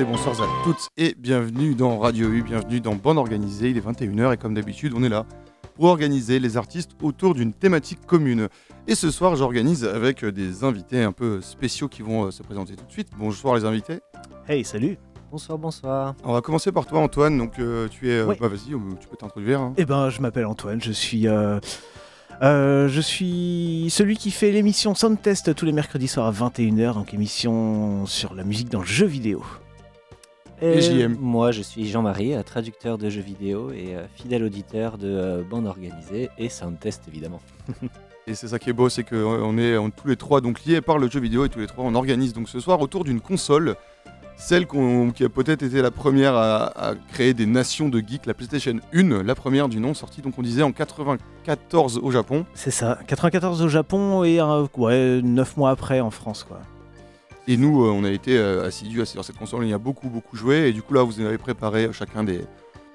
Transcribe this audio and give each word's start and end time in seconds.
et 0.00 0.04
bonsoir 0.04 0.40
à 0.40 0.46
toutes 0.64 0.88
et 0.96 1.14
bienvenue 1.18 1.74
dans 1.74 1.98
Radio 1.98 2.28
U, 2.30 2.42
bienvenue 2.42 2.80
dans 2.80 2.94
Bande 2.94 3.18
Organisée, 3.18 3.70
il 3.70 3.76
est 3.76 3.86
21h 3.86 4.32
et 4.32 4.36
comme 4.36 4.54
d'habitude 4.54 4.92
on 4.96 5.02
est 5.02 5.08
là 5.08 5.26
pour 5.74 5.86
organiser 5.86 6.38
les 6.38 6.56
artistes 6.56 6.92
autour 7.02 7.34
d'une 7.34 7.52
thématique 7.52 8.00
commune. 8.06 8.48
Et 8.86 8.94
ce 8.94 9.10
soir 9.10 9.36
j'organise 9.36 9.84
avec 9.84 10.24
des 10.24 10.64
invités 10.64 11.02
un 11.02 11.12
peu 11.12 11.40
spéciaux 11.40 11.88
qui 11.88 12.02
vont 12.02 12.24
euh, 12.26 12.30
se 12.30 12.42
présenter 12.42 12.76
tout 12.76 12.84
de 12.86 12.92
suite. 12.92 13.08
Bonsoir 13.18 13.54
les 13.56 13.64
invités. 13.64 14.00
Hey, 14.48 14.64
salut 14.64 14.98
Bonsoir, 15.30 15.58
bonsoir. 15.58 16.14
On 16.24 16.32
va 16.32 16.40
commencer 16.40 16.72
par 16.72 16.86
toi 16.86 17.00
Antoine, 17.00 17.38
donc 17.38 17.58
euh, 17.58 17.86
tu 17.88 18.10
es... 18.10 18.18
euh, 18.18 18.34
bah 18.40 18.48
vas-y, 18.48 18.70
tu 19.00 19.08
peux 19.08 19.16
t'introduire. 19.16 19.60
hein. 19.60 19.74
Eh 19.76 19.84
ben, 19.84 20.10
je 20.10 20.20
m'appelle 20.20 20.46
Antoine, 20.46 20.80
je 20.82 20.92
suis... 20.92 21.28
euh, 21.28 21.60
euh, 22.42 22.88
je 22.88 23.00
suis 23.00 23.88
celui 23.90 24.16
qui 24.16 24.30
fait 24.30 24.50
l'émission 24.50 24.94
Soundtest 24.94 25.54
tous 25.54 25.66
les 25.66 25.72
mercredis 25.72 26.08
soirs 26.08 26.26
à 26.26 26.32
21h, 26.32 26.94
donc 26.94 27.12
émission 27.14 28.06
sur 28.06 28.34
la 28.34 28.44
musique 28.44 28.70
dans 28.70 28.80
le 28.80 28.86
jeu 28.86 29.06
vidéo. 29.06 29.42
Et 30.62 30.80
JM. 30.80 31.16
Moi, 31.20 31.50
je 31.52 31.62
suis 31.62 31.86
Jean-Marie, 31.88 32.34
euh, 32.34 32.42
traducteur 32.42 32.98
de 32.98 33.08
jeux 33.08 33.22
vidéo 33.22 33.70
et 33.70 33.94
euh, 33.96 34.04
fidèle 34.14 34.44
auditeur 34.44 34.98
de 34.98 35.08
euh, 35.08 35.42
bande 35.42 35.66
organisée 35.66 36.28
et 36.38 36.48
Soundtest 36.48 37.02
évidemment. 37.08 37.40
Et 38.26 38.34
c'est 38.34 38.48
ça 38.48 38.58
qui 38.60 38.70
est 38.70 38.74
beau, 38.74 38.88
c'est 38.88 39.02
qu'on 39.02 39.58
est 39.58 39.76
on- 39.78 39.90
tous 39.90 40.06
les 40.06 40.14
trois 40.14 40.40
donc 40.40 40.64
liés 40.64 40.80
par 40.82 40.98
le 40.98 41.10
jeu 41.10 41.18
vidéo 41.18 41.46
et 41.46 41.48
tous 41.48 41.58
les 41.58 41.66
trois 41.66 41.84
on 41.84 41.94
organise 41.96 42.32
donc 42.32 42.48
ce 42.48 42.60
soir 42.60 42.80
autour 42.80 43.02
d'une 43.02 43.20
console, 43.20 43.74
celle 44.36 44.66
qui 44.66 45.24
a 45.24 45.28
peut-être 45.28 45.62
été 45.62 45.82
la 45.82 45.90
première 45.90 46.34
à, 46.36 46.66
à 46.90 46.94
créer 47.12 47.34
des 47.34 47.46
nations 47.46 47.88
de 47.88 47.98
geeks, 47.98 48.26
la 48.26 48.34
PlayStation 48.34 48.76
1, 48.94 49.22
la 49.24 49.34
première 49.34 49.68
du 49.68 49.80
nom, 49.80 49.94
sortie 49.94 50.20
donc 50.20 50.34
on 50.38 50.42
disait 50.42 50.62
en 50.62 50.70
94 50.70 51.98
au 52.02 52.10
Japon. 52.10 52.44
C'est 52.54 52.70
ça, 52.70 52.98
94 53.06 53.62
au 53.62 53.68
Japon 53.68 54.22
et 54.22 54.40
ouais, 54.76 55.20
9 55.22 55.56
mois 55.56 55.70
après 55.70 56.00
en 56.00 56.10
France, 56.10 56.44
quoi. 56.44 56.60
Et 57.50 57.56
nous, 57.56 57.84
euh, 57.84 57.88
on 57.90 58.04
a 58.04 58.10
été 58.10 58.36
euh, 58.38 58.66
assidus 58.66 59.00
à- 59.02 59.04
sur 59.06 59.24
cette 59.24 59.36
console, 59.36 59.60
on 59.64 59.66
y 59.66 59.72
a 59.72 59.78
beaucoup 59.78 60.08
beaucoup 60.08 60.36
joué 60.36 60.68
et 60.68 60.72
du 60.72 60.82
coup 60.82 60.94
là 60.94 61.02
vous 61.02 61.20
avez 61.20 61.36
préparé 61.38 61.86
euh, 61.86 61.92
chacun 61.92 62.22
des, 62.22 62.40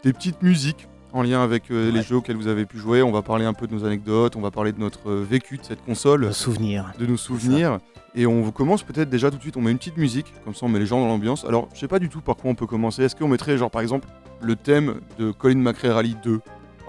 des 0.03 0.13
petites 0.13 0.41
musiques 0.41 0.87
en 1.11 1.23
lien 1.23 1.41
avec 1.43 1.71
euh, 1.71 1.91
les 1.91 2.01
jeux 2.03 2.15
auxquels 2.17 2.37
vous 2.37 2.47
avez 2.47 2.65
pu 2.65 2.77
jouer. 2.77 3.01
On 3.03 3.11
va 3.11 3.21
parler 3.21 3.43
un 3.45 3.53
peu 3.53 3.67
de 3.67 3.73
nos 3.73 3.83
anecdotes, 3.85 4.35
on 4.37 4.41
va 4.41 4.51
parler 4.51 4.71
de 4.71 4.79
notre 4.79 5.09
euh, 5.09 5.25
vécu 5.29 5.57
de 5.57 5.63
cette 5.63 5.83
console. 5.83 6.21
Le 6.21 6.31
souvenir. 6.31 6.91
de 6.99 7.05
nos 7.05 7.17
souvenirs. 7.17 7.79
Et 8.17 8.25
on 8.25 8.49
commence 8.51 8.83
peut-être 8.83 9.09
déjà 9.09 9.29
tout 9.29 9.35
de 9.37 9.41
suite, 9.41 9.57
on 9.57 9.61
met 9.61 9.71
une 9.71 9.77
petite 9.77 9.97
musique, 9.97 10.33
comme 10.45 10.55
ça 10.55 10.65
on 10.65 10.69
met 10.69 10.79
les 10.79 10.85
gens 10.85 11.01
dans 11.01 11.07
l'ambiance. 11.07 11.43
Alors, 11.43 11.67
je 11.73 11.79
sais 11.81 11.89
pas 11.89 11.99
du 11.99 12.07
tout 12.07 12.21
par 12.21 12.37
quoi 12.37 12.49
on 12.49 12.55
peut 12.55 12.65
commencer. 12.67 13.03
Est-ce 13.03 13.13
qu'on 13.15 13.27
mettrait, 13.27 13.57
genre, 13.57 13.69
par 13.71 13.81
exemple, 13.81 14.07
le 14.41 14.55
thème 14.55 14.95
de 15.19 15.31
Colin 15.31 15.57
McRae 15.57 15.89
Rally 15.93 16.15
2 16.23 16.39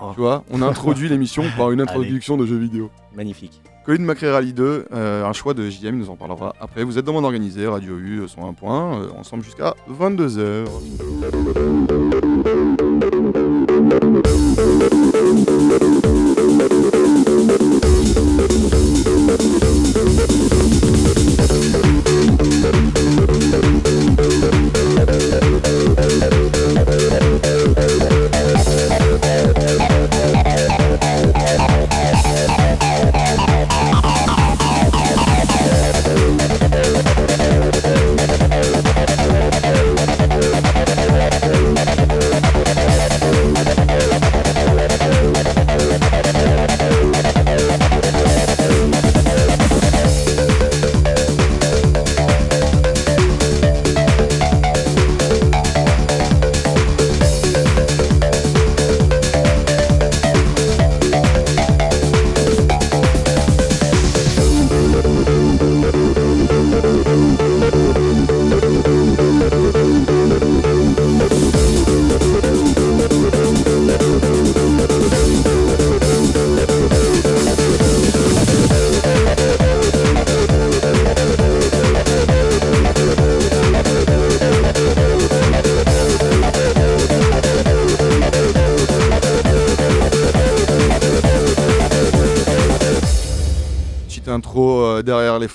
Oh. 0.01 0.11
Tu 0.15 0.21
vois, 0.21 0.45
on 0.51 0.63
introduit 0.63 1.09
l'émission 1.09 1.45
par 1.57 1.71
une 1.71 1.81
introduction 1.81 2.37
de 2.37 2.47
jeux 2.47 2.59
vidéo. 2.59 2.91
Magnifique. 3.15 3.63
Colin 3.85 4.03
McRae 4.03 4.33
Rally 4.33 4.53
2, 4.53 4.87
euh, 4.93 5.25
un 5.25 5.33
choix 5.33 5.55
de 5.55 5.71
JM, 5.71 5.95
il 5.95 5.99
nous 5.99 6.11
en 6.11 6.17
parlera 6.17 6.55
après. 6.61 6.83
Vous 6.83 6.99
êtes 6.99 7.05
dans 7.05 7.13
Monde 7.13 7.25
Organisé, 7.25 7.69
Radio 7.69 7.97
U, 7.97 8.19
euh, 8.19 8.27
son 8.27 8.45
un 8.45 8.53
point, 8.53 9.01
euh, 9.01 9.09
ensemble 9.17 9.45
jusqu'à 9.45 9.75
22h. 9.89 10.67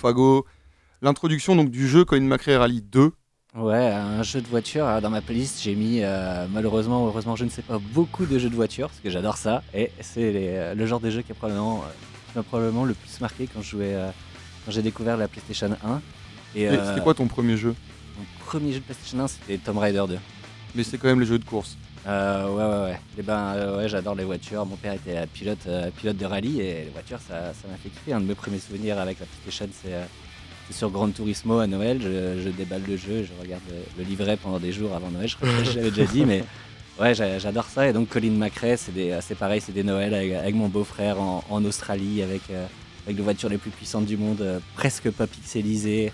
Fagots. 0.02 0.46
L'introduction 1.02 1.56
donc 1.56 1.70
du 1.70 1.88
jeu 1.88 2.04
Colin 2.06 2.26
McRae 2.26 2.58
Rally 2.58 2.82
2. 2.82 3.12
Ouais, 3.56 3.88
un 3.88 4.24
jeu 4.24 4.40
de 4.40 4.48
voiture. 4.48 4.86
Alors, 4.86 5.02
dans 5.02 5.10
ma 5.10 5.20
playlist, 5.20 5.62
j'ai 5.62 5.76
mis 5.76 6.00
euh, 6.02 6.48
malheureusement, 6.52 7.06
heureusement, 7.06 7.36
je 7.36 7.44
ne 7.44 7.50
sais 7.50 7.62
pas 7.62 7.80
beaucoup 7.80 8.26
de 8.26 8.40
jeux 8.40 8.50
de 8.50 8.56
voiture 8.56 8.88
parce 8.88 9.02
que 9.02 9.10
j'adore 9.10 9.36
ça. 9.36 9.62
Et 9.74 9.92
c'est 10.00 10.32
euh, 10.36 10.74
le 10.74 10.86
genre 10.86 11.02
de 11.02 11.10
jeu 11.10 11.22
qui, 11.22 11.34
est 11.34 11.36
probablement, 11.36 11.80
euh, 11.80 11.92
qui 12.32 12.38
m'a 12.38 12.44
probablement 12.44 12.86
le 12.86 12.94
plus 12.94 13.20
marqué 13.20 13.48
quand 13.54 13.62
euh, 13.76 14.12
j'ai 14.70 14.82
découvert 14.82 15.18
la 15.18 15.28
PlayStation 15.28 15.70
1. 15.84 16.02
Et, 16.56 16.64
Et 16.64 16.70
C'était 16.70 17.02
quoi 17.02 17.14
ton 17.14 17.28
premier 17.28 17.58
jeu? 17.58 17.76
Mon 18.18 18.26
premier 18.46 18.72
jeu 18.72 18.80
de 18.80 18.86
PlayStation 18.86 19.20
1, 19.20 19.28
c'était 19.28 19.58
Tomb 19.58 19.80
Raider 19.80 20.04
2. 20.08 20.18
Mais 20.76 20.84
c'est 20.84 20.98
quand 20.98 21.10
même 21.10 21.20
les 21.20 21.26
jeux 21.26 21.40
de 21.40 21.46
course. 21.46 21.71
Euh, 22.08 22.48
ouais, 22.50 22.64
ouais, 22.88 22.92
ouais. 22.94 23.00
Et 23.20 23.22
ben, 23.22 23.54
euh, 23.56 23.78
ouais, 23.78 23.88
j'adore 23.90 24.16
les 24.16 24.24
voitures. 24.24 24.66
Mon 24.66 24.76
père 24.76 24.94
était 24.94 25.18
euh, 25.18 25.26
pilote, 25.32 25.60
euh, 25.68 25.90
pilote 25.96 26.18
de 26.18 26.26
rallye 26.26 26.60
et 26.62 26.74
les 26.86 26.90
voitures, 26.92 27.20
ça, 27.20 27.54
ça 27.54 27.68
m'a 27.70 27.76
fait 27.78 27.90
kiffer. 27.90 28.14
Un 28.14 28.22
de 28.22 28.26
mes 28.26 28.36
premiers 28.36 28.60
souvenirs 28.60 28.98
avec 29.00 29.20
la 29.20 29.26
PlayStation, 29.28 29.68
c'est 29.84 29.92
c'est 30.68 30.78
sur 30.78 30.90
Gran 30.90 31.10
Turismo 31.10 31.60
à 31.60 31.68
Noël. 31.68 32.00
Je, 32.02 32.42
je 32.44 32.50
déballe 32.50 32.84
le 32.88 32.96
jeu, 32.98 33.24
je 33.24 33.42
regarde 33.42 33.62
le, 33.70 34.04
le 34.04 34.10
livret 34.10 34.38
pendant 34.38 34.58
des 34.60 34.72
jours 34.72 34.96
avant 34.96 35.10
Noël. 35.12 35.28
Je 35.28 35.36
crois 35.36 35.50
que 35.50 35.64
je 35.64 35.76
l'avais 35.78 35.92
déjà 35.92 36.12
dit, 36.12 36.26
mais 36.26 36.44
ouais, 37.00 37.14
j'a- 37.14 37.38
j'adore 37.40 37.66
ça. 37.66 37.88
Et 37.88 37.94
donc, 37.94 38.10
Colin 38.10 38.32
McRae, 38.32 38.78
c'est 38.78 39.36
pareil, 39.36 39.62
c'est 39.62 39.72
des 39.74 39.84
Noëls 39.84 40.14
avec, 40.14 40.32
avec 40.34 40.56
mon 40.56 40.70
beau-frère 40.70 41.20
en, 41.22 41.44
en 41.50 41.66
Australie, 41.66 42.22
avec, 42.24 42.42
avec 43.06 43.18
les 43.18 43.24
voitures 43.24 43.50
les 43.50 43.58
plus 43.58 43.72
puissantes 43.72 44.06
du 44.06 44.18
monde, 44.18 44.62
presque 44.76 45.10
pas 45.12 45.28
pixelisées. 45.28 46.12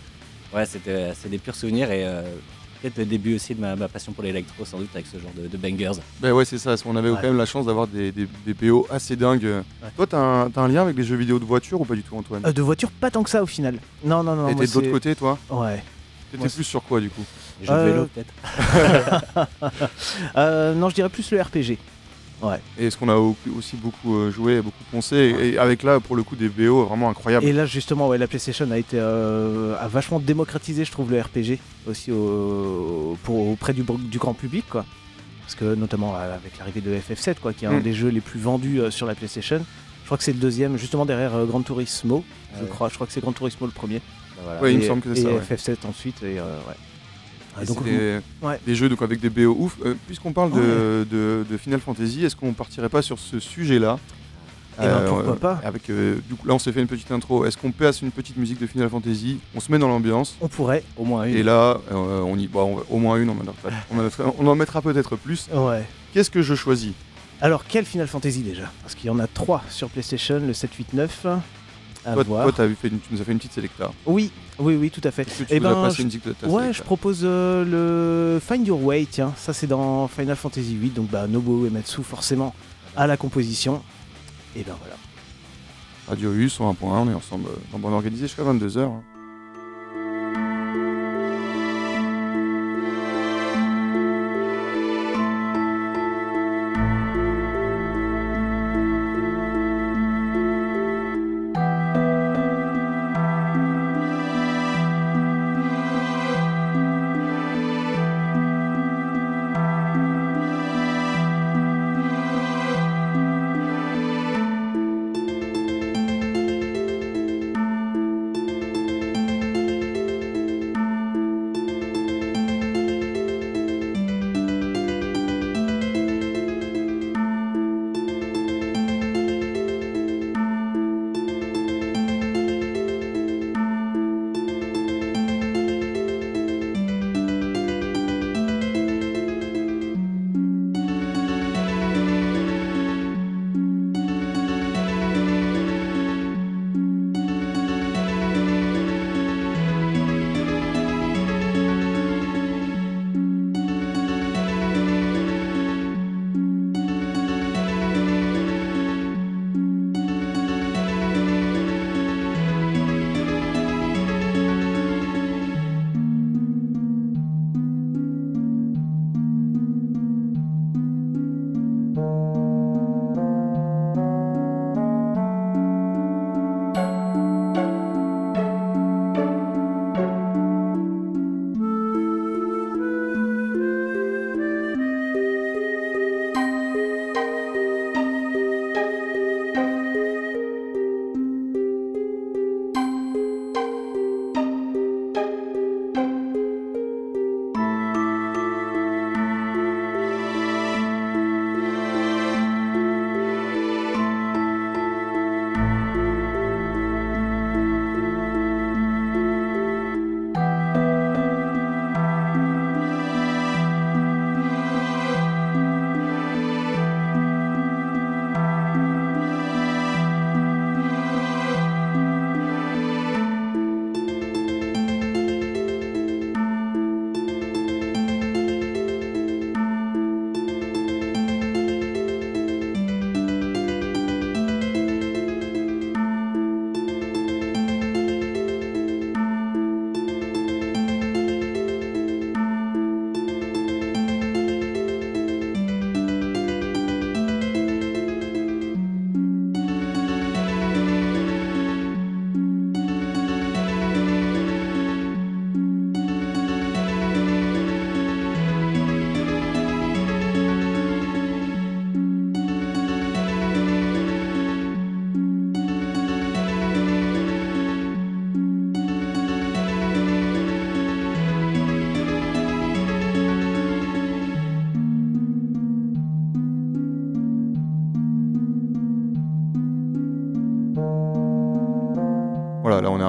Ouais, 0.54 0.66
c'était- 0.66 1.12
c'est 1.14 1.30
des 1.30 1.38
purs 1.40 1.56
souvenirs 1.56 1.92
et 1.92 2.06
euh, 2.06 2.24
peut-être 2.82 2.98
le 2.98 3.06
début 3.06 3.36
aussi 3.36 3.54
de 3.56 3.62
ma, 3.62 3.76
ma 3.76 3.88
passion 3.88 4.12
pour 4.12 4.24
l'électro, 4.24 4.64
sans 4.66 4.78
doute, 4.80 4.90
avec 4.94 5.06
ce 5.08 5.18
genre 5.18 5.32
de, 5.36 5.48
de 5.48 5.58
bangers. 5.58 6.00
Ben 6.22 6.32
ouais, 6.34 6.46
c'est 6.46 6.58
ça. 6.58 6.76
On 6.86 6.96
avait 6.96 7.10
Ouais. 7.10 7.16
quand 7.22 7.28
même 7.28 7.38
la 7.38 7.46
chance 7.46 7.66
d'avoir 7.66 7.88
des, 7.88 8.12
des, 8.12 8.28
des 8.46 8.54
PO 8.54 8.88
assez 8.90 9.16
dingues. 9.16 9.48
Toi, 9.96 10.08
t'as 10.08 10.18
un, 10.18 10.50
t'as 10.50 10.62
un 10.62 10.68
lien 10.68 10.82
avec 10.84 10.96
les 10.98 11.04
jeux 11.04 11.16
vidéo 11.16 11.40
de 11.40 11.46
voiture 11.46 11.82
ou 11.82 11.86
pas 11.86 11.96
du 11.96 12.04
tout, 12.04 12.16
Antoine? 12.18 12.44
Euh, 12.46 12.52
de 12.52 12.62
voiture, 12.62 12.90
pas 12.92 13.10
tant 13.12 13.24
que 13.24 13.30
ça 13.30 13.42
au 13.44 13.46
final. 13.48 13.80
Non, 14.04 14.24
non, 14.24 14.36
non. 14.36 14.48
Et 14.50 14.56
moi, 14.56 14.66
t'es 14.66 14.72
de 14.72 14.76
l'autre 14.76 14.92
côté, 14.92 15.16
toi? 15.16 15.38
Ouais. 15.50 15.82
T'étais 16.32 16.40
Moi, 16.44 16.48
plus 16.54 16.64
sur 16.64 16.84
quoi, 16.84 17.00
du 17.00 17.10
coup? 17.10 17.24
Les 17.62 17.68
jeux 17.68 17.74
de 17.74 17.78
Euh, 17.80 17.86
vélo, 17.94 18.10
peut-être. 18.14 19.48
Euh, 20.38 20.74
non, 20.74 20.90
je 20.90 20.96
dirais 20.96 21.10
plus 21.10 21.32
le 21.32 21.42
RPG. 21.42 21.78
Ouais. 22.42 22.60
Et 22.78 22.90
ce 22.92 22.98
qu'on 22.98 23.10
a 23.10 23.16
au- 23.16 23.36
aussi 23.58 23.76
beaucoup 23.78 24.16
euh, 24.16 24.30
joué, 24.32 24.62
beaucoup 24.62 24.84
poncé, 24.92 25.16
et, 25.16 25.50
et 25.54 25.58
avec 25.58 25.82
là, 25.82 26.00
pour 26.00 26.16
le 26.16 26.22
coup, 26.24 26.36
des 26.36 26.50
BO 26.50 26.86
vraiment 26.86 27.10
incroyables. 27.10 27.46
Et 27.46 27.52
là, 27.52 27.66
justement, 27.66 28.08
ouais, 28.08 28.18
la 28.20 28.28
PlayStation 28.28 28.70
a 28.70 28.78
été 28.78 28.98
euh, 29.00 29.76
a 29.80 29.88
vachement 29.88 30.20
démocratisé, 30.20 30.86
je 30.86 30.92
trouve, 30.92 31.10
le 31.12 31.20
RPG 31.20 31.58
aussi 31.88 32.12
au- 32.12 33.18
pour, 33.24 33.50
auprès 33.50 33.74
du, 33.74 33.82
du 33.84 34.18
grand 34.20 34.34
public, 34.36 34.66
quoi. 34.70 34.86
Parce 35.42 35.56
que 35.56 35.76
notamment 35.76 36.16
euh, 36.16 36.36
avec 36.36 36.58
l'arrivée 36.60 36.82
de 36.82 36.94
FF7, 36.96 37.36
quoi, 37.42 37.54
qui 37.54 37.66
est 37.66 37.68
un 37.70 37.80
Mm. 37.80 37.82
des 37.82 37.94
jeux 37.94 38.10
les 38.10 38.22
plus 38.22 38.40
vendus 38.40 38.82
euh, 38.82 38.92
sur 38.92 39.08
la 39.08 39.16
PlayStation. 39.16 39.66
Je 40.04 40.06
crois 40.06 40.18
que 40.18 40.24
c'est 40.24 40.34
le 40.34 40.40
deuxième, 40.40 40.78
justement 40.78 41.06
derrière 41.06 41.36
euh, 41.36 41.46
Gran 41.46 41.62
Turismo. 41.62 42.24
Je 42.60 42.66
crois, 42.66 42.90
je 42.90 42.96
crois 42.96 43.08
que 43.08 43.14
c'est 43.14 43.22
Gran 43.22 43.32
Turismo 43.34 43.66
le 43.66 43.74
premier. 43.74 44.02
Voilà. 44.44 44.62
Ouais, 44.62 44.74
il 44.74 44.78
me 44.80 44.84
Et- 44.84 44.88
semble 44.88 45.02
que 45.02 45.14
c'est 45.16 45.22
et 45.22 45.24
ça, 45.24 45.30
ouais. 45.32 45.40
FF7 45.42 45.78
ensuite. 45.88 46.22
Et, 46.24 46.38
euh, 46.40 46.44
ouais. 46.68 46.76
Ah, 47.60 47.66
donc, 47.66 47.84
des, 47.84 48.20
ouais. 48.42 48.60
des 48.66 48.76
jeux 48.76 48.90
donc, 48.90 49.02
avec 49.02 49.20
des 49.20 49.30
BO 49.30 49.56
ouf. 49.60 49.78
Euh, 49.86 49.96
Puisqu'on 50.08 50.32
parle 50.34 50.52
de, 50.52 51.06
de- 51.10 51.46
de 51.50 51.58
Final 51.58 51.80
Fantasy, 51.80 52.24
est-ce 52.26 52.36
qu'on 52.36 52.54
partirait 52.54 52.90
pas 52.90 53.02
sur 53.02 53.18
ce 53.20 53.40
sujet-là? 53.40 53.98
Eh 54.80 54.86
ben, 54.86 55.02
pourquoi 55.08 55.36
pas. 55.38 55.60
Avec, 55.64 55.90
euh, 55.90 56.18
du 56.30 56.36
coup, 56.36 56.48
là, 56.48 56.54
on 56.54 56.60
s'est 56.60 56.72
fait 56.72 56.82
une 56.82 56.88
petite 56.88 57.12
intro. 57.12 57.46
Est-ce 57.46 57.58
qu'on 57.58 57.72
passe 57.72 58.04
une 58.04 58.12
petite 58.12 58.38
musique 58.38 58.60
de 58.60 58.68
Final 58.68 58.90
Fantasy? 58.90 59.40
On 59.56 59.60
se 59.60 59.72
met 59.72 59.80
dans 59.80 59.88
l'ambiance. 59.88 60.36
on 60.40 60.48
pourrait. 60.48 60.84
Au 60.98 61.04
moins 61.04 61.24
une. 61.26 61.36
Et 61.36 61.42
là, 61.42 61.80
euh, 61.92 62.22
on 62.22 62.38
y, 62.38 62.48
on 62.54 62.76
va- 62.76 62.84
au 62.90 62.98
moins 63.00 63.18
une, 63.18 63.30
on 63.30 63.32
en 63.32 63.44
mettra, 63.44 63.70
on 63.92 63.98
en 64.00 64.04
mettra- 64.04 64.34
on 64.38 64.46
en 64.48 64.56
mettra 64.56 64.82
peut-être 64.84 65.16
plus. 65.16 65.48
Ouais. 65.52 65.84
Qu'est-ce 66.14 66.30
que 66.30 66.44
je 66.44 66.54
choisis? 66.54 66.92
Alors, 67.42 67.64
quel 67.68 67.86
Final 67.86 68.08
Fantasy 68.08 68.42
déjà? 68.42 68.72
Parce 68.84 68.94
qu'il 68.94 69.08
y 69.08 69.10
en 69.10 69.18
a 69.18 69.26
trois 69.26 69.64
sur 69.70 69.90
PlayStation, 69.90 70.40
le 70.46 70.54
7, 70.54 70.72
8, 70.76 70.94
9. 70.94 71.26
À 72.08 72.14
Toi, 72.14 72.24
voir. 72.24 72.44
toi 72.44 72.54
t'as 72.56 72.70
fait 72.70 72.88
une- 72.88 73.00
tu 73.00 73.10
nous 73.12 73.22
as 73.22 73.26
fait 73.26 73.34
une 73.34 73.38
petite 73.38 73.52
sélecta. 73.52 73.92
Oui, 74.06 74.32
oui, 74.60 74.76
oui, 74.76 74.90
tout 74.90 75.02
à 75.04 75.12
fait. 75.12 75.24
Est-ce 75.24 75.40
que 75.40 75.44
tu 75.44 75.54
Eh 75.56 75.60
nous 75.60 75.68
as 75.68 75.74
ben, 75.74 75.82
passé 75.84 76.04
une 76.04 76.10
ta 76.10 76.48
Ouais, 76.48 76.72
je 76.72 76.82
propose 76.82 77.20
euh, 77.24 77.66
le 78.36 78.40
Find 78.40 78.66
Your 78.66 78.82
Way, 78.82 79.08
tiens, 79.12 79.34
ça 79.36 79.52
c'est 79.52 79.68
dans 79.68 80.08
Final 80.08 80.38
Fantasy 80.38 80.76
VIII, 80.78 80.92
donc 80.92 81.10
bah 81.10 81.28
Nobuo 81.28 81.66
Uematsu 81.66 82.04
forcément 82.04 82.56
à 82.96 83.08
la 83.08 83.18
composition. 83.18 83.82
Et 84.56 84.64
ben 84.64 84.74
voilà. 84.80 84.96
Radio 86.08 86.32
U 86.34 86.48
101.1, 86.48 86.76
on 86.82 87.10
est 87.10 87.14
ensemble 87.14 87.50
euh, 87.50 87.58
dans 87.74 87.80
Bande 87.80 87.94
Organisée 87.94 88.28
jusqu'à 88.28 88.44
22h. 88.44 88.72
Voilà, 88.74 89.02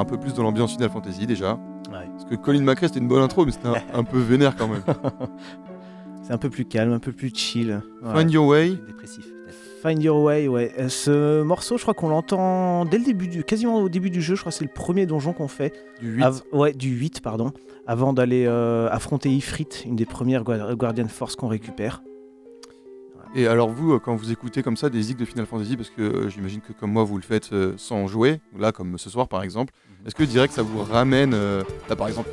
peu 0.08 0.18
plus 0.18 0.34
dans 0.34 0.42
l'ambiance 0.42 0.72
Final 0.72 0.90
Fantasy 0.90 1.26
déjà. 1.26 1.54
Ouais. 1.92 2.06
Parce 2.12 2.24
que 2.24 2.34
Colin 2.34 2.62
McRae 2.62 2.88
c'était 2.88 2.98
une 3.00 3.08
bonne 3.08 3.22
intro, 3.22 3.44
mais 3.46 3.52
c'était 3.52 3.68
un, 3.68 3.74
un 3.94 4.04
peu 4.04 4.18
vénère 4.18 4.56
quand 4.56 4.68
même. 4.68 4.82
C'est 6.22 6.34
un 6.34 6.38
peu 6.38 6.50
plus 6.50 6.66
calme, 6.66 6.92
un 6.92 6.98
peu 6.98 7.12
plus 7.12 7.32
chill. 7.34 7.80
Ouais. 8.02 8.14
Find 8.20 8.30
Your 8.30 8.46
Way, 8.48 8.74
Dépressif. 8.86 9.24
Find 9.82 10.02
Your 10.02 10.20
Way, 10.22 10.46
ouais. 10.48 10.74
Euh, 10.78 10.88
Ce 10.90 11.40
morceau, 11.42 11.78
je 11.78 11.82
crois 11.82 11.94
qu'on 11.94 12.08
l'entend 12.10 12.84
dès 12.84 12.98
le 12.98 13.04
début 13.04 13.28
du, 13.28 13.44
quasiment 13.44 13.76
au 13.76 13.88
début 13.88 14.10
du 14.10 14.20
jeu. 14.20 14.34
Je 14.34 14.40
crois 14.40 14.50
que 14.52 14.58
c'est 14.58 14.64
le 14.64 14.70
premier 14.74 15.06
donjon 15.06 15.32
qu'on 15.32 15.48
fait. 15.48 15.72
du 16.00 16.16
8. 16.16 16.22
Av- 16.22 16.42
ouais, 16.52 16.72
du 16.74 16.90
8, 16.90 17.22
pardon. 17.22 17.52
Avant 17.86 18.12
d'aller 18.12 18.44
euh, 18.46 18.90
affronter 18.90 19.30
Ifrit, 19.30 19.68
une 19.86 19.96
des 19.96 20.04
premières 20.04 20.42
Gua- 20.44 20.74
Guardian 20.74 21.08
Force 21.08 21.34
qu'on 21.34 21.48
récupère. 21.48 22.02
Et 23.34 23.46
alors 23.46 23.68
vous, 23.70 23.92
euh, 23.94 23.98
quand 23.98 24.14
vous 24.16 24.30
écoutez 24.32 24.62
comme 24.62 24.76
ça 24.76 24.90
des 24.90 25.00
zik 25.00 25.16
de 25.18 25.24
Final 25.24 25.46
Fantasy, 25.46 25.76
parce 25.76 25.90
que 25.90 26.02
euh, 26.02 26.28
j'imagine 26.28 26.60
que 26.60 26.72
comme 26.72 26.90
moi 26.92 27.04
vous 27.04 27.16
le 27.16 27.22
faites 27.22 27.52
euh, 27.52 27.72
sans 27.76 28.06
jouer, 28.06 28.40
là 28.58 28.72
comme 28.72 28.98
ce 28.98 29.08
soir 29.10 29.28
par 29.28 29.42
exemple. 29.42 29.72
Est-ce 30.06 30.14
que 30.14 30.22
direct 30.24 30.54
ça 30.54 30.62
vous 30.62 30.82
ramène, 30.82 31.32
euh, 31.34 31.62
là 31.88 31.96
par 31.96 32.08
exemple, 32.08 32.28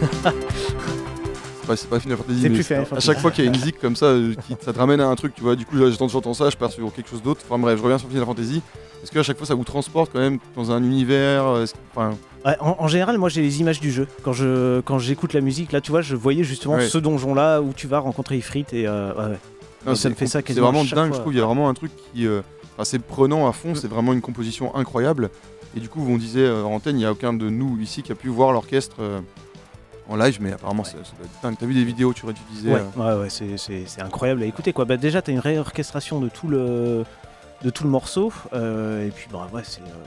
c'est 0.22 1.66
pas, 1.66 1.76
c'est 1.76 1.88
pas 1.88 2.00
Final 2.00 2.16
Fantasy, 2.18 2.40
C'est 2.42 2.48
mais 2.48 2.54
plus 2.54 2.64
Final 2.64 2.82
à 2.82 2.86
Fantasy. 2.86 3.06
chaque 3.06 3.18
fois 3.20 3.30
qu'il 3.30 3.44
y 3.44 3.46
a 3.46 3.50
une 3.50 3.56
zik 3.58 3.78
comme 3.80 3.96
ça, 3.96 4.06
euh, 4.06 4.34
qui, 4.46 4.56
ça 4.60 4.72
te 4.72 4.78
ramène 4.78 5.00
à 5.00 5.06
un 5.06 5.14
truc, 5.14 5.34
tu 5.34 5.42
vois, 5.42 5.56
du 5.56 5.64
coup 5.64 5.76
là, 5.76 5.90
j'entends 5.90 6.34
ça, 6.34 6.50
je 6.50 6.56
pars 6.56 6.70
sur 6.70 6.92
quelque 6.92 7.08
chose 7.10 7.22
d'autre, 7.22 7.40
enfin 7.48 7.58
bref, 7.58 7.78
je 7.78 7.82
reviens 7.82 7.98
sur 7.98 8.08
Final 8.08 8.24
Fantasy, 8.24 8.62
est-ce 9.02 9.10
que 9.10 9.18
à 9.18 9.22
chaque 9.22 9.36
fois 9.38 9.46
ça 9.46 9.54
vous 9.54 9.64
transporte 9.64 10.12
quand 10.12 10.20
même 10.20 10.38
dans 10.56 10.70
un 10.72 10.82
univers, 10.82 11.44
euh, 11.46 11.62
est-ce 11.64 11.74
que- 11.74 11.78
enfin, 11.94 12.10
Ouais, 12.44 12.56
en, 12.60 12.76
en 12.78 12.88
général, 12.88 13.16
moi 13.16 13.30
j'ai 13.30 13.40
les 13.40 13.60
images 13.62 13.80
du 13.80 13.90
jeu. 13.90 14.06
Quand 14.22 14.34
je 14.34 14.80
quand 14.82 14.98
j'écoute 14.98 15.32
la 15.32 15.40
musique, 15.40 15.72
là, 15.72 15.80
tu 15.80 15.90
vois, 15.90 16.02
je 16.02 16.14
voyais 16.14 16.44
justement 16.44 16.74
Ouais. 16.74 16.86
ce 16.86 16.98
donjon-là 16.98 17.62
où 17.62 17.72
tu 17.74 17.86
vas 17.86 18.00
rencontrer 18.00 18.36
Ifrit 18.36 18.66
et 18.72 18.86
euh, 18.86 19.14
ouais, 19.14 19.24
ouais. 19.32 19.38
non, 19.86 19.94
ça 19.94 20.10
me 20.10 20.14
fait 20.14 20.26
ça 20.26 20.40
c'est 20.40 20.42
quasiment 20.42 20.70
vraiment 20.70 20.84
chaque 20.84 20.94
dingue, 20.98 21.08
fois. 21.08 21.16
je 21.16 21.20
trouve, 21.22 21.32
il 21.32 21.38
y 21.38 21.42
a 21.42 21.46
vraiment 21.46 21.70
un 21.70 21.74
truc 21.74 21.90
qui, 22.12 22.26
euh, 22.26 22.42
enfin, 22.74 22.84
c'est 22.84 22.98
prenant 22.98 23.48
à 23.48 23.52
fond, 23.52 23.70
Mm. 23.70 23.76
c'est 23.76 23.88
vraiment 23.88 24.12
une 24.12 24.20
composition 24.20 24.76
incroyable, 24.76 25.30
et 25.76 25.80
du 25.80 25.88
coup, 25.88 26.04
on 26.08 26.16
disait 26.16 26.40
euh, 26.46 26.64
en 26.64 26.72
antenne, 26.74 26.96
il 26.96 27.00
n'y 27.00 27.04
a 27.04 27.12
aucun 27.12 27.32
de 27.32 27.48
nous 27.48 27.78
ici 27.80 28.02
qui 28.02 28.12
a 28.12 28.14
pu 28.14 28.28
voir 28.28 28.52
l'orchestre 28.52 28.96
euh, 29.00 29.20
en 30.08 30.16
live, 30.16 30.38
mais 30.40 30.52
apparemment 30.52 30.82
Ouais. 30.82 30.88
ça, 30.90 30.98
ça 31.04 31.12
doit 31.16 31.26
être 31.26 31.42
dingue. 31.42 31.56
T'as 31.58 31.66
vu 31.66 31.74
des 31.74 31.84
vidéos, 31.84 32.12
tu 32.12 32.26
réutilisais 32.26 32.70
Ouais, 32.72 32.82
ouais, 32.96 33.14
ouais, 33.20 33.28
c'est- 33.30 34.00
incroyable 34.00 34.42
à 34.42 34.46
écouter 34.46 34.72
quoi. 34.72 34.84
Bah, 34.84 34.96
déjà, 34.96 35.22
t'as 35.22 35.32
une 35.32 35.38
réorchestration 35.38 36.20
de 36.20 36.28
tout 36.28 36.48
le 36.48 37.04
de 37.62 37.70
tout 37.70 37.84
le 37.84 37.90
morceau, 37.90 38.30
euh, 38.52 39.06
et 39.06 39.10
puis 39.10 39.26
bah 39.32 39.48
ouais, 39.54 39.62
c'est 39.64 39.80
euh, 39.80 40.04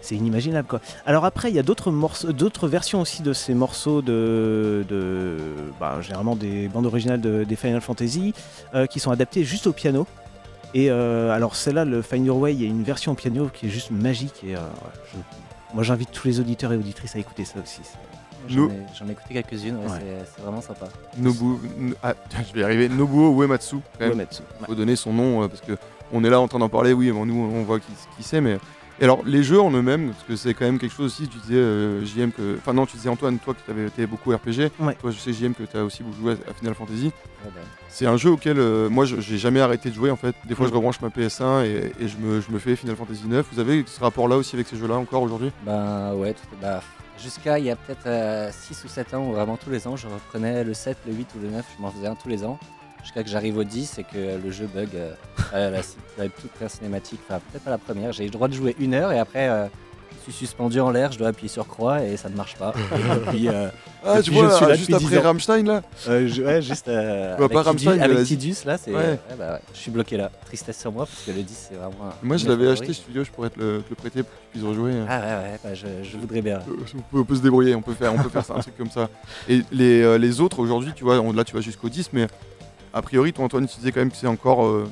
c'est 0.00 0.16
inimaginable 0.16 0.66
quoi. 0.66 0.80
Alors 1.06 1.24
après, 1.24 1.50
il 1.50 1.54
y 1.54 1.58
a 1.60 1.62
d'autres 1.62 1.92
morceaux, 1.92 2.32
d'autres 2.32 2.66
versions 2.66 3.00
aussi 3.00 3.22
de 3.22 3.32
ces 3.32 3.54
morceaux 3.54 4.02
de, 4.02 4.84
de 4.88 5.36
bah, 5.78 6.00
généralement 6.00 6.34
des 6.34 6.66
bandes 6.66 6.86
originales 6.86 7.20
de- 7.20 7.44
des 7.44 7.54
Final 7.54 7.80
Fantasy 7.80 8.34
euh, 8.74 8.86
qui 8.86 8.98
sont 8.98 9.12
adaptées 9.12 9.44
juste 9.44 9.68
au 9.68 9.72
piano. 9.72 10.04
Et 10.74 10.90
euh, 10.90 11.30
alors 11.30 11.54
celle-là, 11.56 11.84
le 11.84 12.00
Find 12.02 12.24
Your 12.26 12.38
Way, 12.38 12.54
il 12.54 12.62
y 12.62 12.64
a 12.64 12.68
une 12.68 12.82
version 12.82 13.14
piano 13.14 13.50
qui 13.52 13.66
est 13.66 13.70
juste 13.70 13.90
magique. 13.90 14.42
Et 14.46 14.56
euh, 14.56 14.60
je- 15.12 15.18
moi 15.74 15.82
j'invite 15.82 16.10
tous 16.12 16.26
les 16.28 16.40
auditeurs 16.40 16.72
et 16.72 16.76
auditrices 16.76 17.16
à 17.16 17.18
écouter 17.18 17.44
ça 17.44 17.58
aussi. 17.62 17.80
J'en 18.48 18.68
ai, 18.68 19.12
écouté 19.12 19.34
quelques-unes, 19.34 19.76
ouais, 19.76 19.84
Ouais. 19.90 19.98
c'est- 20.34 20.42
vraiment 20.42 20.60
sympa. 20.60 20.86
Nobu... 21.16 21.58
Ah, 22.02 22.14
je 22.48 22.52
vais 22.54 22.60
y 22.60 22.64
arriver. 22.64 22.88
Nobuo 22.88 23.40
Uematsu. 23.40 23.76
Uematsu, 24.00 24.42
ouais. 24.60 24.66
faut 24.66 24.74
donner 24.74 24.96
son 24.96 25.12
nom 25.12 25.42
euh, 25.44 25.48
parce 25.48 25.60
que 25.60 25.76
on 26.12 26.24
est 26.24 26.30
là 26.30 26.40
en 26.40 26.48
train 26.48 26.58
d'en 26.58 26.68
parler. 26.68 26.92
Oui, 26.92 27.10
bon, 27.12 27.24
nous 27.24 27.34
on 27.34 27.62
voit 27.62 27.78
qui, 27.78 27.92
qui 28.16 28.22
c'est, 28.22 28.40
mais 28.40 28.58
et 29.00 29.04
alors 29.04 29.22
les 29.24 29.42
jeux 29.42 29.60
en 29.60 29.70
eux-mêmes, 29.70 30.10
parce 30.10 30.24
que 30.24 30.36
c'est 30.36 30.54
quand 30.54 30.64
même 30.64 30.78
quelque 30.78 30.94
chose 30.94 31.06
aussi. 31.06 31.28
Tu 31.28 31.38
disais 31.38 31.54
euh, 31.56 32.04
JM 32.04 32.30
que, 32.30 32.56
enfin 32.58 32.72
non, 32.72 32.86
tu 32.86 32.96
disais 32.96 33.08
Antoine, 33.08 33.38
toi 33.38 33.54
qui 33.54 33.70
avais 33.70 33.86
été 33.86 34.06
beaucoup 34.06 34.30
RPG. 34.30 34.70
Ouais. 34.80 34.94
Toi, 35.00 35.10
je 35.10 35.18
sais 35.18 35.32
JM 35.32 35.54
que 35.54 35.62
tu 35.64 35.76
as 35.76 35.84
aussi 35.84 36.02
joué 36.20 36.32
à 36.48 36.52
Final 36.54 36.74
Fantasy. 36.74 37.06
Ouais, 37.44 37.50
bah, 37.54 37.60
C'est 37.88 38.06
un 38.06 38.16
jeu 38.16 38.30
auquel 38.30 38.58
euh, 38.58 38.88
moi 38.88 39.04
je- 39.04 39.20
j'ai 39.20 39.38
jamais 39.38 39.60
arrêté 39.60 39.90
de 39.90 39.94
jouer 39.94 40.10
en 40.10 40.16
fait. 40.16 40.34
Des 40.44 40.54
fois 40.54 40.68
je 40.68 40.72
rebranche 40.72 41.00
ma 41.00 41.08
PS1 41.08 41.64
et, 41.64 41.92
et 42.00 42.08
je, 42.08 42.16
me, 42.18 42.40
je 42.40 42.50
me 42.50 42.58
fais 42.58 42.76
Final 42.76 42.96
Fantasy 42.96 43.24
9. 43.26 43.46
Vous 43.52 43.58
avez 43.60 43.84
ce 43.86 44.00
rapport-là 44.00 44.36
aussi 44.36 44.54
avec 44.56 44.68
ces 44.68 44.76
jeux-là 44.76 44.94
encore 44.96 45.22
aujourd'hui? 45.22 45.50
Ben 45.66 46.14
ouais, 46.14 46.34
tout- 46.34 46.40
bah, 46.60 46.80
jusqu'à 47.22 47.58
il 47.58 47.64
y 47.66 47.70
a 47.70 47.76
peut-être 47.76 48.52
6 48.54 48.84
ou 48.84 48.88
7 48.88 49.14
ans 49.14 49.26
où 49.28 49.32
vraiment 49.32 49.56
tous 49.56 49.70
les 49.70 49.86
ans 49.86 49.96
je 49.96 50.06
reprenais 50.06 50.64
le 50.64 50.74
7, 50.74 50.96
le 51.06 51.12
8 51.14 51.28
ou 51.36 51.42
le 51.42 51.50
9, 51.50 51.64
je 51.76 51.82
m'en 51.82 51.90
faisais 51.90 52.06
un 52.06 52.14
tous 52.14 52.28
les 52.28 52.44
ans. 52.44 52.58
Jusqu'à 53.02 53.22
que 53.22 53.28
j'arrive 53.28 53.56
au 53.58 53.64
10 53.64 53.98
et 53.98 54.04
que 54.04 54.38
le 54.42 54.50
jeu 54.50 54.66
bug 54.72 54.88
euh, 54.94 55.12
à 55.52 55.58
la, 55.70 55.80
la 56.18 56.28
toute 56.28 56.50
première 56.52 56.70
cinématique, 56.70 57.20
enfin 57.28 57.40
peut-être 57.50 57.64
pas 57.64 57.70
la 57.70 57.78
première, 57.78 58.12
j'ai 58.12 58.22
eu 58.24 58.26
le 58.26 58.32
droit 58.32 58.48
de 58.48 58.54
jouer 58.54 58.76
une 58.78 58.94
heure 58.94 59.10
et 59.12 59.18
après 59.18 59.48
euh, 59.48 59.66
je 60.24 60.30
suis 60.30 60.46
suspendu 60.46 60.78
en 60.78 60.90
l'air, 60.90 61.10
je 61.10 61.18
dois 61.18 61.28
appuyer 61.28 61.48
sur 61.48 61.66
croix 61.66 62.00
et 62.04 62.16
ça 62.16 62.28
ne 62.28 62.36
marche 62.36 62.54
pas. 62.56 62.72
et 62.92 63.30
puis, 63.30 63.48
euh, 63.48 63.68
Ah, 64.04 64.16
Depuis, 64.20 64.34
je 64.36 64.48
suis 64.56 64.66
là 64.66 64.74
juste 64.74 64.92
après 64.92 65.06
10 65.10 65.18
ans. 65.18 65.22
Rammstein 65.22 65.64
là 65.64 65.82
euh, 66.08 66.26
je- 66.28 66.42
ouais, 66.42 66.60
juste 66.60 66.88
euh, 66.88 67.36
Bah, 67.36 67.44
avec, 67.44 67.52
pas 67.52 67.62
Rammstein, 67.62 68.00
avec 68.00 68.18
la- 68.18 68.24
Tidus, 68.24 68.56
là, 68.66 68.76
c'est, 68.76 68.90
Ouais. 68.92 68.96
ouais, 69.00 69.18
bah, 69.38 69.52
ouais, 69.54 69.58
je 69.72 69.78
suis 69.78 69.90
bloqué 69.92 70.16
là. 70.16 70.28
Tristesse 70.44 70.80
sur 70.80 70.90
moi 70.90 71.06
parce 71.06 71.22
que 71.24 71.30
le 71.30 71.42
10 71.42 71.68
c'est 71.70 71.74
vraiment. 71.76 72.08
un- 72.10 72.14
Moi 72.26 72.36
je 72.36 72.48
l'avais 72.48 72.68
acheté 72.68 72.92
studio, 72.92 73.22
je 73.22 73.30
pourrais 73.30 73.50
te 73.50 73.60
le, 73.60 73.78
te 73.82 73.90
le 73.90 73.94
prêter 73.96 74.22
pour 74.24 74.32
que 74.32 74.38
tu 74.44 74.50
puisses 74.58 74.64
rejouer. 74.64 74.92
Ah 75.08 75.18
ouais, 75.20 75.26
ouais, 75.26 75.58
bah, 75.62 75.74
je, 75.74 75.86
je 76.02 76.16
voudrais 76.18 76.42
bien. 76.42 76.56
Euh, 76.58 76.84
On 76.96 77.00
peut, 77.00 77.18
on 77.20 77.24
peut 77.24 77.36
se 77.36 77.42
débrouiller, 77.42 77.74
on 77.76 77.82
peut 77.82 77.94
faire, 77.94 78.12
on 78.12 78.18
peut 78.20 78.28
faire 78.28 78.44
ça, 78.44 78.54
un 78.54 78.60
truc 78.60 78.76
comme 78.76 78.90
ça. 78.90 79.08
Et 79.48 79.62
les, 79.70 80.02
euh, 80.02 80.18
les 80.18 80.40
autres 80.40 80.58
aujourd'hui, 80.60 80.92
tu 80.96 81.04
vois, 81.04 81.20
on- 81.20 81.32
là 81.32 81.44
tu 81.44 81.54
vas 81.54 81.60
jusqu'au 81.60 81.88
10, 81.88 82.10
mais 82.12 82.26
a 82.92 83.02
priori, 83.02 83.32
toi 83.32 83.44
Antoine, 83.44 83.66
tu 83.66 83.76
disais 83.78 83.92
quand 83.92 84.00
même 84.00 84.10
que 84.10 84.16
c'est 84.16 84.26
encore 84.26 84.66
euh, 84.66 84.88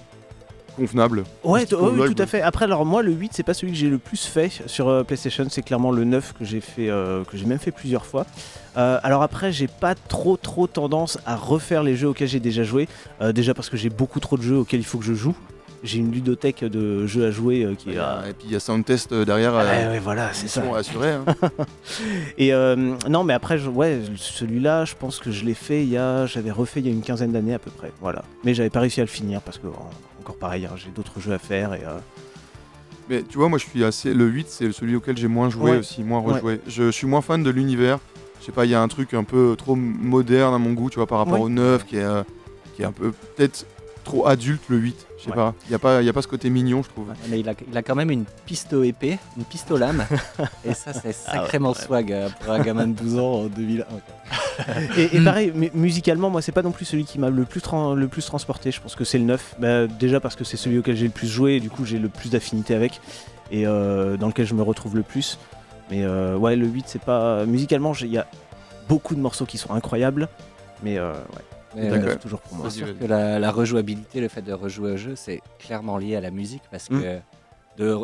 convenable. 0.76 1.24
Ouais, 1.44 1.66
oui, 1.72 2.14
tout 2.14 2.22
à 2.22 2.26
fait. 2.26 2.40
Après, 2.40 2.64
alors 2.64 2.86
moi, 2.86 3.02
le 3.02 3.12
8, 3.12 3.32
c'est 3.34 3.42
pas 3.42 3.54
celui 3.54 3.72
que 3.72 3.78
j'ai 3.78 3.88
le 3.88 3.98
plus 3.98 4.24
fait 4.24 4.62
sur 4.66 4.88
euh, 4.88 5.02
PlayStation. 5.04 5.46
C'est 5.50 5.62
clairement 5.62 5.90
le 5.90 6.04
9 6.04 6.34
que 6.38 6.44
j'ai 6.44 6.60
fait, 6.60 6.88
euh, 6.88 7.24
que 7.24 7.36
j'ai 7.36 7.46
même 7.46 7.58
fait 7.58 7.72
plusieurs 7.72 8.06
fois. 8.06 8.26
Alors 8.76 9.22
après, 9.22 9.52
j'ai 9.52 9.66
pas 9.66 9.94
trop 9.94 10.38
trop 10.38 10.66
tendance 10.66 11.18
à 11.26 11.36
refaire 11.36 11.82
les 11.82 11.96
jeux 11.96 12.08
auxquels 12.08 12.28
j'ai 12.28 12.40
déjà 12.40 12.62
joué. 12.62 12.88
Déjà 13.34 13.52
parce 13.52 13.68
que 13.68 13.76
j'ai 13.76 13.90
beaucoup 13.90 14.20
trop 14.20 14.38
de 14.38 14.42
jeux 14.42 14.56
auxquels 14.56 14.80
il 14.80 14.86
faut 14.86 14.96
que 14.96 15.04
je 15.04 15.12
joue. 15.12 15.34
J'ai 15.82 15.98
une 15.98 16.12
ludothèque 16.12 16.62
de 16.62 17.06
jeux 17.06 17.24
à 17.26 17.30
jouer 17.30 17.64
euh, 17.64 17.74
qui 17.74 17.92
est. 17.92 17.98
euh, 17.98 18.28
Et 18.28 18.34
puis 18.34 18.48
il 18.48 18.52
y 18.52 18.56
a 18.56 18.60
Soundtest 18.60 19.12
euh, 19.12 19.24
derrière. 19.24 19.54
ouais, 19.54 19.98
voilà, 19.98 20.30
c'est 20.34 20.46
ça. 20.48 20.62
sont 20.62 20.74
assurés. 20.74 21.12
hein. 21.12 21.24
Et 22.38 22.52
euh, 22.52 22.76
non, 23.08 23.24
mais 23.24 23.32
après, 23.32 23.56
je- 23.58 23.70
ouais, 23.70 24.00
celui-là, 24.16 24.84
je 24.84 24.94
pense 24.98 25.18
que 25.20 25.30
je 25.30 25.44
l'ai 25.44 25.54
fait 25.54 25.82
il 25.82 25.88
y 25.88 25.96
a, 25.96 26.26
j'avais 26.26 26.50
refait 26.50 26.80
il 26.80 26.86
y 26.86 26.90
a 26.90 26.92
une 26.92 27.00
quinzaine 27.00 27.32
d'années 27.32 27.54
à 27.54 27.58
peu 27.58 27.70
près, 27.70 27.92
voilà. 28.00 28.24
Mais 28.44 28.52
j'avais 28.52 28.68
pas 28.70 28.80
réussi 28.80 29.00
à 29.00 29.04
le 29.04 29.08
finir 29.08 29.40
parce 29.40 29.56
que 29.56 29.68
en- 29.68 29.90
encore 30.20 30.36
pareil, 30.36 30.66
hein, 30.66 30.74
j'ai 30.76 30.90
d'autres 30.90 31.18
jeux 31.18 31.32
à 31.32 31.38
faire 31.38 31.72
et 31.72 31.80
euh, 31.86 31.96
Mais 33.08 33.22
tu 33.22 33.38
vois, 33.38 33.48
moi 33.48 33.56
je 33.58 33.64
suis 33.64 33.82
assez. 33.82 34.12
Le 34.12 34.26
8, 34.26 34.48
c'est 34.50 34.72
celui 34.72 34.96
auquel 34.96 35.16
j'ai 35.16 35.28
moins 35.28 35.48
joué 35.48 35.70
Ouais. 35.72 35.76
aussi, 35.78 36.02
moins 36.04 36.20
Ouais. 36.20 36.34
rejoué. 36.34 36.60
Je, 36.68 36.84
je 36.84 36.90
suis 36.90 37.06
moins 37.06 37.22
fan 37.22 37.42
de 37.42 37.50
l'univers. 37.50 37.98
Je 38.40 38.44
sais 38.46 38.52
pas, 38.52 38.66
il 38.66 38.70
y 38.70 38.74
a 38.74 38.82
un 38.82 38.88
truc 38.88 39.14
un 39.14 39.24
peu 39.24 39.54
trop 39.56 39.74
moderne 39.76 40.54
à 40.54 40.58
mon 40.58 40.72
goût, 40.74 40.90
tu 40.90 40.96
vois, 40.96 41.06
par 41.06 41.18
rapport 41.18 41.34
Ouais. 41.40 41.46
au 41.46 41.48
9, 41.48 41.84
qui 41.86 41.96
est, 41.96 42.02
euh, 42.04 42.22
qui 42.76 42.82
est 42.82 42.84
un 42.84 42.92
peu 42.92 43.12
peut-être 43.36 43.66
trop 44.04 44.26
adulte 44.28 44.62
le 44.68 44.76
8. 44.76 45.06
Je 45.20 45.24
sais 45.26 45.30
Ouais. 45.30 45.36
pas. 45.36 45.54
Il 45.66 45.72
y 45.72 45.74
a 45.74 45.78
pas, 45.78 46.00
il 46.02 46.06
y 46.06 46.08
a 46.08 46.12
pas 46.14 46.22
ce 46.22 46.28
côté 46.28 46.48
mignon, 46.50 46.82
je 46.82 46.88
trouve. 46.88 47.12
Mais 47.28 47.40
il 47.40 47.48
a, 47.48 47.52
il 47.70 47.76
a 47.76 47.82
quand 47.82 47.94
même 47.94 48.10
une 48.10 48.24
pisto 48.46 48.82
épée, 48.82 49.18
une 49.36 49.44
pisto 49.44 49.76
lame. 49.76 50.06
et 50.64 50.72
ça, 50.74 50.92
c'est 50.94 51.12
sacrément 51.12 51.74
swag 51.74 52.10
euh, 52.12 52.28
pour 52.40 52.52
un 52.52 52.60
gamin 52.60 52.86
de 52.86 52.94
12 52.94 53.18
ans 53.18 53.32
en 53.42 53.44
2001. 53.46 53.84
quoi. 53.84 54.00
Et, 54.98 55.16
et 55.16 55.20
pareil, 55.24 55.52
mu- 55.54 55.70
musicalement, 55.74 56.28
moi, 56.30 56.42
c'est 56.42 56.52
pas 56.52 56.62
non 56.62 56.70
plus 56.70 56.84
celui 56.84 57.04
qui 57.04 57.18
m'a 57.18 57.30
le 57.30 57.44
plus, 57.44 57.62
le 57.96 58.06
plus 58.08 58.24
transporté. 58.26 58.70
Je 58.70 58.80
pense 58.80 58.94
que 58.94 59.04
c'est 59.04 59.18
le 59.18 59.24
9. 59.24 59.56
Bah, 59.58 59.86
déjà 59.86 60.20
parce 60.20 60.36
que 60.36 60.44
c'est 60.44 60.56
celui 60.58 60.78
auquel 60.78 60.96
j'ai 60.96 61.06
le 61.06 61.10
plus 61.12 61.28
joué, 61.28 61.54
et 61.56 61.60
du 61.60 61.70
coup, 61.70 61.84
j'ai 61.86 61.98
le 61.98 62.08
plus 62.10 62.30
d'affinité 62.30 62.74
avec, 62.74 63.00
et 63.50 63.66
euh, 63.66 64.16
dans 64.18 64.26
lequel 64.28 64.46
je 64.46 64.54
me 64.54 64.62
retrouve 64.62 64.96
le 64.96 65.02
plus. 65.02 65.38
Mais 65.90 66.04
euh, 66.04 66.36
ouais, 66.36 66.56
le 66.56 66.66
8, 66.66 66.84
c'est 66.88 67.00
pas. 67.02 67.44
Musicalement, 67.46 67.92
il 68.00 68.08
y 68.08 68.18
a 68.18 68.26
beaucoup 68.88 69.14
de 69.14 69.20
morceaux 69.20 69.46
qui 69.46 69.56
sont 69.58 69.72
incroyables, 69.72 70.28
mais 70.82 70.98
euh, 70.98 71.12
ouais, 71.12 71.44
Mais, 71.74 71.86
euh, 71.86 71.90
D'accord. 71.90 72.08
9, 72.08 72.18
toujours 72.20 72.40
pour 72.40 72.56
moi. 72.56 72.70
C'est 72.70 72.78
sûr 72.84 72.98
que 72.98 73.04
la, 73.04 73.38
la 73.38 73.50
rejouabilité, 73.50 74.20
le 74.20 74.28
fait 74.28 74.42
de 74.42 74.52
rejouer 74.52 74.92
au 74.92 74.96
jeu, 74.96 75.14
c'est 75.16 75.40
clairement 75.58 75.98
lié 75.98 76.16
à 76.16 76.20
la 76.20 76.30
musique 76.30 76.62
parce 76.70 76.88
que 76.88 77.18
de, 77.76 77.96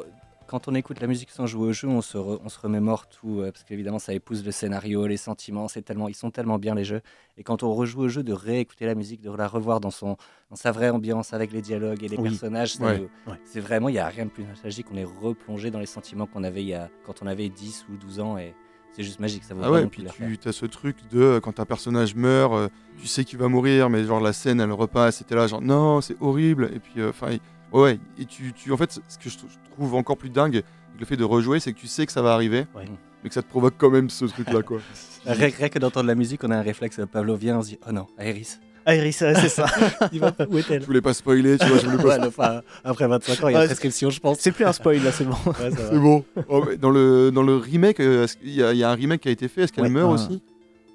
quand 0.47 0.69
on 0.69 0.75
écoute 0.77 1.01
la 1.01 1.09
musique 1.09 1.31
sans 1.33 1.47
jouer 1.47 1.69
au 1.69 1.73
jeu, 1.73 1.89
on 1.89 2.01
se, 2.01 2.17
re- 2.17 2.39
on 2.45 2.49
se 2.49 2.61
remémore 2.61 3.09
tout 3.09 3.41
euh, 3.41 3.51
parce 3.51 3.65
qu'évidemment 3.65 3.99
ça 3.99 4.13
épouse 4.15 4.45
le 4.45 4.53
scénario, 4.53 5.05
les 5.09 5.17
sentiments, 5.17 5.67
c'est 5.67 5.83
tellement, 5.83 6.07
ils 6.07 6.15
sont 6.15 6.31
tellement 6.31 6.59
bien 6.61 6.77
les 6.77 6.85
jeux. 6.85 7.01
Et 7.37 7.43
quand 7.43 7.65
on 7.65 7.75
rejoue 7.75 8.03
au 8.03 8.09
jeu, 8.09 8.23
de 8.23 8.33
réécouter 8.33 8.87
la 8.87 8.95
musique, 8.95 9.21
de 9.23 9.31
la 9.33 9.49
revoir 9.49 9.81
dans, 9.81 9.91
son, 9.91 10.17
dans 10.51 10.57
sa 10.57 10.71
vraie 10.71 10.91
ambiance 10.91 11.33
avec 11.35 11.51
les 11.53 11.63
dialogues 11.63 12.05
et 12.05 12.09
les 12.09 12.17
Oui. 12.17 12.31
personnages, 12.31 12.79
Ouais. 12.79 13.01
Ouais. 13.27 13.35
c'est 13.45 13.59
vraiment, 13.59 13.89
il 13.89 13.95
n'y 13.95 13.99
a 13.99 14.07
rien 14.07 14.27
de 14.27 14.31
plus 14.31 14.45
nostalgique. 14.45 14.87
On 14.93 14.97
est 14.97 15.03
replongé 15.05 15.73
dans 15.73 15.81
les 15.81 15.87
sentiments 15.87 16.27
qu'on 16.29 16.45
avait 16.45 16.63
il 16.63 16.69
y 16.69 16.75
a, 16.75 16.89
quand 17.05 17.23
on 17.23 17.27
avait 17.27 17.49
10 17.49 17.87
ou 17.91 17.97
12 17.97 18.21
ans 18.21 18.39
et 18.39 18.55
c'est 18.97 19.03
juste 19.03 19.21
magique. 19.21 19.45
Ça 19.45 19.55
vaut 19.55 19.61
Ah 19.63 19.71
ouais, 19.71 19.83
non 19.83 19.89
puis 19.89 20.05
tu 20.39 20.49
as 20.49 20.53
ce 20.53 20.65
truc 20.67 20.97
de 21.13 21.21
euh, 21.21 21.41
quand 21.41 21.61
un 21.61 21.65
personnage 21.67 22.15
meurt, 22.15 22.55
euh, 22.55 22.69
tu 22.99 23.07
sais 23.07 23.25
qu'il 23.25 23.39
va 23.39 23.49
mourir, 23.49 23.91
mais 23.91 24.03
genre 24.05 24.21
la 24.21 24.33
scène 24.33 24.61
elle 24.61 24.73
repasse, 24.73 25.21
et 25.21 25.25
t'es 25.25 25.35
là 25.35 25.47
genre 25.47 25.61
non, 25.63 26.01
c'est 26.01 26.17
horrible. 26.21 26.71
Et 26.75 26.79
puis 26.81 27.05
enfin, 27.05 27.29
ouais, 27.73 27.81
ouais, 27.81 27.99
et 28.19 28.25
tu, 28.25 28.53
tu, 28.55 28.73
en 28.73 28.77
fait, 28.77 28.99
ce 29.09 29.19
que 29.19 29.29
je 29.29 29.37
trou- 29.39 29.49
je 29.51 29.71
trouve 29.73 29.95
encore 29.95 30.17
plus 30.17 30.31
dingue, 30.31 30.57
avec 30.57 31.01
le 31.01 31.05
fait 31.07 31.17
de 31.17 31.25
rejouer, 31.25 31.61
c'est 31.61 31.73
que 31.73 31.79
tu 31.79 31.87
sais 31.87 32.07
que 32.07 32.13
ça 32.13 32.23
va 32.23 32.33
arriver, 32.33 32.67
Ouais. 32.75 32.85
mais 33.23 33.29
que 33.29 33.35
ça 33.35 33.43
te 33.43 33.49
provoque 33.49 33.75
quand 33.77 33.91
même 33.91 34.09
ce 34.11 34.25
truc 34.25 34.51
là 34.51 34.63
quoi. 34.63 34.79
Rien, 35.27 35.51
que 35.69 35.79
d'entendre 35.79 36.07
la 36.07 36.15
musique, 36.15 36.43
on 36.45 36.51
a 36.51 36.57
un 36.57 36.63
réflexe 36.63 37.01
pavlovien, 37.11 37.59
on 37.59 37.63
se 37.63 37.69
dit 37.71 37.79
oh 37.89 37.93
non, 37.93 38.07
Aéris, 38.17 38.59
Ah, 38.61 38.66
Iris, 38.87 39.21
ouais, 39.21 39.35
c'est 39.35 39.49
ça. 39.49 39.67
il 40.13 40.21
va 40.21 40.33
où 40.49 40.59
est-elle 40.59 40.81
Je 40.83 40.87
voulais 40.87 41.01
pas 41.01 41.13
spoiler, 41.15 41.59
tu 41.59 41.67
vois, 41.67 41.79
je 41.79 41.87
voulais 41.87 42.03
pas. 42.03 42.19
Ouais, 42.19 42.27
enfin, 42.27 42.61
après 42.85 43.07
25 43.09 43.43
ans, 43.45 43.49
il 43.49 43.53
y 43.53 43.57
a 43.57 43.61
Ouais, 43.61 43.67
prescription, 43.67 44.11
je 44.11 44.21
pense. 44.21 44.39
c'est 44.39 44.53
plus 44.53 44.65
un 44.65 44.73
spoil 44.73 45.03
là, 45.03 45.11
c'est 45.13 45.25
bon. 45.25 45.35
C'est 45.59 45.99
bon. 45.99 46.25
Oh, 46.49 46.65
dans 46.81 46.91
le 46.91 47.31
dans 47.33 47.43
le 47.43 47.57
remake, 47.57 47.99
euh, 48.01 48.27
y, 48.45 48.61
il 48.61 48.77
y 48.77 48.85
a 48.85 48.91
un 48.91 48.95
remake 48.95 49.23
qui 49.23 49.29
a 49.29 49.33
été 49.33 49.49
fait? 49.49 49.63
Est-ce 49.63 49.73
qu'elle 49.73 49.85
Ouais. 49.85 49.91
meurt 49.91 50.11
Ah. 50.11 50.15
aussi? 50.15 50.43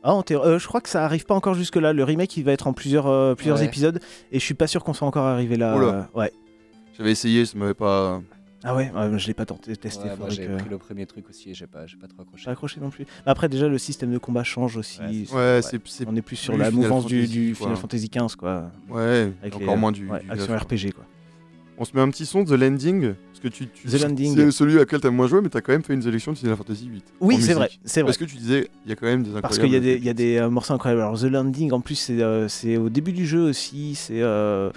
Ah, 0.03 0.13
en 0.13 0.23
théorie- 0.23 0.47
euh, 0.47 0.59
je 0.59 0.67
crois 0.67 0.81
que 0.81 0.89
ça 0.89 1.03
arrive 1.05 1.25
pas 1.25 1.35
encore 1.35 1.53
jusque 1.53 1.75
là. 1.75 1.93
Le 1.93 2.03
remake, 2.03 2.35
il 2.37 2.43
va 2.43 2.53
être 2.53 2.65
en 2.67 2.73
plusieurs, 2.73 3.07
euh, 3.07 3.35
plusieurs 3.35 3.59
Ouais. 3.59 3.65
épisodes, 3.65 3.99
et 4.31 4.39
je 4.39 4.43
suis 4.45 4.53
pas 4.55 4.67
sûr 4.67 4.83
qu'on 4.83 4.93
soit 4.93 5.07
encore 5.07 5.25
arrivé 5.25 5.57
là. 5.57 5.75
Oula. 5.75 5.85
euh, 5.85 6.19
ouais. 6.19 6.31
J'avais 6.97 7.11
essayé, 7.11 7.45
ça 7.45 7.57
m'avait 7.57 7.73
pas. 7.73 8.21
Ah 8.63 8.75
ouais, 8.75 8.91
ouais, 8.93 9.17
je 9.19 9.27
l'ai 9.27 9.33
pas 9.33 9.45
tenté, 9.45 9.75
testé. 9.75 10.03
Ouais, 10.03 10.09
moi 10.09 10.17
faudrait 10.27 10.31
j'ai 10.35 10.45
que- 10.47 10.57
pris 10.57 10.69
le 10.69 10.77
premier 10.77 11.05
truc 11.05 11.27
aussi 11.29 11.49
et 11.49 11.53
j'ai 11.53 11.67
pas, 11.67 11.87
j'ai 11.87 11.97
pas 11.97 12.07
trop 12.07 12.21
accroché. 12.21 12.45
Pas 12.45 12.51
accroché 12.51 12.79
non 12.79 12.89
plus. 12.89 13.05
Mais 13.25 13.31
Après, 13.31 13.49
déjà, 13.49 13.67
le 13.67 13.77
système 13.77 14.11
de 14.11 14.17
combat 14.19 14.43
change 14.43 14.77
aussi. 14.77 14.99
Ouais, 15.01 15.23
C'est- 15.25 15.35
Ouais, 15.35 15.59
c'est 15.63 15.81
c'est 15.87 16.05
On 16.07 16.15
est 16.15 16.21
plus 16.21 16.35
sur 16.35 16.53
plus 16.53 16.59
la 16.59 16.69
Final 16.69 16.83
mouvance 16.83 17.05
du, 17.05 17.21
Fantasy, 17.21 17.33
du 17.39 17.55
quoi. 17.55 17.67
Final 17.67 17.77
Fantasy 17.81 18.09
XV, 18.09 18.35
quoi. 18.37 18.71
ouais, 18.89 19.31
Avec 19.41 19.55
encore 19.55 19.73
les, 19.75 19.79
moins 19.79 19.91
du, 19.91 20.07
ouais, 20.07 20.19
du 20.23 20.29
action. 20.31 20.55
RPG, 20.55 20.91
quoi. 20.93 21.05
On 21.77 21.85
se 21.85 21.95
met 21.95 22.01
un 22.01 22.09
petit 22.11 22.27
son 22.27 22.43
de 22.43 22.49
The 22.55 22.59
Landing 22.59 23.13
parce 23.31 23.39
que 23.41 23.47
tu, 23.47 23.67
tu 23.67 23.87
The 23.87 24.03
Landing. 24.03 24.35
c'est 24.35 24.51
celui 24.51 24.75
à 24.75 24.79
lequel 24.81 24.99
t'as 25.01 25.09
moins 25.09 25.25
joué, 25.27 25.41
mais 25.41 25.49
t'as 25.49 25.61
quand 25.61 25.71
même 25.71 25.81
fait 25.81 25.95
une 25.95 26.03
sélection 26.03 26.31
de 26.33 26.37
Final 26.37 26.55
Fantasy 26.55 26.85
8. 26.85 27.03
Oui, 27.21 27.41
c'est 27.41 27.53
vrai, 27.55 27.71
c'est 27.83 28.01
vrai. 28.01 28.09
Parce 28.09 28.17
que 28.19 28.25
tu 28.25 28.35
disais, 28.35 28.69
il 28.85 28.89
y 28.89 28.91
a 28.91 28.95
quand 28.95 29.07
même 29.07 29.23
des 29.23 29.31
Parce 29.41 29.55
incroyables. 29.57 29.63
qu'il 29.65 29.73
y 29.73 29.77
a 29.77 29.79
des, 29.79 29.97
il 29.99 30.05
y 30.05 30.09
a 30.09 30.13
des 30.13 30.37
euh, 30.37 30.49
morceaux 30.51 30.75
incroyables. 30.75 31.01
Alors, 31.01 31.19
The 31.19 31.23
Landing, 31.23 31.71
en 31.71 31.81
plus, 31.81 31.95
c'est 31.95 32.21
euh, 32.21 32.47
c'est 32.47 32.77
au 32.77 32.89
début 32.89 33.13
du 33.13 33.25
jeu 33.25 33.41
aussi. 33.41 33.95
C'est 33.95 34.21
euh, 34.21 34.69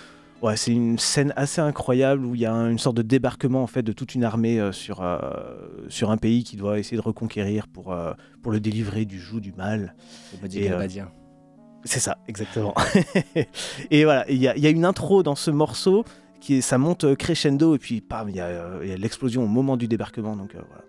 ouais, 0.45 0.57
c'est 0.57 0.73
une 0.73 0.99
scène 0.99 1.33
assez 1.37 1.61
incroyable 1.61 2.25
où 2.25 2.35
il 2.35 2.41
y 2.43 2.47
a 2.47 2.53
un- 2.53 2.71
une 2.71 2.79
sorte 2.79 2.97
de 2.97 3.03
débarquement 3.03 3.63
en 3.63 3.67
fait 3.67 3.83
de 3.83 3.93
toute 3.93 4.15
une 4.15 4.25
armée 4.25 4.61
euh, 4.61 4.73
sur, 4.73 5.03
euh, 5.03 5.19
sur 5.89 6.11
un 6.11 6.17
pays 6.17 6.45
qui 6.45 6.57
doit 6.57 6.79
essayer 6.79 6.97
de 6.97 7.03
reconquérir 7.03 7.67
pour, 7.69 7.93
euh, 7.93 8.13
pour 8.43 8.53
le 8.53 8.61
délivrer 8.61 9.05
du 9.05 9.19
joug 9.21 9.41
du 9.41 9.53
mal. 9.53 9.95
Et. 10.65 10.69
C'est 11.85 12.01
ça, 12.01 12.17
exactement. 12.29 12.75
et 13.91 14.05
voilà, 14.05 14.25
il 14.31 14.37
y, 14.39 14.43
y 14.45 14.67
a 14.67 14.71
une 14.71 14.85
intro 14.85 15.23
dans 15.23 15.35
ce 15.35 15.51
morceau 15.51 16.05
qui 16.41 16.55
est- 16.55 16.61
ça 16.61 16.79
monte 16.79 17.15
crescendo 17.17 17.75
et 17.75 17.79
puis 17.79 18.03
il 18.29 18.35
y 18.37 18.41
a, 18.41 18.47
a 18.47 18.97
l'explosion 18.97 19.45
au 19.45 19.49
moment 19.49 19.77
du 19.77 19.89
débarquement. 19.89 20.37
Donc 20.37 20.53
voilà. 20.53 20.85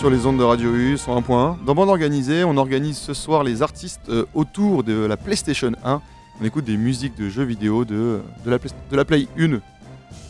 Sur 0.00 0.08
les 0.08 0.24
ondes 0.24 0.38
de 0.38 0.42
Radio 0.44 0.72
U 0.72 0.94
101.1. 0.94 1.62
Dans 1.64 1.74
Bande 1.74 1.90
Organisée, 1.90 2.42
on 2.42 2.56
organise 2.56 2.96
ce 2.96 3.12
soir 3.12 3.44
les 3.44 3.60
artistes 3.60 4.00
euh, 4.08 4.24
autour 4.32 4.82
de 4.82 4.94
la 5.04 5.18
PlayStation 5.18 5.72
1. 5.84 6.00
On 6.40 6.44
écoute 6.46 6.64
des 6.64 6.78
musiques 6.78 7.14
de 7.18 7.28
jeux 7.28 7.42
vidéo 7.44 7.84
de, 7.84 8.20
de, 8.46 8.50
la, 8.50 8.58
Play- 8.58 8.70
de 8.90 8.96
la 8.96 9.04
Play 9.04 9.26
1. 9.38 9.58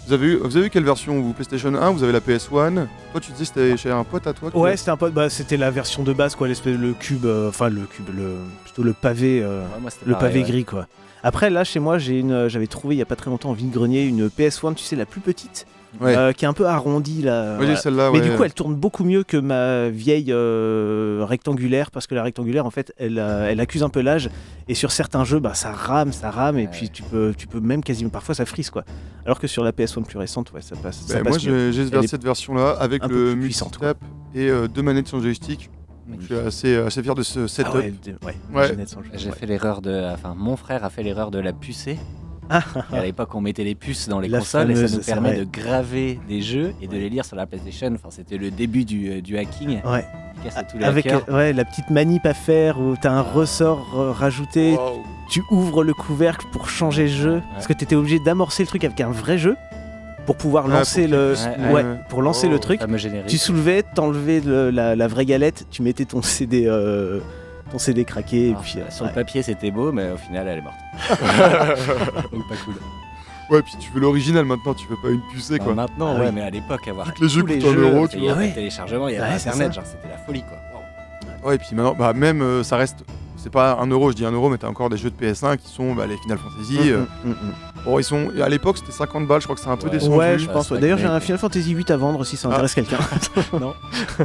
Vous 0.09 0.12
avez, 0.12 0.26
eu, 0.26 0.37
vous 0.38 0.56
avez 0.56 0.66
eu 0.66 0.70
quelle 0.70 0.83
version 0.83 1.20
vous 1.20 1.33
PlayStation 1.35 1.72
1, 1.72 1.90
vous 1.90 2.02
avez 2.02 2.11
la 2.12 2.18
PS1. 2.18 2.48
Toi, 3.12 3.20
tu 3.20 3.30
disais 3.30 3.44
que 3.44 3.44
c'était 3.44 3.76
chez 3.76 3.92
un 3.92 4.02
pote 4.02 4.26
à 4.26 4.33
toi 4.33 4.50
Ouais, 4.56 4.76
c'était 4.76 4.90
un 4.90 4.96
peu, 4.96 5.09
bah, 5.11 5.30
c'était 5.30 5.56
la 5.56 5.70
version 5.70 6.02
de 6.02 6.12
base, 6.12 6.35
quoi, 6.35 6.48
l'espèce 6.48 6.76
le 6.76 6.92
cube, 6.92 7.24
euh, 7.26 7.48
enfin 7.50 7.68
le 7.68 7.83
cube, 7.83 8.09
le 8.12 8.38
plutôt 8.64 8.83
le 8.83 8.92
pavé, 8.92 9.40
euh, 9.40 9.61
Ouais, 9.62 9.80
moi, 9.80 9.90
c'était 9.92 10.06
le 10.06 10.14
pareil, 10.14 10.30
pavé 10.33 10.40
ouais. 10.42 10.48
gris, 10.50 10.64
quoi. 10.64 10.88
Après, 11.22 11.48
là, 11.48 11.62
chez 11.62 11.78
moi, 11.78 11.98
j'ai 11.98 12.18
une, 12.18 12.48
j'avais 12.48 12.66
trouvé 12.66 12.96
il 12.96 12.98
y 12.98 13.02
a 13.02 13.06
pas 13.06 13.14
très 13.14 13.30
longtemps 13.30 13.50
en 13.50 13.54
vide-grenier 13.54 14.02
une 14.02 14.26
PS1, 14.26 14.74
tu 14.74 14.83
sais, 14.83 14.96
la 14.96 15.06
plus 15.06 15.20
petite, 15.20 15.66
Ouais. 16.00 16.16
euh, 16.16 16.33
qui 16.33 16.44
est 16.44 16.48
un 16.48 16.53
peu 16.53 16.66
arrondie 16.66 17.22
là. 17.22 17.57
Voilà. 17.57 17.74
Mais 18.12 18.20
ouais. 18.20 18.20
du 18.20 18.37
coup, 18.37 18.44
elle 18.44 18.53
tourne 18.55 18.74
beaucoup 18.74 19.05
mieux 19.05 19.24
que 19.24 19.37
ma 19.37 19.88
vieille 19.88 20.31
euh, 20.31 21.24
rectangulaire, 21.29 21.90
parce 21.90 22.07
que 22.07 22.14
la 22.14 22.22
rectangulaire, 22.22 22.64
en 22.66 22.70
fait, 22.70 22.92
elle, 22.96 23.18
euh, 23.18 23.48
elle 23.50 23.61
accuse 23.61 23.83
un 23.83 23.88
peu 23.88 24.00
l'âge. 24.00 24.31
Et 24.68 24.74
sur 24.74 24.92
certains 24.92 25.24
jeux, 25.24 25.40
bah, 25.40 25.55
ça 25.55 25.72
rame, 25.72 26.12
ça 26.12 26.31
rame, 26.31 26.59
et 26.59 26.68
puis 26.68 26.90
tu 26.90 27.03
peux, 27.03 27.35
tu 27.37 27.46
peux 27.46 27.61
même 27.61 27.83
quasiment, 27.83 28.11
parfois 28.11 28.35
ça 28.35 28.46
frise, 28.46 28.70
quoi. 28.70 28.85
Alors 29.24 29.40
que 29.40 29.46
sur 29.46 29.64
la 29.64 29.72
PS1 29.72 30.05
plus 30.05 30.18
récente, 30.18 30.53
ouais, 30.53 30.62
ça 30.62 30.76
passe. 30.76 31.00
ça 31.07 31.14
Ben, 31.14 31.22
moi, 31.24 31.33
passe 31.33 31.44
mieux. 31.46 31.72
j'ai 31.72 32.07
cette 32.07 32.24
version-là 32.24 32.76
avec 32.79 33.07
le 33.07 33.35
multitap 33.35 33.98
et 34.35 34.48
euh, 34.48 34.68
deux 34.68 34.83
manettes 34.83 35.09
sans 35.09 35.20
joystick. 35.20 35.70
Donc, 36.09 36.20
je 36.20 36.26
suis 36.26 36.35
assez, 36.35 36.76
assez 36.76 37.03
fier 37.03 37.14
de 37.14 37.22
ce 37.22 37.46
setup. 37.46 37.70
Ah 37.74 37.79
ouais, 37.79 37.92
ouais, 38.24 38.35
Ouais. 38.53 38.68
Jeu, 38.68 38.76
J'ai 39.14 39.31
fait 39.31 39.46
l'erreur 39.46 39.81
de. 39.81 40.12
Enfin, 40.12 40.35
mon 40.37 40.57
frère 40.57 40.85
a 40.85 40.90
fait 40.90 41.03
l'erreur 41.05 41.31
de 41.31 41.38
la 41.38 41.53
pucer. 41.53 41.98
Ah, 42.50 42.62
Et 42.92 42.98
à 42.98 43.02
l'époque, 43.04 43.34
on 43.34 43.40
mettait 43.40 43.62
les 43.64 43.74
puces 43.76 44.08
dans 44.08 44.18
les 44.20 44.28
La 44.28 44.38
consoles 44.40 44.70
et 44.72 44.88
ça 44.88 44.96
nous 44.96 45.02
permet 45.02 45.36
de 45.38 45.44
graver 45.44 46.18
des 46.28 46.42
jeux 46.42 46.74
et 46.82 46.88
de 46.88 46.96
les 46.96 47.08
lire 47.08 47.24
sur 47.24 47.36
la 47.36 47.46
PlayStation. 47.46 47.92
Enfin, 47.94 48.08
c'était 48.10 48.36
le 48.38 48.50
début 48.50 48.84
du, 48.84 49.08
euh, 49.10 49.20
du 49.20 49.38
hacking. 49.38 49.80
Ouais. 49.84 50.04
tous 50.42 50.82
Avec 50.84 51.06
hackers. 51.06 51.22
euh, 51.28 51.36
ouais, 51.36 51.52
la 51.52 51.64
petite 51.64 51.90
manip 51.90 52.26
à 52.26 52.34
faire 52.34 52.80
où 52.80 52.96
t'as 53.00 53.12
un 53.12 53.20
ressort 53.22 53.86
euh, 53.98 54.10
rajouté, 54.10 54.72
Wow. 54.72 55.02
tu 55.30 55.42
ouvres 55.50 55.84
le 55.84 55.94
couvercle 55.94 56.46
pour 56.52 56.68
changer 56.68 57.02
le 57.02 57.08
jeu, 57.08 57.42
parce 57.54 57.66
que 57.66 57.72
t'étais 57.72 57.94
obligé 57.94 58.18
d'amorcer 58.18 58.62
le 58.64 58.66
truc 58.66 58.82
avec 58.84 59.00
un 59.00 59.10
vrai 59.10 59.38
jeu 59.38 59.54
pour 60.26 60.36
pouvoir 60.36 60.64
Ah, 60.68 60.78
lancer 60.78 61.02
pour 61.02 61.12
le, 61.16 61.34
ouais, 61.68 61.72
ouais. 61.72 61.84
pour 62.08 62.22
lancer 62.22 62.46
Oh. 62.48 62.52
le 62.52 62.58
truc. 62.58 62.80
fameux 62.80 62.96
générique. 62.98 63.26
Tu 63.28 63.38
soulevais, 63.38 63.82
t'enlevais 63.94 64.40
le- 64.40 64.70
la, 64.70 64.96
la 64.96 65.06
vraie 65.08 65.24
galette, 65.26 65.66
tu 65.70 65.82
mettais 65.82 66.04
ton 66.04 66.22
CD, 66.22 66.64
euh, 66.66 67.20
ton 67.70 67.78
CD 67.78 68.04
craqué 68.04 68.46
et 68.46 68.50
Alors, 68.50 68.62
puis 68.62 68.74
euh, 68.78 68.90
sur 68.90 69.04
ouais. 69.04 69.11
le 69.11 69.14
papier, 69.14 69.42
c'était 69.42 69.70
beau, 69.70 69.92
mais 69.92 70.11
au 70.11 70.16
final, 70.16 70.46
elle 70.48 70.59
est 70.59 70.62
morte. 70.62 70.76
Donc, 72.33 72.48
pas 72.48 72.56
cool. 72.64 72.74
Ouais, 73.50 73.62
puis 73.62 73.74
tu 73.80 73.90
veux 73.92 74.00
l'original 74.00 74.44
maintenant, 74.44 74.74
tu 74.74 74.87
veux 74.87 74.96
pas 75.02 75.09
une 75.09 75.22
pucée 75.33 75.54
Enfin, 75.54 75.64
quoi. 75.64 75.74
maintenant, 75.74 76.14
Ah 76.16 76.20
ouais, 76.20 76.26
oui. 76.26 76.33
mais 76.35 76.42
à 76.42 76.50
l'époque, 76.50 76.87
avoir 76.87 77.06
Toutes 77.09 77.20
les 77.20 77.28
jeux 77.28 77.40
tous 77.40 77.46
les 77.48 77.54
il 78.14 78.24
y 78.24 78.28
avait 78.30 78.46
le 78.48 78.54
téléchargement, 78.54 79.09
il 79.09 79.14
y 79.14 79.18
avait 79.18 79.33
Ouais, 79.33 79.38
c'est 79.38 79.48
internet, 79.48 79.72
genre 79.72 79.85
c'était 79.87 80.09
la 80.09 80.18
folie 80.18 80.42
quoi. 80.42 80.59
Ouais, 81.48 81.54
et 81.54 81.59
puis 81.59 81.68
maintenant, 81.74 81.94
bah, 81.94 82.12
même 82.12 82.42
euh, 82.42 82.62
ça 82.62 82.76
reste. 82.76 83.02
C'est 83.42 83.50
pas 83.50 83.79
un 83.81 83.87
euro, 83.87 84.11
je 84.11 84.16
dis 84.16 84.24
un 84.26 84.33
euro, 84.33 84.50
mais 84.50 84.59
t'as 84.59 84.68
encore 84.68 84.90
des 84.90 84.98
jeux 84.98 85.11
de 85.11 85.16
PS1 85.16 85.57
qui 85.57 85.68
sont 85.72 85.94
bah, 85.94 86.07
les 86.07 86.18
Final 86.18 86.37
Fantasy. 86.37 86.74
Mm, 86.79 86.92
euh, 86.92 87.05
mm, 87.24 87.31
mm, 87.31 87.35
bon, 87.87 87.98
ils 87.98 88.05
sont. 88.05 88.29
À 88.42 88.48
l'époque, 88.50 88.76
c'était 88.76 88.92
50 88.92 89.26
balles, 89.26 89.40
je 89.40 89.46
crois 89.46 89.57
que 89.57 89.62
c'est 89.62 89.70
un 89.70 89.79
peu 89.79 89.87
Ouais. 89.87 89.92
descendu. 89.92 90.14
Ouais, 90.16 90.38
je 90.38 90.46
pense. 90.50 90.70
ouais. 90.70 90.79
D'ailleurs, 90.79 90.98
j'ai 90.98 91.07
un 91.07 91.18
Final 91.20 91.38
Fantasy 91.38 91.70
8 91.70 91.90
à 91.90 91.96
vendre 91.96 92.22
si 92.24 92.37
ça 92.37 92.48
Ah. 92.50 92.53
intéresse 92.53 92.74
quelqu'un. 92.74 92.98
Moi, 93.59 93.74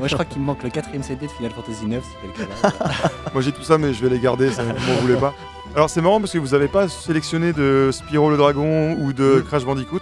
je 0.08 0.14
crois 0.14 0.26
qu'il 0.26 0.42
me 0.42 0.46
manque 0.48 0.64
le 0.64 0.70
quatrième 0.70 1.02
CD 1.02 1.28
de 1.28 1.32
Final 1.32 1.52
Fantasy 1.52 1.86
9 1.86 2.04
si 2.04 2.10
quelqu'un 2.36 2.52
l'a. 2.62 2.72
Moi 3.34 3.42
j'ai 3.42 3.52
tout 3.54 3.64
ça, 3.64 3.78
mais 3.78 3.94
je 3.94 4.04
vais 4.04 4.10
les 4.10 4.20
garder, 4.20 4.52
ça, 4.52 4.64
vous 4.64 5.02
voulez 5.02 5.16
pas. 5.16 5.34
Alors 5.76 5.90
c'est 5.90 6.02
marrant 6.02 6.20
parce 6.20 6.32
que 6.34 6.38
vous 6.38 6.54
avez 6.54 6.68
pas 6.68 6.88
sélectionné 6.90 7.52
de 7.54 7.90
Spyro 7.94 8.30
le 8.30 8.38
Dragon 8.38 8.98
ou 9.00 9.14
de. 9.14 9.44
Crash 9.48 9.64
Bandicoot. 9.66 10.00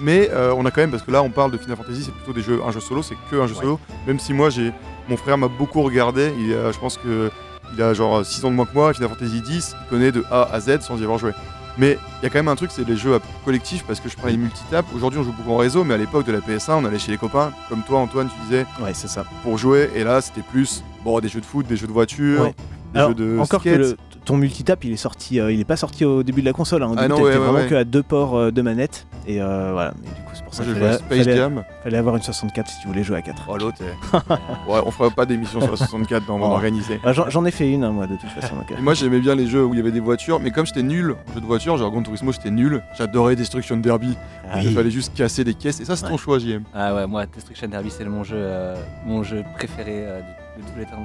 Mais 0.00 0.28
euh, 0.32 0.52
on 0.56 0.66
a 0.66 0.70
quand 0.70 0.80
même, 0.80 0.90
parce 0.90 1.02
que 1.04 1.10
là 1.10 1.22
on 1.22 1.30
parle 1.30 1.52
de 1.52 1.56
Final 1.58 1.76
Fantasy, 1.76 2.02
c'est 2.04 2.12
plutôt 2.14 2.32
des 2.32 2.42
jeux, 2.42 2.60
un 2.66 2.72
jeu 2.72 2.80
solo, 2.80 3.02
c'est 3.02 3.14
que 3.30 3.36
un 3.36 3.46
jeu 3.46 3.54
Ouais. 3.54 3.60
solo. 3.60 3.80
Même 4.06 4.18
si 4.18 4.32
moi 4.34 4.50
j'ai, 4.50 4.72
mon 5.08 5.16
frère 5.16 5.38
m'a 5.38 5.48
beaucoup 5.48 5.82
regardé, 5.82 6.32
il 6.38 6.52
a- 6.52 6.72
je 6.72 6.78
pense 6.78 6.98
que 6.98 7.30
il 7.74 7.82
a 7.82 7.94
genre 7.94 8.24
6 8.24 8.44
ans 8.44 8.50
de 8.50 8.54
moins 8.56 8.66
que 8.66 8.74
moi, 8.74 8.92
Final 8.94 9.08
Fantasy 9.10 9.40
10, 9.40 9.76
il 9.80 9.88
connaît 9.88 10.12
de 10.12 10.24
A 10.30 10.48
à 10.52 10.60
Z 10.60 10.80
sans 10.80 10.98
y 10.98 11.02
avoir 11.02 11.18
joué. 11.18 11.32
Mais 11.76 11.98
il 12.20 12.24
y 12.24 12.26
a 12.26 12.30
quand 12.30 12.38
même 12.38 12.46
un 12.48 12.54
truc, 12.54 12.70
c'est 12.72 12.86
les 12.86 12.96
jeux 12.96 13.18
collectifs, 13.44 13.82
parce 13.84 13.98
que 13.98 14.08
je 14.08 14.16
prends 14.16 14.28
les 14.28 14.36
multitap. 14.36 14.86
Aujourd'hui 14.94 15.18
on 15.18 15.24
joue 15.24 15.32
beaucoup 15.32 15.50
en 15.52 15.56
réseau, 15.56 15.82
mais 15.82 15.94
à 15.94 15.96
l'époque 15.96 16.24
de 16.24 16.30
la 16.32 16.38
PS1, 16.38 16.74
on 16.74 16.84
allait 16.84 17.00
chez 17.00 17.10
les 17.10 17.18
copains, 17.18 17.52
comme 17.68 17.82
toi 17.82 17.98
Antoine, 17.98 18.28
tu 18.28 18.40
disais, 18.44 18.64
ouais, 18.80 18.92
c'est 18.94 19.08
ça. 19.08 19.24
pour 19.42 19.58
jouer, 19.58 19.90
et 19.94 20.04
là 20.04 20.20
c'était 20.20 20.42
plus 20.42 20.84
bon, 21.04 21.18
des 21.18 21.28
jeux 21.28 21.40
de 21.40 21.46
foot, 21.46 21.66
des 21.66 21.76
jeux 21.76 21.88
de 21.88 21.92
voiture, 21.92 22.42
Ouais. 22.42 22.54
des 22.92 22.98
Alors, 23.00 23.08
jeux 23.10 23.14
de 23.16 23.38
encore 23.40 23.60
skate. 23.60 23.74
que 23.74 23.78
le- 23.80 23.96
ton 24.24 24.36
multitap, 24.36 24.82
il 24.84 24.92
est 24.92 24.96
sorti, 24.96 25.38
euh, 25.40 25.52
il 25.52 25.60
est 25.60 25.64
pas 25.64 25.76
sorti 25.76 26.04
au 26.04 26.22
début 26.22 26.40
de 26.40 26.46
la 26.46 26.52
console. 26.52 26.82
Hein. 26.82 26.88
Au 26.90 26.94
Ah 26.96 27.08
non, 27.08 27.16
t'étais 27.16 27.28
ouais, 27.28 27.32
ouais, 27.32 27.38
vraiment 27.38 27.58
ouais. 27.58 27.66
que 27.68 27.74
à 27.74 27.84
deux 27.84 28.02
ports 28.02 28.36
euh, 28.36 28.50
de 28.50 28.62
manette. 28.62 29.06
Et 29.26 29.40
euh, 29.40 29.70
voilà. 29.72 29.92
Mais 30.02 30.08
du 30.08 30.14
coup, 30.22 30.30
c'est 30.34 30.44
pour 30.44 30.54
ça 30.54 30.62
Moi, 30.64 30.72
à 30.72 30.76
fallait, 30.78 30.92
Space 30.98 31.18
fallait- 31.18 31.36
Jam. 31.36 31.64
fallait 31.82 31.96
avoir 31.98 32.16
une 32.16 32.22
64 32.22 32.68
si 32.68 32.80
tu 32.80 32.88
voulais 32.88 33.02
jouer 33.04 33.16
à 33.18 33.22
4. 33.22 33.42
Oh 33.48 33.56
l'autre, 33.56 33.78
ouais, 34.12 34.80
on 34.84 34.90
fera 34.90 35.10
pas 35.10 35.26
d'émission 35.26 35.60
sur 35.60 35.70
la 35.70 35.76
64 35.76 36.26
dans 36.26 36.38
mon 36.38 36.46
Oh. 36.50 36.52
organisé. 36.54 37.00
Bah, 37.02 37.12
J'en 37.12 37.44
ai 37.44 37.50
fait 37.50 37.70
une, 37.70 37.84
hein, 37.84 37.90
moi, 37.90 38.06
de 38.06 38.16
toute 38.16 38.30
façon. 38.30 38.54
donc, 38.56 38.78
moi 38.80 38.94
j'aimais 38.94 39.20
bien 39.20 39.34
les 39.34 39.46
jeux 39.46 39.64
où 39.64 39.72
il 39.74 39.76
y 39.78 39.80
avait 39.80 39.92
des 39.92 40.00
voitures, 40.00 40.40
mais 40.40 40.50
comme 40.50 40.66
j'étais 40.66 40.82
nul 40.82 41.16
en 41.30 41.34
jeu 41.34 41.40
de 41.40 41.46
voiture, 41.46 41.76
genre 41.76 41.90
Gran 41.90 42.02
Turismo 42.02 42.32
j'étais 42.32 42.50
nul, 42.50 42.82
j'adorais 42.98 43.36
Destruction 43.36 43.76
Derby, 43.78 44.16
Ah 44.50 44.60
il 44.62 44.68
oui. 44.68 44.74
fallait 44.74 44.90
juste 44.90 45.14
casser 45.14 45.44
des 45.44 45.54
caisses, 45.54 45.80
et 45.80 45.84
ça 45.84 45.96
c'est 45.96 46.06
ton 46.06 46.16
choix 46.16 46.38
JM. 46.38 46.62
Ah 46.74 46.94
ouais, 46.94 47.06
moi, 47.06 47.24
Destruction 47.26 47.68
Derby, 47.68 47.90
c'est 47.90 48.04
mon 48.04 48.24
jeu, 48.24 48.36
euh, 48.38 48.74
mon 49.06 49.22
jeu 49.22 49.42
préféré 49.56 50.04
euh, 50.06 50.20
de, 50.20 50.62
de 50.62 50.68
tous 50.68 50.78
les 50.78 50.84
temps, 50.86 51.02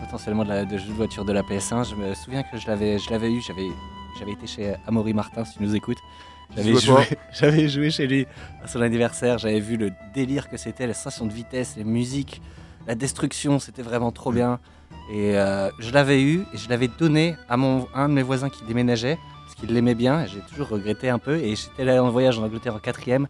potentiellement 0.00 0.44
de, 0.44 0.48
la, 0.48 0.64
de 0.64 0.76
voiture 0.92 1.24
de 1.24 1.32
la 1.32 1.42
PS1. 1.42 1.88
Je 1.88 1.94
me 1.94 2.14
souviens 2.14 2.42
que 2.42 2.56
je 2.56 2.66
l'avais, 2.66 2.98
je 2.98 3.10
l'avais 3.10 3.32
eu, 3.32 3.40
j'avais, 3.40 3.68
j'avais 4.18 4.32
été 4.32 4.46
chez 4.46 4.74
Amaury 4.86 5.14
Martin, 5.14 5.44
si 5.44 5.56
tu 5.56 5.62
nous 5.62 5.74
écoutes. 5.74 5.98
J'avais 6.56 6.76
joué, 6.76 7.04
j'avais 7.32 7.68
joué 7.68 7.90
chez 7.90 8.06
lui 8.06 8.26
à 8.62 8.68
son 8.68 8.80
anniversaire, 8.80 9.38
j'avais 9.38 9.60
vu 9.60 9.76
le 9.76 9.90
délire 10.14 10.48
que 10.48 10.56
c'était, 10.56 10.86
la 10.86 10.94
sensation 10.94 11.26
de 11.26 11.32
vitesse, 11.32 11.74
les 11.76 11.84
musiques, 11.84 12.40
la 12.86 12.94
destruction, 12.94 13.58
c'était 13.58 13.82
vraiment 13.82 14.12
trop 14.12 14.32
bien. 14.32 14.60
Et 15.10 15.36
euh, 15.36 15.70
je 15.78 15.90
l'avais 15.90 16.22
eu 16.22 16.44
et 16.52 16.56
je 16.56 16.68
l'avais 16.68 16.88
donné 16.88 17.36
à, 17.48 17.56
mon, 17.56 17.88
un 17.94 18.08
de 18.08 18.14
mes 18.14 18.22
voisins 18.22 18.50
qui 18.50 18.64
déménageait, 18.64 19.18
parce 19.44 19.54
qu'il 19.56 19.72
l'aimait 19.74 19.94
bien, 19.94 20.22
et 20.22 20.28
j'ai 20.28 20.40
toujours 20.40 20.68
regretté 20.68 21.08
un 21.08 21.18
peu. 21.18 21.36
Et 21.36 21.56
j'étais 21.56 21.84
là 21.84 22.02
en 22.02 22.10
voyage 22.10 22.38
en 22.38 22.44
Angleterre 22.44 22.74
en 22.74 22.78
quatrième, 22.78 23.26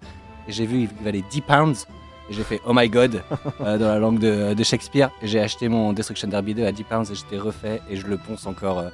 et 0.49 0.53
j'ai 0.53 0.67
vu 0.67 0.83
il 0.83 1.05
valait 1.05 1.25
10 1.31 1.41
pounds. 1.41 1.87
Et 2.31 2.33
j'ai 2.33 2.43
fait 2.43 2.61
Oh 2.67 2.73
my 2.75 2.89
god 2.89 3.23
euh, 3.61 3.77
dans 3.79 3.89
la 3.89 3.99
langue 3.99 4.19
de, 4.19 4.55
de 4.55 4.65
Shakespeare. 4.65 5.11
Et 5.23 5.27
j'ai 5.27 5.41
acheté 5.41 5.69
mon 5.69 5.93
Destruction 5.93 6.29
Derby 6.29 6.55
2 6.55 6.65
à 6.67 6.73
10 6.73 6.85
pounds 6.85 7.11
et 7.11 7.15
j'étais 7.15 7.39
refait 7.39 7.83
et 7.91 7.97
je 7.97 8.07
le 8.07 8.17
ponce 8.17 8.47
encore. 8.47 8.79
euh, 8.79 8.89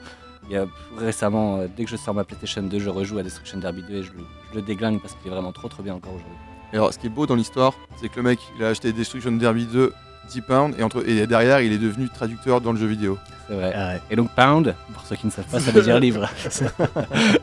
il 0.48 0.54
y 0.54 0.56
a 0.56 0.64
récemment, 0.98 1.58
euh, 1.58 1.66
dès 1.76 1.84
que 1.84 1.90
je 1.90 1.96
sors 1.96 2.12
ma 2.14 2.24
PlayStation 2.24 2.62
2, 2.62 2.78
je 2.80 2.88
rejoue 2.90 3.18
à 3.18 3.22
Destruction 3.22 3.58
Derby 3.58 3.82
2 3.88 3.94
et 3.94 4.02
je 4.02 4.10
le, 4.12 4.18
je 4.50 4.56
le 4.56 4.62
déglingue 4.62 5.00
parce 5.00 5.14
qu'il 5.14 5.30
est 5.30 5.34
vraiment 5.34 5.52
trop 5.52 5.68
trop 5.68 5.82
bien 5.82 5.94
encore 5.94 6.12
aujourd'hui. 6.12 6.32
Et 6.72 6.76
alors 6.76 6.92
ce 6.92 6.98
qui 6.98 7.06
est 7.06 7.10
beau 7.10 7.26
dans 7.26 7.36
l'histoire, 7.36 7.72
c'est 8.00 8.08
que 8.08 8.16
le 8.16 8.22
mec 8.22 8.40
il 8.58 8.64
a 8.64 8.68
acheté 8.68 8.92
Destruction 8.92 9.32
Derby 9.32 9.66
2 9.66 9.92
10 10.30 10.40
pounds, 10.42 10.76
et, 10.78 10.82
entre, 10.82 11.08
et 11.08 11.26
derrière 11.26 11.60
il 11.60 11.72
est 11.72 11.78
devenu 11.78 12.08
traducteur 12.08 12.60
dans 12.60 12.72
le 12.72 12.78
jeu 12.78 12.86
vidéo. 12.86 13.18
C'est 13.48 13.54
vrai. 13.54 13.72
Ah 13.74 13.88
ouais. 13.94 14.00
Et 14.10 14.16
donc 14.16 14.30
Pound, 14.36 14.74
pour 14.92 15.04
ceux 15.06 15.16
qui 15.16 15.26
ne 15.26 15.32
savent 15.32 15.44
pas, 15.46 15.58
ça 15.60 15.70
veut 15.72 15.82
dire 15.82 15.98
livre. 15.98 16.28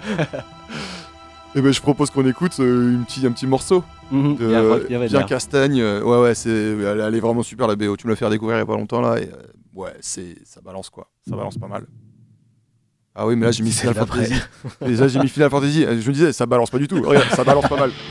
Et 1.58 1.62
ben 1.62 1.74
je 1.74 1.82
propose 1.82 2.12
qu'on 2.12 2.28
écoute 2.28 2.56
euh, 2.60 2.92
une 2.94 3.04
petit, 3.04 3.26
un 3.26 3.32
petit 3.32 3.48
morceau 3.48 3.84
Mhm, 4.12 4.36
de 4.38 4.48
bien 4.48 4.78
bien 4.88 5.00
vénère. 5.00 5.26
castagne. 5.26 5.82
euh, 5.82 6.02
ouais 6.04 6.20
ouais, 6.22 6.36
c'est, 6.36 6.50
elle, 6.50 7.02
elle 7.02 7.16
est 7.16 7.20
vraiment 7.20 7.42
super 7.42 7.68
la 7.68 7.76
BO, 7.76 7.98
tu 7.98 8.06
me 8.06 8.12
l'as 8.12 8.16
fait 8.16 8.30
découvrir 8.30 8.58
il 8.58 8.60
y 8.60 8.64
a 8.64 8.66
pas 8.66 8.76
longtemps 8.76 9.02
là, 9.02 9.18
et 9.20 9.24
euh, 9.24 9.42
ouais, 9.74 9.94
c'est, 10.00 10.36
ça 10.46 10.62
balance 10.62 10.90
quoi, 10.92 11.10
ça 11.28 11.36
balance 11.36 11.58
pas 11.58 11.68
mal. 11.68 11.86
Ah 13.16 13.26
oui, 13.26 13.36
mais 13.36 13.48
là 13.48 13.52
j'ai 13.52 13.64
mis 13.64 13.72
Final. 13.72 13.96
Fantasy. 13.96 14.34
Et 14.86 14.92
là 14.92 15.08
j'ai 15.08 15.20
mis 15.20 15.28
Final 15.30 15.50
Fantasy. 15.50 15.82
Je 15.82 16.08
me 16.08 16.14
disais, 16.14 16.32
ça 16.32 16.46
balance 16.46 16.70
pas 16.70 16.78
du 16.78 16.88
tout. 16.88 17.02
Regarde, 17.02 17.30
ça 17.32 17.44
balance 17.44 17.68
pas 17.68 17.76
mal. 17.78 17.92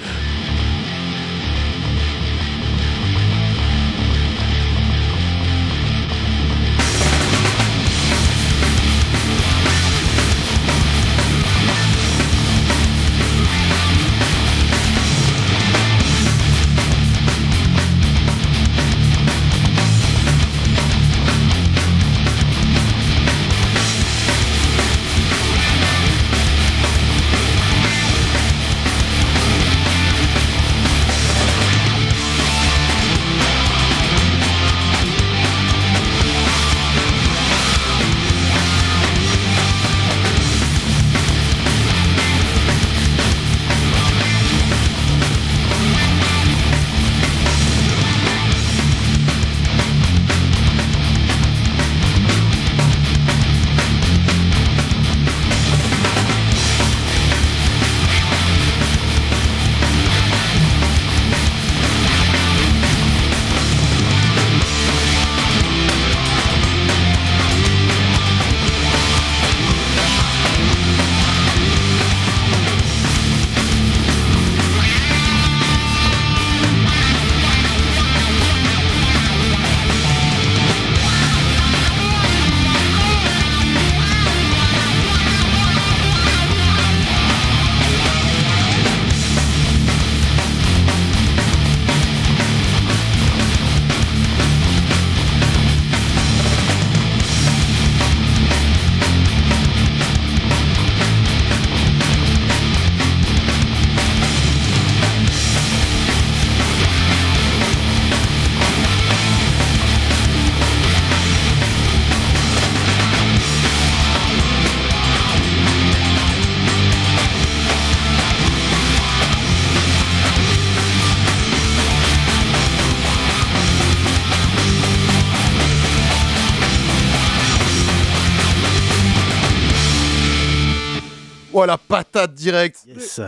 directe 132.26 132.78
Yes. 132.86 133.20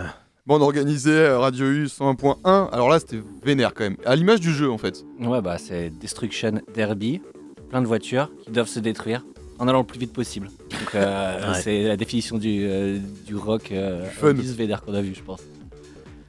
Bon, 0.46 0.56
on 0.58 0.62
organisait 0.62 1.10
euh, 1.10 1.38
Radio 1.38 1.66
U 1.66 1.84
101.1. 1.86 2.70
Alors 2.72 2.88
là, 2.88 2.98
c'était 2.98 3.20
vénère 3.44 3.74
quand 3.74 3.84
même. 3.84 3.96
À 4.06 4.16
l'image 4.16 4.40
du 4.40 4.50
jeu 4.52 4.70
en 4.70 4.78
fait. 4.78 5.04
Ouais, 5.20 5.42
bah 5.42 5.58
c'est 5.58 5.90
Destruction 5.90 6.62
Derby, 6.74 7.20
plein 7.68 7.82
de 7.82 7.86
voitures 7.86 8.30
qui 8.44 8.50
doivent 8.50 8.68
se 8.68 8.80
détruire 8.80 9.24
en 9.58 9.68
allant 9.68 9.80
le 9.80 9.84
plus 9.86 9.98
vite 9.98 10.12
possible. 10.14 10.48
Donc 10.70 10.94
euh, 10.94 11.52
Ouais. 11.52 11.60
c'est 11.60 11.82
la 11.82 11.96
définition 11.98 12.38
du, 12.38 12.60
euh, 12.62 12.98
du 13.26 13.36
rock 13.36 13.72
euh, 13.72 14.04
Du 14.04 14.10
fun. 14.14 14.28
Otis 14.28 14.54
Vedder 14.54 14.76
qu'on 14.86 14.94
a 14.94 15.02
vu, 15.02 15.14
je 15.14 15.22
pense. 15.22 15.40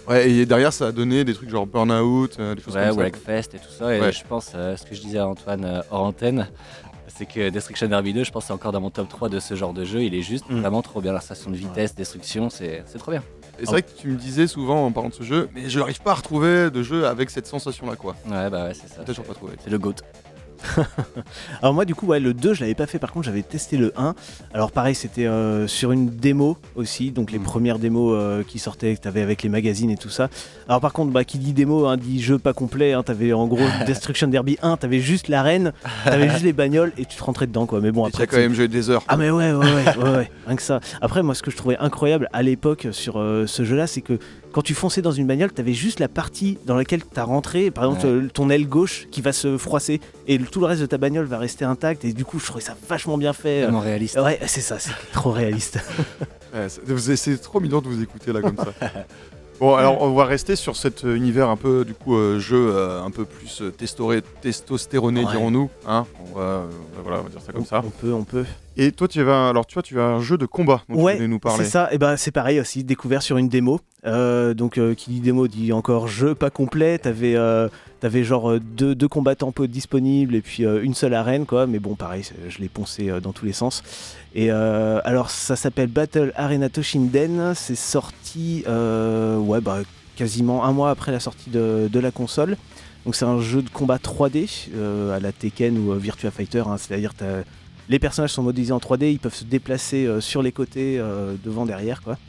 Ouais, 0.07 0.29
et 0.29 0.45
derrière, 0.45 0.73
ça 0.73 0.87
a 0.87 0.91
donné 0.91 1.23
des 1.23 1.33
trucs 1.35 1.49
genre 1.49 1.67
Burnout, 1.67 2.35
euh, 2.39 2.55
des 2.55 2.61
choses 2.61 2.75
Ouais, 2.75 2.87
comme 2.87 2.95
ça. 2.95 3.01
Wreckfest 3.01 3.53
et 3.55 3.59
tout 3.59 3.71
ça. 3.77 3.95
Et 3.95 4.01
Ouais. 4.01 4.11
je 4.11 4.23
pense, 4.27 4.51
euh, 4.55 4.75
ce 4.75 4.83
que 4.85 4.95
je 4.95 5.01
disais 5.01 5.19
à 5.19 5.27
Antoine 5.27 5.63
euh, 5.63 5.81
hors 5.91 6.01
antenne, 6.03 6.47
c'est 7.19 7.25
que 7.25 7.49
Destruction 7.49 7.87
Derby 7.89 8.13
2, 8.13 8.23
je 8.23 8.31
pense, 8.31 8.45
c'est 8.45 8.53
encore 8.53 8.71
dans 8.71 8.79
mon 8.79 8.89
top 8.91 9.09
3 9.09 9.27
de 9.27 9.41
ce 9.41 9.53
genre 9.55 9.73
de 9.73 9.83
jeu. 9.83 10.03
Il 10.03 10.15
est 10.15 10.21
juste 10.21 10.49
Mm. 10.49 10.61
vraiment 10.61 10.81
trop 10.81 11.01
bien. 11.01 11.11
La 11.11 11.19
station 11.19 11.51
de 11.51 11.57
vitesse, 11.57 11.93
destruction, 11.93 12.49
c'est 12.49 12.81
trop 12.97 13.11
bien. 13.11 13.21
Et 13.59 13.65
c'est 13.65 13.71
vrai 13.71 13.81
que 13.81 13.91
tu 13.91 14.07
me 14.07 14.15
disais 14.15 14.47
souvent 14.47 14.85
en 14.85 14.91
parlant 14.93 15.09
de 15.09 15.13
ce 15.13 15.23
jeu, 15.23 15.49
mais 15.53 15.69
je 15.69 15.79
n'arrive 15.79 16.01
pas 16.01 16.11
à 16.11 16.13
retrouver 16.13 16.71
de 16.71 16.81
jeu 16.81 17.05
avec 17.05 17.29
cette 17.29 17.45
sensation-là 17.45 17.97
quoi. 17.97 18.15
Ouais, 18.29 18.49
bah 18.49 18.63
ouais, 18.63 18.73
c'est 18.73 18.87
ça. 18.87 19.03
Toujours 19.03 19.25
pas 19.25 19.33
trouvé. 19.33 19.53
C'est 19.61 19.69
le 19.69 19.77
GOAT. 19.77 19.95
Alors 21.61 21.73
moi 21.73 21.85
du 21.85 21.95
coup 21.95 22.07
ouais 22.07 22.19
le 22.19 22.33
2 22.33 22.53
je 22.53 22.61
l'avais 22.61 22.75
pas 22.75 22.85
fait 22.87 22.99
par 22.99 23.11
contre 23.11 23.25
j'avais 23.25 23.41
testé 23.41 23.77
le 23.77 23.91
1 23.97 24.15
alors 24.53 24.71
pareil 24.71 24.95
c'était 24.95 25.25
euh, 25.25 25.67
sur 25.67 25.91
une 25.91 26.09
démo 26.09 26.57
aussi 26.75 27.11
donc 27.11 27.31
les 27.31 27.39
Mm. 27.39 27.43
premières 27.43 27.79
démos 27.79 28.13
euh, 28.15 28.43
qui 28.43 28.59
sortaient 28.59 28.95
que 28.95 29.01
t'avais 29.01 29.21
avec 29.21 29.43
les 29.43 29.49
magazines 29.49 29.89
et 29.89 29.97
tout 29.97 30.09
ça 30.09 30.29
alors 30.67 30.81
par 30.81 30.93
contre 30.93 31.11
bah 31.11 31.23
qui 31.23 31.37
dit 31.37 31.53
démo 31.53 31.85
hein, 31.85 31.97
dit 31.97 32.21
jeu 32.21 32.37
pas 32.37 32.53
complet 32.53 32.93
hein, 32.93 33.03
t'avais 33.03 33.33
en 33.33 33.47
gros 33.47 33.65
Destruction 33.85 34.27
Derby 34.27 34.57
1 34.61 34.77
t'avais 34.77 34.99
juste 34.99 35.27
l'arène 35.27 35.71
t'avais 36.03 36.29
juste 36.29 36.43
les 36.43 36.53
bagnoles 36.53 36.91
et 36.97 37.05
tu 37.05 37.15
te 37.17 37.23
rentrais 37.23 37.47
dedans 37.47 37.65
quoi 37.65 37.79
mais 37.81 37.91
bon 37.91 38.05
après 38.05 38.23
as 38.23 38.27
quand 38.27 38.37
même 38.37 38.53
joué 38.53 38.67
des 38.67 38.89
heures. 38.89 39.03
ah 39.07 39.17
mais 39.17 39.29
ouais 39.29 39.51
ouais 39.53 39.65
ouais, 39.65 39.97
ouais, 39.97 40.09
ouais, 40.17 40.31
rien 40.47 40.55
que 40.55 40.61
ça. 40.61 40.79
Après 41.01 41.23
moi 41.23 41.35
ce 41.35 41.41
que 41.43 41.51
je 41.51 41.57
trouvais 41.57 41.77
incroyable 41.77 42.27
à 42.33 42.41
l'époque 42.43 42.87
sur 42.91 43.19
euh, 43.19 43.45
ce 43.47 43.63
jeu 43.63 43.75
là 43.75 43.87
c'est 43.87 44.01
que 44.01 44.19
quand 44.51 44.61
tu 44.61 44.73
fonçais 44.73 45.01
dans 45.01 45.11
une 45.11 45.27
bagnole 45.27 45.51
t'avais 45.51 45.73
juste 45.73 45.99
la 45.99 46.07
partie 46.07 46.57
dans 46.65 46.75
laquelle 46.75 47.03
t'as 47.03 47.23
rentré 47.23 47.71
par 47.71 47.85
exemple 47.85 48.05
Ouais. 48.05 48.11
euh, 48.11 48.29
ton 48.33 48.49
aile 48.49 48.67
gauche 48.67 49.07
qui 49.11 49.21
va 49.21 49.31
se 49.33 49.57
froisser 49.57 50.01
et 50.27 50.39
tout 50.39 50.59
le 50.59 50.65
reste 50.65 50.81
de 50.81 50.85
ta 50.87 50.97
bagnole 50.97 51.25
va 51.25 51.37
rester 51.37 51.65
intact 51.65 52.03
et 52.05 52.13
du 52.13 52.25
coup 52.25 52.39
je 52.39 52.45
trouvais 52.45 52.63
ça 52.63 52.75
vachement 52.87 53.17
bien 53.17 53.33
fait. 53.33 53.61
Tellement 53.61 53.79
réaliste. 53.79 54.17
Ouais 54.19 54.39
c'est 54.47 54.61
ça 54.61 54.79
c'est 54.79 54.91
trop 55.11 55.31
réaliste. 55.31 55.79
Ouais, 56.51 56.65
c'est 57.15 57.39
trop 57.39 57.59
mignon 57.59 57.79
de 57.79 57.87
vous 57.87 58.01
écouter 58.01 58.33
là 58.33 58.41
comme 58.41 58.57
ça. 58.57 58.73
Bon, 59.59 59.75
alors 59.75 60.01
on 60.01 60.13
va 60.13 60.25
rester 60.25 60.55
sur 60.55 60.75
cet 60.75 61.03
euh, 61.03 61.15
univers 61.15 61.49
un 61.49 61.57
peu, 61.57 61.83
du 61.83 61.93
coup, 61.93 62.15
euh, 62.15 62.39
jeu 62.39 62.71
euh, 62.73 63.03
un 63.03 63.11
peu 63.11 63.25
plus 63.25 63.61
testoré- 63.77 64.21
testostéroné, 64.41 65.25
Ouais. 65.25 65.31
dirons-nous. 65.31 65.69
Hein 65.87 66.05
on, 66.33 66.37
va, 66.39 66.63
voilà, 67.03 67.19
on 67.19 67.23
va 67.23 67.29
dire 67.29 67.41
ça 67.41 67.51
comme 67.51 67.65
ça. 67.65 67.81
On 67.85 67.89
peut 67.89 68.13
on 68.13 68.23
peut. 68.23 68.45
Et 68.77 68.91
toi, 68.93 69.07
tu 69.09 69.21
vas, 69.23 69.49
alors 69.49 69.65
tu 69.65 69.73
vois, 69.73 69.83
tu 69.83 69.99
as 69.99 70.05
un 70.05 70.21
jeu 70.21 70.37
de 70.37 70.45
combat 70.45 70.83
dont 70.87 70.95
Ouais, 71.03 71.13
tu 71.13 71.17
voulais 71.17 71.27
nous 71.27 71.39
parler. 71.39 71.65
C'est 71.65 71.69
ça, 71.71 71.89
et 71.91 71.97
ben 71.97 72.15
c'est 72.15 72.31
pareil 72.31 72.59
aussi, 72.61 72.83
découvert 72.85 73.21
sur 73.21 73.37
une 73.37 73.49
démo. 73.49 73.81
Euh, 74.05 74.53
donc 74.53 74.79
qui 74.95 75.09
dit 75.11 75.19
démo 75.19 75.49
dit 75.49 75.73
encore 75.73 76.07
jeu 76.07 76.33
pas 76.35 76.49
complet. 76.49 76.97
T'avais 76.97 77.35
t'avais 77.99 78.23
genre 78.23 78.51
euh, 78.51 78.59
deux, 78.59 78.95
deux 78.95 79.07
combattants 79.07 79.53
disponibles 79.67 80.35
et 80.35 80.41
puis 80.41 80.65
euh, 80.65 80.83
une 80.83 80.93
seule 80.93 81.13
arène 81.13 81.45
quoi. 81.45 81.67
Mais 81.67 81.79
bon 81.79 81.95
pareil, 81.95 82.23
je 82.47 82.57
l'ai 82.59 82.69
poncé 82.69 83.09
euh, 83.09 83.19
dans 83.19 83.33
tous 83.33 83.45
les 83.45 83.53
sens. 83.53 83.83
Et 84.35 84.51
alors 84.51 85.31
ça 85.31 85.55
s'appelle 85.55 85.87
Battle 85.87 86.31
Arena 86.35 86.69
Toshinden. 86.69 87.53
C'est 87.55 87.75
sorti 87.75 88.63
ouais 88.67 89.61
bah 89.61 89.79
quasiment 90.15 90.65
un 90.65 90.71
mois 90.71 90.91
après 90.91 91.11
la 91.11 91.19
sortie 91.19 91.49
de, 91.49 91.89
de 91.91 91.99
la 91.99 92.11
console. 92.11 92.55
Donc 93.05 93.15
c'est 93.15 93.25
un 93.25 93.39
jeu 93.41 93.61
de 93.61 93.69
combat 93.69 93.97
3D 93.97 94.67
euh, 94.75 95.15
à 95.15 95.19
la 95.19 95.31
Tekken 95.31 95.77
ou 95.77 95.93
Virtua 95.93 96.29
Fighter. 96.29 96.63
hein. 96.67 96.77
C'est-à-dire 96.77 97.13
les 97.87 97.97
personnages 97.97 98.33
sont 98.33 98.43
modélisés 98.43 98.73
en 98.73 98.77
3D, 98.77 99.11
ils 99.13 99.19
peuvent 99.19 99.33
se 99.33 99.45
déplacer 99.45 100.07
sur 100.19 100.43
les 100.43 100.51
côtés, 100.51 101.01
devant, 101.43 101.65
derrière, 101.65 102.03
quoi. 102.03 102.19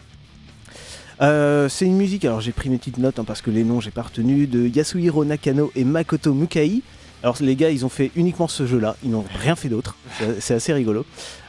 Euh, 1.21 1.69
c'est 1.69 1.85
une 1.87 1.97
musique, 1.97 2.25
alors 2.25 2.41
j'ai 2.41 2.53
pris 2.53 2.71
mes 2.71 2.79
petites 2.79 2.97
notes 2.99 3.19
hein, 3.19 3.25
parce 3.25 3.43
que 3.43 3.51
les 3.51 3.63
noms 3.65 3.81
j'ai 3.81 3.91
pas 3.91 4.03
retenu, 4.03 4.47
de 4.47 4.67
Yasuhiro 4.67 5.25
Nakano 5.25 5.71
et 5.75 5.85
Makoto 5.85 6.33
Mukai. 6.33 6.83
Alors 7.23 7.37
les 7.41 7.55
gars, 7.57 7.69
ils 7.71 7.85
ont 7.85 7.91
fait 7.91 8.11
uniquement 8.17 8.49
ce 8.49 8.67
jeu-là, 8.67 8.97
ils 9.05 9.11
n'ont 9.11 9.27
rien 9.39 9.55
fait 9.55 9.69
d'autre. 9.69 9.95
C'est- 10.39 10.55
assez 10.55 10.73
rigolo. 10.73 11.05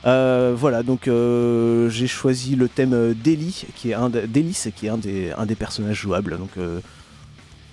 Euh, 0.05 0.53
voilà, 0.57 0.83
donc 0.83 1.07
euh, 1.07 1.89
j'ai 1.89 2.07
choisi 2.07 2.57
le 2.57 2.67
thème 2.67 3.13
d'Eli, 3.13 3.65
qui 3.75 3.91
est 3.91 3.93
un 3.93 4.11
qui 4.75 4.85
est 4.87 4.89
un 4.89 4.97
des, 4.97 5.31
un 5.37 5.45
des 5.45 5.55
personnages 5.55 5.95
jouables. 6.01 6.37
Donc 6.37 6.49
euh, 6.57 6.81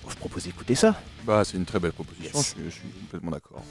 je 0.08 0.14
propose 0.14 0.44
d'écouter 0.44 0.76
ça. 0.76 0.94
Bah, 1.26 1.42
c'est 1.44 1.56
une 1.56 1.64
très 1.64 1.80
belle 1.80 1.92
proposition, 1.92 2.30
Yes. 2.38 2.54
je, 2.56 2.60
suis- 2.60 2.70
je 2.70 2.74
suis 2.74 2.88
complètement 3.10 3.32
d'accord. 3.32 3.62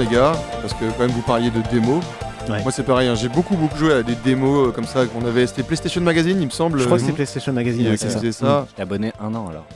Les 0.00 0.06
gars, 0.06 0.32
parce 0.60 0.72
que 0.74 0.84
quand 0.96 1.00
même 1.00 1.10
vous 1.10 1.22
parliez 1.22 1.50
de 1.50 1.60
démos. 1.70 2.02
Ouais. 2.48 2.62
Moi 2.62 2.72
c'est 2.72 2.82
pareil, 2.84 3.06
hein, 3.08 3.14
j'ai 3.14 3.28
beaucoup 3.28 3.54
beaucoup 3.54 3.76
joué 3.76 3.92
à 3.92 4.02
des 4.02 4.14
démos 4.14 4.68
euh, 4.68 4.72
comme 4.72 4.86
ça 4.86 5.04
qu'on 5.06 5.24
avait. 5.26 5.46
C'était 5.46 5.62
PlayStation 5.62 6.00
Magazine 6.00 6.38
il 6.40 6.46
me 6.46 6.50
semble. 6.50 6.78
Je 6.80 6.86
crois 6.86 6.98
que 6.98 7.04
c'est 7.04 7.12
PlayStation 7.12 7.52
Magazine, 7.52 7.82
qui, 7.84 7.90
ouais, 7.90 7.96
c'est 7.96 8.08
ça. 8.08 8.18
faisait 8.18 8.32
ça. 8.32 8.66
J'étais 8.70 8.82
abonné 8.82 9.12
un 9.20 9.34
an 9.34 9.48
alors. 9.48 9.66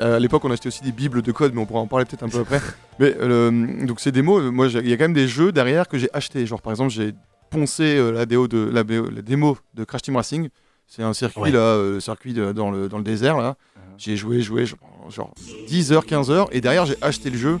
Euh, 0.00 0.16
à 0.16 0.18
l'époque, 0.20 0.44
on 0.44 0.50
achetait 0.50 0.68
aussi 0.68 0.82
des 0.82 0.92
bibles 0.92 1.22
de 1.22 1.32
code, 1.32 1.52
mais 1.54 1.60
on 1.60 1.66
pourra 1.66 1.80
en 1.80 1.86
parler 1.88 2.04
peut-être 2.04 2.22
un 2.22 2.28
peu 2.28 2.38
après. 2.38 2.60
Mais 3.00 3.14
euh, 3.20 3.84
donc 3.84 3.98
ces 4.00 4.12
démos, 4.12 4.40
euh, 4.42 4.50
moi, 4.50 4.68
il 4.68 4.88
y 4.88 4.92
a 4.92 4.96
quand 4.96 5.04
même 5.04 5.12
des 5.12 5.26
jeux 5.28 5.50
derrière 5.52 5.88
que 5.88 5.98
j'ai 5.98 6.08
achetés. 6.12 6.46
Genre 6.46 6.62
par 6.62 6.72
exemple, 6.72 6.90
j'ai 6.90 7.12
poncé 7.50 7.96
euh, 7.96 8.12
la, 8.12 8.24
déo 8.24 8.46
de, 8.48 8.58
la, 8.72 8.84
BO 8.84 9.10
la 9.10 9.22
démo 9.22 9.58
de 9.74 9.84
Crash 9.84 10.02
Team 10.02 10.16
Racing. 10.16 10.48
C'est 10.86 11.02
un 11.02 11.12
circuit 11.12 11.40
Ouais. 11.42 11.50
là, 11.50 11.58
euh, 11.58 12.00
circuit 12.00 12.32
de- 12.32 12.52
dans, 12.52 12.70
le, 12.70 12.88
dans 12.88 12.98
le 12.98 13.04
désert 13.04 13.38
là. 13.38 13.50
Uh-huh. 13.76 13.80
J'ai 13.98 14.16
joué, 14.16 14.40
joué, 14.40 14.66
genre, 14.66 14.78
genre 15.10 15.34
10 15.68 15.92
heures, 15.92 16.06
15 16.06 16.30
heures, 16.30 16.48
et 16.52 16.60
derrière 16.60 16.86
j'ai 16.86 16.96
acheté 17.02 17.28
le 17.30 17.36
jeu. 17.36 17.58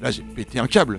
Là, 0.00 0.10
j'ai 0.10 0.22
pété 0.22 0.58
un 0.58 0.66
câble. 0.66 0.98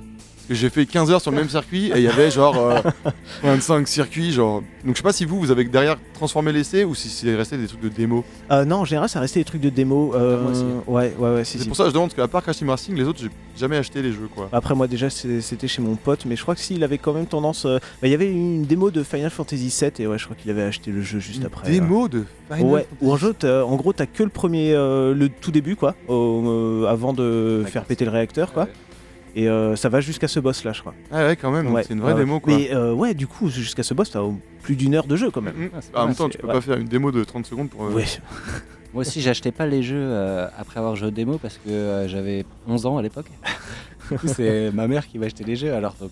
J'ai 0.54 0.70
fait 0.70 0.86
15 0.86 1.10
heures 1.12 1.22
sur 1.22 1.32
le 1.32 1.38
même 1.38 1.50
circuit 1.50 1.88
et 1.88 1.98
il 1.98 2.02
y 2.04 2.08
avait 2.08 2.30
genre 2.30 2.58
euh, 2.58 2.80
25 3.44 3.88
circuits. 3.88 4.32
Genre... 4.32 4.62
Donc 4.86 4.96
je 4.96 4.98
sais 4.98 5.04
pas 5.04 5.14
si 5.14 5.26
vous, 5.26 5.40
vous 5.40 5.52
avez 5.52 5.64
derrière 5.64 5.98
transformé 6.14 6.52
l'essai 6.52 6.84
ou 6.84 6.94
si 6.96 7.10
c'est 7.10 7.36
resté 7.36 7.58
des 7.58 7.68
trucs 7.68 7.82
de 7.82 7.90
démo. 7.90 8.24
Euh, 8.52 8.66
non, 8.66 8.78
en 8.78 8.86
général, 8.86 9.08
ça 9.10 9.20
restait 9.20 9.40
des 9.40 9.46
trucs 9.46 9.62
de 9.62 9.70
démo. 9.70 10.14
euh, 10.16 10.42
Moi 10.42 10.52
aussi. 10.52 10.64
Ouais, 10.88 11.14
ouais, 11.18 11.36
ouais, 11.36 11.44
si, 11.46 11.58
C'est 11.58 11.64
si. 11.64 11.68
pour 11.68 11.78
ça 11.78 11.84
que 11.84 11.90
je 11.90 11.94
demande, 11.94 12.10
parce 12.10 12.16
qu'à 12.22 12.28
part 12.32 12.44
Crash 12.44 12.58
Team 12.58 12.70
Racing, 12.70 12.96
les 12.96 13.04
autres, 13.06 13.20
j'ai 13.22 13.30
jamais 13.58 13.78
acheté 13.78 14.02
les 14.02 14.12
jeux 14.12 14.30
quoi. 14.34 14.50
Après 14.54 14.74
moi 14.76 14.88
déjà 14.88 15.10
c'était 15.10 15.68
chez 15.68 15.82
mon 15.82 15.96
pote 15.96 16.26
mais 16.26 16.36
je 16.38 16.42
crois 16.42 16.56
que 16.56 16.62
s'il 16.62 16.84
avait 16.86 16.98
quand 16.98 17.14
même 17.14 17.26
tendance 17.28 17.66
euh, 17.66 17.78
bah, 18.02 18.08
il 18.08 18.12
y 18.12 18.14
avait 18.14 18.32
une 18.32 18.64
démo 18.64 18.92
de 18.92 19.04
Final 19.04 19.30
Fantasy 19.30 19.68
VII 19.82 19.92
et 20.00 20.08
ouais 20.08 20.18
je 20.18 20.24
crois 20.24 20.38
qu'il 20.38 20.50
avait 20.50 20.64
acheté 20.64 20.90
le 20.90 21.02
jeu 21.02 21.20
juste 21.20 21.40
Une 21.42 21.46
après. 21.48 21.70
démo 21.70 22.08
de 22.08 22.20
euh. 22.20 22.56
Final 22.56 22.72
Ouais, 22.72 22.82
Fantasy. 22.90 22.96
ou 23.02 23.12
en 23.12 23.18
jeu 23.18 23.36
en 23.44 23.76
gros 23.76 23.92
t'as 23.94 24.06
que 24.06 24.24
le 24.24 24.30
premier 24.30 24.74
euh, 24.74 25.14
le 25.14 25.28
tout 25.30 25.52
début 25.52 25.76
quoi 25.76 25.96
au- 26.08 26.44
euh, 26.48 26.88
avant 26.88 27.12
de 27.14 27.64
faire 27.68 27.84
péter 27.84 28.06
le 28.06 28.12
réacteur 28.12 28.54
quoi 28.54 28.64
Ouais. 28.64 28.70
Et 29.36 29.48
euh, 29.50 29.76
ça 29.76 29.89
va 29.89 30.02
jusqu'à 30.02 30.28
ce 30.28 30.39
boss 30.39 30.63
là 30.63 30.74
je 30.74 30.82
crois. 30.82 30.94
Ah 31.12 31.26
ouais, 31.28 31.36
quand 31.36 31.52
même, 31.52 31.72
Ouais, 31.74 31.84
c'est 31.84 31.94
une 31.94 32.02
vraie 32.02 32.13
ouais, 32.13 32.20
démo 32.20 32.39
quoi. 32.39 32.54
Mais 32.54 32.74
euh, 32.74 32.94
ouais 32.94 33.13
du 33.13 33.28
coup 33.28 33.50
jusqu'à 33.50 33.84
ce 33.84 33.94
boss 33.94 34.12
t'as 34.12 34.22
plus 34.62 34.76
d'une 34.76 34.94
heure 34.96 35.08
de 35.08 35.15
jeu 35.15 35.32
quand 35.32 35.41
même. 35.41 35.56
Mhm. 35.56 35.70
Ah, 35.74 35.78
c'est 35.82 35.91
Ah, 35.94 36.04
en 36.04 36.08
même 36.08 36.15
temps, 36.15 36.30
tu 36.30 36.38
peux 36.38 36.48
ouais. 36.48 36.54
pas 36.54 36.62
faire 36.62 36.78
une 36.78 36.88
démo 36.88 37.12
de 37.12 37.24
30 37.24 37.46
secondes 37.46 37.70
pour. 37.70 37.86
euh, 37.86 37.91
Ouais. 37.91 38.06
Moi 38.94 39.02
aussi, 39.02 39.22
j'achetais 39.22 39.52
pas 39.54 39.65
les 39.65 39.84
jeux 39.84 39.96
euh, 39.98 40.48
après 40.58 40.80
avoir 40.80 40.98
joué 40.98 41.08
aux 41.08 41.12
démos 41.12 41.39
parce 41.41 41.56
que 41.58 41.70
euh, 41.70 42.08
j'avais 42.10 42.46
11 42.67 42.86
ans 42.88 42.98
à 42.98 43.02
l'époque. 43.02 43.28
du 44.12 44.17
coup, 44.17 44.28
c'est 44.28 44.70
ma 44.74 44.86
mère 44.89 45.08
qui 45.08 45.17
m'achetait 45.17 45.46
les 45.46 45.56
jeux. 45.56 45.74
Alors, 45.74 45.96
donc, 46.00 46.12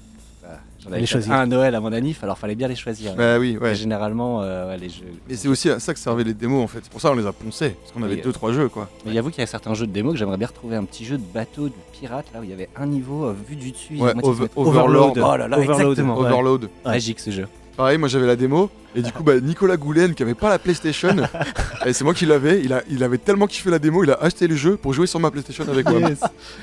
j'en 0.89 0.93
avais 0.93 1.01
Les 1.01 1.07
choisir. 1.07 1.33
un 1.33 1.39
à 1.41 1.45
Noël 1.45 1.75
à 1.75 1.79
mon 1.79 1.93
anniv, 1.93 2.19
alors 2.23 2.37
fallait 2.37 2.55
bien 2.55 2.67
les 2.67 2.75
choisir. 2.75 3.13
Bah 3.15 3.37
oui, 3.39 3.57
ouais. 3.57 3.71
Et 3.71 3.75
généralement, 3.75 4.41
euh, 4.41 4.67
ouais, 4.69 4.77
les 4.77 4.89
jeux. 4.89 5.05
Et 5.29 5.35
c'est 5.35 5.47
aussi 5.47 5.69
à 5.69 5.79
ça 5.79 5.93
que 5.93 5.99
servaient 5.99 6.23
les 6.23 6.33
démos 6.33 6.63
en 6.63 6.67
fait. 6.67 6.79
C'est 6.83 6.91
pour 6.91 6.99
ça 7.01 7.09
qu'on 7.09 7.15
les 7.15 7.25
a 7.25 7.31
poncés. 7.31 7.75
Parce 7.81 7.91
qu'on 7.93 8.03
avait 8.03 8.15
Oui. 8.15 8.21
2-3 8.31 8.51
jeux 8.53 8.67
quoi. 8.69 8.89
Mais 9.05 9.13
j'avoue 9.13 9.29
qu'il 9.29 9.39
y 9.39 9.43
a 9.43 9.47
certains 9.47 9.73
jeux 9.73 9.87
de 9.87 9.91
démos 9.91 10.13
que 10.13 10.19
j'aimerais 10.19 10.37
bien 10.37 10.47
retrouver 10.47 10.75
un 10.75 10.83
petit 10.85 11.05
jeu 11.05 11.17
de 11.17 11.23
bateau, 11.33 11.67
de 11.69 11.73
pirate, 11.93 12.25
là 12.33 12.39
où 12.41 12.43
il 12.43 12.49
y 12.49 12.53
avait 12.53 12.69
un 12.75 12.85
niveau 12.87 13.25
euh, 13.25 13.35
vu 13.47 13.55
du 13.55 13.71
dessus. 13.71 13.95
Ouais, 13.97 14.11
à 14.11 14.13
moitié 14.13 14.31
Over- 14.31 14.45
de- 14.47 14.51
Overlord. 14.55 15.13
Oh 15.17 15.19
là 15.37 15.47
là, 15.47 15.57
Overload. 15.59 15.81
exactement. 15.81 16.17
Overload. 16.17 16.63
Ouais. 16.63 16.69
Magique 16.85 17.19
ce 17.19 17.31
jeu. 17.31 17.47
Pareil, 17.79 17.97
moi 17.97 18.09
j'avais 18.09 18.27
la 18.27 18.35
démo. 18.35 18.69
Et 18.93 19.01
du 19.01 19.09
coup, 19.13 19.23
bah, 19.23 19.39
Nicolas 19.39 19.77
Goulen, 19.77 20.13
qui 20.13 20.21
avait 20.21 20.33
pas 20.33 20.49
la 20.49 20.59
PlayStation, 20.59 21.15
et 21.85 21.93
c'est 21.93 22.03
moi 22.03 22.13
qui 22.13 22.25
l'avais. 22.25 22.59
Il, 22.61 22.73
a, 22.73 22.83
il 22.89 23.01
avait 23.05 23.17
tellement 23.17 23.47
kiffé 23.47 23.69
la 23.69 23.79
démo, 23.79 24.03
il 24.03 24.11
a 24.11 24.15
acheté 24.21 24.49
le 24.49 24.55
jeu 24.57 24.75
pour 24.75 24.91
jouer 24.91 25.07
sur 25.07 25.21
ma 25.21 25.31
PlayStation 25.31 25.63
avec 25.65 25.87
moi. 25.89 26.01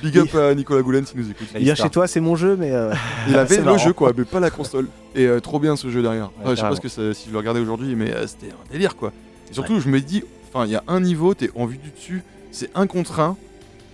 Big 0.02 0.18
up 0.18 0.34
à 0.34 0.54
Nicolas 0.54 0.82
Goulen 0.82 1.06
s'il 1.06 1.18
nous 1.18 1.30
écoute. 1.30 1.46
Il 1.58 1.74
chez 1.74 1.88
toi 1.88 2.06
c'est 2.06 2.20
mon 2.20 2.36
jeu 2.36 2.54
mais 2.58 2.70
euh, 2.70 2.92
Il 3.28 3.34
avait 3.38 3.56
le 3.56 3.62
marrant. 3.62 3.78
jeu 3.78 3.94
quoi, 3.94 4.12
mais 4.14 4.24
pas 4.26 4.40
la 4.40 4.50
console. 4.50 4.88
Et 5.14 5.24
euh, 5.24 5.40
trop 5.40 5.58
bien 5.58 5.74
ce 5.74 5.88
jeu 5.88 6.02
derrière. 6.02 6.26
Ouais, 6.26 6.42
Enfin, 6.42 6.50
je 6.50 6.56
sais 6.56 6.68
pas 6.68 6.76
ce 6.76 6.80
que 6.82 7.12
si 7.14 7.28
je 7.28 7.32
le 7.32 7.38
regardais 7.38 7.60
aujourd'hui, 7.60 7.94
mais 7.96 8.12
euh, 8.12 8.26
c'était 8.26 8.52
un 8.52 8.70
délire 8.70 8.94
quoi. 8.94 9.10
Et 9.50 9.54
surtout, 9.54 9.80
je 9.80 9.88
me 9.88 10.02
dis, 10.02 10.22
enfin, 10.52 10.66
il 10.66 10.72
y 10.72 10.76
a 10.76 10.84
un 10.86 11.00
niveau, 11.00 11.32
t'es 11.32 11.48
en 11.54 11.64
vue 11.64 11.78
du 11.78 11.92
dessus, 11.92 12.24
c'est 12.52 12.68
un 12.74 12.86
contre 12.86 13.20
un. 13.20 13.38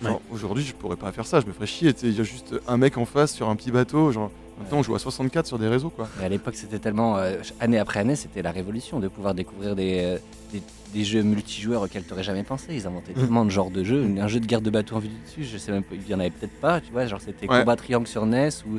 Genre, 0.03 0.21
aujourd'hui, 0.29 0.65
je 0.65 0.73
pourrais 0.73 0.97
pas 0.97 1.13
faire 1.13 1.25
ça, 1.25 1.39
je 1.39 1.45
me 1.45 1.53
ferais 1.53 1.67
chier. 1.67 1.93
Il 2.03 2.17
y 2.17 2.19
a 2.19 2.23
juste 2.25 2.55
un 2.67 2.75
mec 2.75 2.97
en 2.97 3.05
face 3.05 3.31
sur 3.31 3.47
un 3.47 3.55
petit 3.55 3.71
bateau. 3.71 4.11
Genre, 4.11 4.29
maintenant, 4.59 4.79
on 4.79 4.83
joue 4.83 4.95
à 4.95 4.99
64 4.99 5.45
sur 5.47 5.59
des 5.59 5.67
réseaux 5.67 5.89
quoi. 5.89 6.07
Et 6.21 6.25
à 6.25 6.29
l'époque, 6.29 6.55
c'était 6.55 6.79
tellement. 6.79 7.17
euh, 7.17 7.37
année 7.59 7.77
après 7.79 7.99
année, 7.99 8.15
c'était 8.15 8.41
la 8.41 8.51
révolution 8.51 8.99
de 8.99 9.07
pouvoir 9.07 9.33
découvrir 9.33 9.75
des, 9.75 9.99
euh, 10.03 10.17
des, 10.51 10.61
des 10.93 11.03
jeux 11.03 11.23
multijoueurs 11.23 11.81
auxquels 11.81 12.03
tu 12.03 12.09
n'aurais 12.11 12.23
jamais 12.23 12.43
pensé. 12.43 12.67
Ils 12.75 12.85
inventaient 12.87 13.11
Mm. 13.13 13.19
tellement 13.21 13.45
de 13.45 13.49
genres 13.49 13.71
de 13.71 13.83
jeux. 13.83 14.05
Un 14.19 14.27
jeu 14.27 14.39
de 14.39 14.45
guerre 14.45 14.61
de 14.61 14.69
bateau 14.69 14.95
en 14.95 14.99
vue 14.99 15.07
du 15.09 15.15
dessus, 15.25 15.43
je 15.51 15.57
sais 15.57 15.71
même 15.71 15.83
pas, 15.83 15.95
il 15.95 16.07
y 16.09 16.13
en 16.13 16.19
avait 16.19 16.29
peut-être 16.29 16.59
pas, 16.59 16.81
tu 16.81 16.91
vois. 16.91 17.05
Genre, 17.05 17.19
c'était 17.21 17.49
Ouais. 17.49 17.59
Combat 17.59 17.75
Triangle 17.75 18.07
sur 18.07 18.25
NES 18.25 18.49
ou 18.67 18.77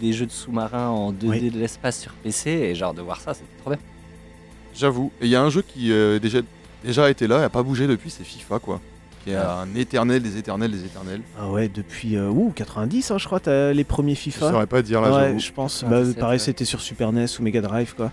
des 0.00 0.12
jeux 0.12 0.26
de 0.26 0.32
sous-marins 0.32 0.88
en 0.88 1.12
2D 1.12 1.28
Oui. 1.28 1.50
de 1.50 1.58
l'espace 1.58 2.00
sur 2.00 2.12
PC. 2.12 2.50
Et 2.50 2.74
genre, 2.74 2.92
de 2.94 3.00
voir 3.02 3.20
ça, 3.20 3.32
c'était 3.34 3.46
trop 3.60 3.70
bien. 3.70 3.78
J'avoue. 4.74 5.12
Et 5.20 5.26
il 5.26 5.30
y 5.30 5.36
a 5.36 5.42
un 5.42 5.50
jeu 5.50 5.62
qui 5.62 5.92
euh, 5.92 6.18
déjà, 6.18 6.40
déjà 6.84 7.08
été 7.08 7.26
là 7.28 7.40
et 7.40 7.44
a 7.44 7.48
pas 7.48 7.62
bougé 7.62 7.86
depuis, 7.86 8.10
c'est 8.10 8.24
FIFA 8.24 8.58
quoi. 8.58 8.80
Qui 9.24 9.30
est 9.30 9.36
Ah. 9.36 9.60
un 9.64 9.74
éternel 9.78 10.22
des 10.22 10.36
éternels 10.36 10.70
des 10.70 10.84
éternels. 10.84 11.22
ah 11.40 11.48
ouais 11.50 11.68
depuis 11.72 12.16
euh, 12.16 12.28
ouh, 12.28 12.52
90 12.54 13.10
hein, 13.10 13.18
je 13.18 13.24
crois 13.26 13.40
t'as 13.40 13.72
les 13.72 13.84
premiers 13.84 14.14
Je 14.14 14.20
FIFA. 14.20 14.50
saurais 14.50 14.66
pas 14.66 14.82
dire 14.82 15.00
là, 15.00 15.32
ouais, 15.32 15.38
je 15.38 15.50
pense. 15.52 15.80
97, 15.80 16.14
Bah, 16.16 16.20
pareil, 16.20 16.34
ouais. 16.34 16.38
c'était 16.44 16.64
sur 16.66 16.80
Super 16.80 17.10
NES 17.12 17.26
ou 17.38 17.42
Mega 17.42 17.60
Drive, 17.62 17.94
quoi. 17.96 18.12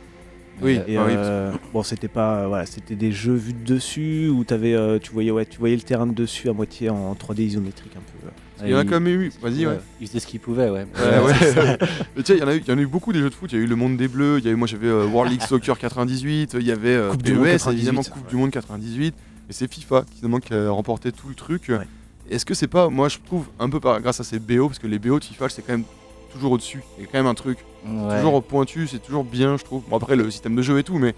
Oui. 0.62 0.80
Et 0.88 0.96
Ah 0.96 1.04
oui, 1.08 1.14
euh, 1.16 1.52
bon, 1.74 1.82
c'était 1.82 2.08
pas, 2.08 2.48
voilà, 2.48 2.66
c'était 2.68 2.96
des 2.96 3.12
jeux 3.12 3.34
vus 3.34 3.54
de 3.54 3.74
dessus 3.74 4.28
où 4.30 4.44
t'avais, 4.44 4.74
euh, 4.76 5.00
tu 5.00 5.12
voyais, 5.12 5.32
ouais, 5.32 5.46
tu 5.46 5.58
voyais 5.58 5.76
le 5.76 5.82
terrain 5.82 6.06
de 6.06 6.14
dessus 6.14 6.50
à 6.50 6.54
moitié 6.54 6.90
en 6.92 7.14
3D 7.16 7.42
isométrique 7.42 7.94
un 7.96 8.00
peu. 8.00 8.28
euh. 8.28 8.32
Il 8.64 8.70
y 8.72 8.76
en 8.76 8.78
a 8.78 8.84
quand 8.84 9.00
même 9.00 9.08
eu. 9.08 9.32
Vas-y, 9.42 9.66
ouais. 9.66 9.80
Il 10.00 10.08
faisait 10.08 10.20
ce 10.20 10.28
qu'il 10.28 10.40
pouvait, 10.40 10.70
ouais. 10.70 10.86
Ouais, 10.96 11.20
ouais. 11.26 11.34
Mais 12.16 12.22
tu 12.22 12.32
sais, 12.34 12.38
il 12.38 12.42
y, 12.42 12.44
en 12.44 12.48
a 12.48 12.54
eu- 12.56 12.60
il 12.66 12.70
y 12.70 12.72
en 12.72 12.78
a 12.78 12.82
eu 12.82 12.86
beaucoup 12.86 13.12
des 13.12 13.20
jeux 13.20 13.32
de 13.32 13.34
foot. 13.34 13.52
Il 13.52 13.58
y 13.58 13.62
a 13.62 13.64
eu 13.64 13.68
le 13.68 13.76
Monde 13.76 13.98
des 13.98 14.08
Bleus, 14.08 14.38
il 14.38 14.46
y 14.46 14.50
a 14.50 14.52
eu, 14.52 14.56
moi 14.56 14.68
j'avais 14.68 14.86
euh, 14.88 15.08
World 15.08 15.32
League 15.32 15.42
Soccer 15.42 15.80
98, 15.80 16.56
il 16.60 16.68
y 16.68 16.72
avait 16.72 16.90
euh, 16.90 17.10
Coupe 17.10 17.24
du 17.24 17.34
Monde 17.34 17.46
PES, 17.46 17.52
98, 17.54 17.76
évidemment 17.78 18.04
Coupe 18.04 18.24
ouais. 18.26 18.30
du 18.30 18.36
Monde 18.36 18.52
98. 18.52 19.16
Et 19.52 19.54
c'est 19.54 19.70
FIFA 19.70 20.04
qui, 20.10 20.16
finalement, 20.16 20.40
qui 20.40 20.54
a 20.54 20.72
remporté 20.72 21.12
tout 21.12 21.28
le 21.28 21.36
truc. 21.36 21.66
Ouais. 21.68 21.86
Est-ce 22.30 22.46
que 22.46 22.54
c'est 22.54 22.70
pas, 22.70 22.88
moi 22.88 23.10
je 23.10 23.18
trouve, 23.18 23.48
un 23.60 23.70
peu 23.70 23.82
par, 23.82 24.00
grâce 24.00 24.22
à 24.22 24.24
ces 24.24 24.40
BO, 24.40 24.68
parce 24.68 24.80
que 24.80 24.88
les 24.88 24.98
BO 24.98 25.20
de 25.20 25.26
FIFA 25.26 25.50
c'est 25.50 25.62
quand 25.62 25.74
même 25.74 25.84
toujours 26.32 26.54
au-dessus. 26.54 26.82
Il 26.98 27.04
y 27.04 27.04
a 27.06 27.10
quand 27.12 27.18
même 27.18 27.28
un 27.28 27.34
truc. 27.34 27.58
Ouais. 27.86 28.22
Toujours 28.22 28.42
pointu, 28.42 28.88
c'est 28.88 29.00
toujours 29.00 29.26
bien, 29.26 29.58
je 29.58 29.66
trouve. 29.66 29.84
Bon, 29.90 29.98
après, 29.98 30.16
le 30.16 30.32
système 30.32 30.56
de 30.56 30.62
jeu 30.62 30.80
et 30.80 30.84
tout, 30.84 30.98
mais 30.98 31.14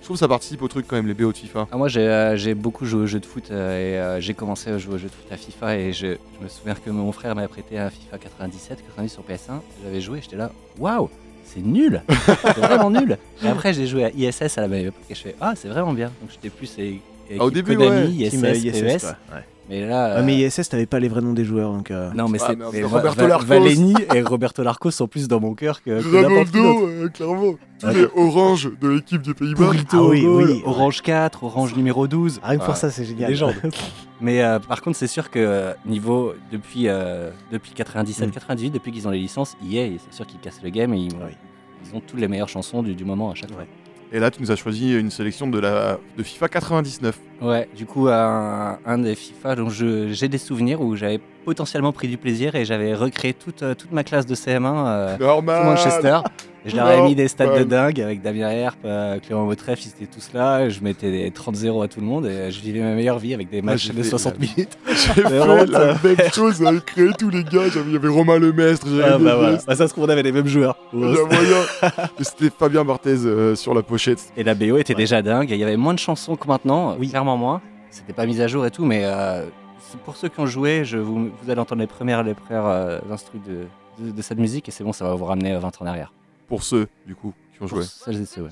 je 0.00 0.04
trouve 0.04 0.16
que 0.16 0.18
ça 0.18 0.26
participe 0.26 0.62
au 0.62 0.66
truc 0.66 0.86
quand 0.88 0.96
même, 0.96 1.06
les 1.06 1.14
BO 1.14 1.30
de 1.30 1.36
FIFA. 1.36 1.68
Ah, 1.70 1.76
moi 1.76 1.86
j'ai 1.86 2.08
euh, 2.08 2.36
j'ai 2.36 2.54
beaucoup 2.54 2.86
joué 2.86 3.02
aux 3.02 3.06
jeux 3.06 3.20
de 3.20 3.26
foot 3.26 3.52
euh, 3.52 3.78
et 3.78 3.98
euh, 4.00 4.20
j'ai 4.20 4.34
commencé 4.34 4.70
à 4.70 4.78
jouer 4.78 4.94
aux 4.94 4.98
jeux 4.98 5.06
de 5.06 5.12
foot 5.12 5.30
à 5.30 5.36
FIFA 5.36 5.76
et 5.76 5.92
je, 5.92 6.16
je 6.38 6.44
me 6.44 6.48
souviens 6.48 6.74
que 6.74 6.90
mon 6.90 7.12
frère 7.12 7.36
m'a 7.36 7.46
prêté 7.46 7.78
un 7.78 7.90
FIFA 7.90 8.18
97, 8.18 8.84
90 8.84 9.08
sur 9.08 9.22
PS1. 9.22 9.60
J'avais 9.84 10.00
joué, 10.00 10.20
j'étais 10.20 10.36
là, 10.36 10.50
waouh, 10.76 11.08
c'est 11.44 11.60
nul, 11.60 12.02
c'est 12.08 12.58
vraiment 12.58 12.90
nul. 12.90 13.16
Et 13.44 13.46
après 13.46 13.72
j'ai 13.72 13.86
joué 13.86 14.04
à 14.04 14.10
ISS 14.10 14.58
à 14.58 14.62
la 14.62 14.68
même 14.68 14.86
époque 14.86 15.04
et 15.08 15.14
je 15.14 15.20
fais 15.20 15.36
ah 15.40 15.52
c'est 15.54 15.68
vraiment 15.68 15.92
bien. 15.92 16.12
Donc 16.20 16.30
j'étais 16.32 16.50
plus 16.50 16.66
Ah, 17.38 17.44
au 17.44 17.50
début, 17.50 17.76
Konami, 17.76 18.28
Team, 18.28 18.44
ISS, 18.44 18.66
euh, 18.66 18.96
PES. 18.98 19.04
Ouais. 19.34 19.40
Mais 19.68 19.84
là, 19.84 20.14
Ah, 20.18 20.22
mais 20.22 20.44
euh, 20.44 20.46
ISS, 20.46 20.68
t'avais 20.68 20.86
pas 20.86 21.00
les 21.00 21.08
vrais 21.08 21.20
noms 21.22 21.32
des 21.32 21.44
joueurs, 21.44 21.72
donc. 21.72 21.90
euh, 21.90 22.10
non 22.14 22.28
mais 22.28 22.38
Ah, 22.40 22.46
c'est 22.50 22.56
mais 22.72 22.84
Roberto 22.84 23.26
Larcos. 23.26 23.46
Valeni 23.46 23.94
et 24.14 24.22
Roberto 24.22 24.62
Larcos 24.62 24.92
sont 24.92 25.08
plus 25.08 25.26
dans 25.26 25.40
mon 25.40 25.54
cœur 25.54 25.82
que, 25.82 25.90
euh, 25.90 27.08
clairement. 27.08 27.54
Tous 27.78 27.86
Ouais. 27.86 27.92
les 27.94 28.06
oranges 28.16 28.70
de 28.80 28.88
l'équipe 28.88 29.20
du 29.22 29.34
Pays-Bas. 29.34 29.70
Ah 29.92 30.02
oui, 30.02 30.22
goal, 30.22 30.44
oui. 30.50 30.62
Orange 30.64 31.02
4, 31.02 31.42
Orange 31.44 31.74
numéro 31.74 32.06
12. 32.06 32.40
Rien 32.42 32.58
que 32.58 32.64
pour 32.64 32.74
Ouais. 32.74 32.80
ça, 32.80 32.90
c'est 32.90 33.04
génial. 33.04 33.28
Légende. 33.30 33.54
Mais 34.20 34.42
euh, 34.42 34.58
par 34.60 34.80
contre, 34.80 34.96
c'est 34.96 35.06
sûr 35.08 35.30
que 35.30 35.38
euh, 35.40 35.72
niveau 35.84 36.32
depuis 36.52 36.84
euh, 36.88 37.30
depuis 37.52 37.72
97, 37.72 38.28
Mm. 38.28 38.30
98, 38.30 38.70
depuis 38.70 38.92
qu'ils 38.92 39.06
ont 39.06 39.10
les 39.10 39.18
licences, 39.18 39.56
EA, 39.62 39.88
c'est 39.98 40.14
sûr 40.14 40.26
qu'ils 40.26 40.40
cassent 40.40 40.60
le 40.62 40.70
game 40.70 40.94
et 40.94 40.98
ils, 40.98 41.12
Oui. 41.12 41.32
ils 41.84 41.94
ont 41.96 42.00
toutes 42.00 42.20
les 42.20 42.28
meilleures 42.28 42.48
chansons 42.48 42.82
du, 42.82 42.94
du 42.94 43.04
moment 43.04 43.30
à 43.32 43.34
chaque 43.34 43.50
fois. 43.52 43.64
Et 44.16 44.18
là, 44.18 44.30
tu 44.30 44.40
nous 44.40 44.50
as 44.50 44.56
choisi 44.56 44.98
une 44.98 45.10
sélection 45.10 45.46
de, 45.46 45.58
la, 45.58 45.98
de 46.16 46.22
FIFA 46.22 46.48
99. 46.48 47.18
Ouais, 47.42 47.68
du 47.76 47.84
coup, 47.84 48.08
un, 48.08 48.78
un 48.86 48.96
des 48.96 49.14
FIFA 49.14 49.56
dont 49.56 49.68
j'ai 49.68 50.28
des 50.28 50.38
souvenirs 50.38 50.80
où 50.80 50.96
j'avais 50.96 51.20
potentiellement 51.44 51.92
pris 51.92 52.08
du 52.08 52.16
plaisir 52.16 52.54
et 52.54 52.64
j'avais 52.64 52.94
recréé 52.94 53.34
toute, 53.34 53.62
euh, 53.62 53.74
toute 53.74 53.92
ma 53.92 54.04
classe 54.04 54.24
de 54.24 54.34
CM1 54.34 54.86
euh, 54.86 55.18
Normal. 55.18 55.66
Manchester. 55.66 56.20
Je 56.66 56.76
leur 56.76 56.86
avais 56.86 57.02
mis 57.02 57.14
des 57.14 57.28
stats 57.28 57.44
de 57.44 57.50
Normal. 57.50 57.68
dingue 57.68 58.00
avec 58.00 58.22
Damien 58.22 58.50
Herp, 58.50 58.76
euh, 58.84 59.18
Clément 59.20 59.44
Motreff, 59.44 59.84
ils 59.84 59.88
étaient 59.90 60.06
tous 60.12 60.32
là. 60.34 60.68
Je 60.68 60.80
mettais 60.80 61.10
des 61.10 61.30
30-0 61.30 61.84
à 61.84 61.88
tout 61.88 62.00
le 62.00 62.06
monde 62.06 62.26
et 62.26 62.50
je 62.50 62.60
vivais 62.60 62.80
ma 62.80 62.94
meilleure 62.94 63.18
vie 63.18 63.34
avec 63.34 63.48
des 63.50 63.62
matchs 63.62 63.86
j'ai 63.86 63.92
de 63.92 64.02
fait 64.02 64.08
60 64.08 64.34
la- 64.34 64.38
minutes. 64.40 64.78
J'ai 64.88 65.22
fait 65.22 65.22
la 65.30 65.94
même 66.02 66.32
chose, 66.32 66.58
j'avais 66.62 66.80
créé 66.80 67.10
tous 67.18 67.30
les 67.30 67.44
gars. 67.44 67.62
Il 67.86 67.92
y 67.92 67.96
avait 67.96 68.08
Romain 68.08 68.38
Lemestre, 68.38 68.86
j'avais 68.88 69.02
Ah 69.14 69.18
bah 69.18 69.36
voilà. 69.36 69.58
Bah, 69.66 69.76
ça 69.76 69.86
se 69.86 69.92
trouve, 69.92 70.04
on 70.04 70.08
avait 70.08 70.22
les 70.22 70.32
mêmes 70.32 70.46
joueurs. 70.46 70.76
C'était 72.20 72.50
Fabien 72.50 72.84
Barthez 72.84 73.24
euh, 73.24 73.54
sur 73.54 73.74
la 73.74 73.82
pochette. 73.82 74.32
Et 74.36 74.42
la 74.44 74.54
BO 74.54 74.76
était 74.78 74.94
Ouais. 74.94 75.00
déjà 75.02 75.22
dingue. 75.22 75.50
Il 75.50 75.56
y 75.56 75.62
avait 75.64 75.76
moins 75.76 75.94
de 75.94 75.98
chansons 75.98 76.36
que 76.36 76.46
maintenant, 76.48 76.96
Oui. 76.98 77.08
clairement 77.10 77.36
moins. 77.36 77.60
C'était 77.90 78.12
pas 78.12 78.26
mis 78.26 78.40
à 78.40 78.46
jour 78.48 78.66
et 78.66 78.70
tout, 78.70 78.84
mais 78.84 79.02
euh, 79.04 79.44
pour 80.04 80.16
ceux 80.16 80.28
qui 80.28 80.40
ont 80.40 80.46
joué, 80.46 80.84
je, 80.84 80.98
vous, 80.98 81.30
vous 81.42 81.50
allez 81.50 81.60
entendre 81.60 81.80
les 81.80 81.86
premières, 81.86 82.22
les 82.22 82.34
premières 82.34 82.66
euh, 82.66 82.98
instrus 83.10 83.40
de, 83.46 84.04
de, 84.04 84.10
de 84.10 84.22
cette 84.22 84.38
musique 84.38 84.68
et 84.68 84.72
c'est 84.72 84.84
bon, 84.84 84.92
ça 84.92 85.04
va 85.04 85.14
vous 85.14 85.24
ramener 85.24 85.52
euh, 85.54 85.58
20 85.58 85.68
ans 85.68 85.72
en 85.80 85.86
arrière. 85.86 86.12
Pour 86.48 86.62
ceux, 86.62 86.88
du 87.06 87.14
coup, 87.14 87.34
qui 87.52 87.62
ont 87.62 87.66
Pour 87.66 87.78
joué. 87.78 87.84
celles 87.84 88.22
et 88.22 88.26
ceux, 88.26 88.42
ouais. 88.42 88.50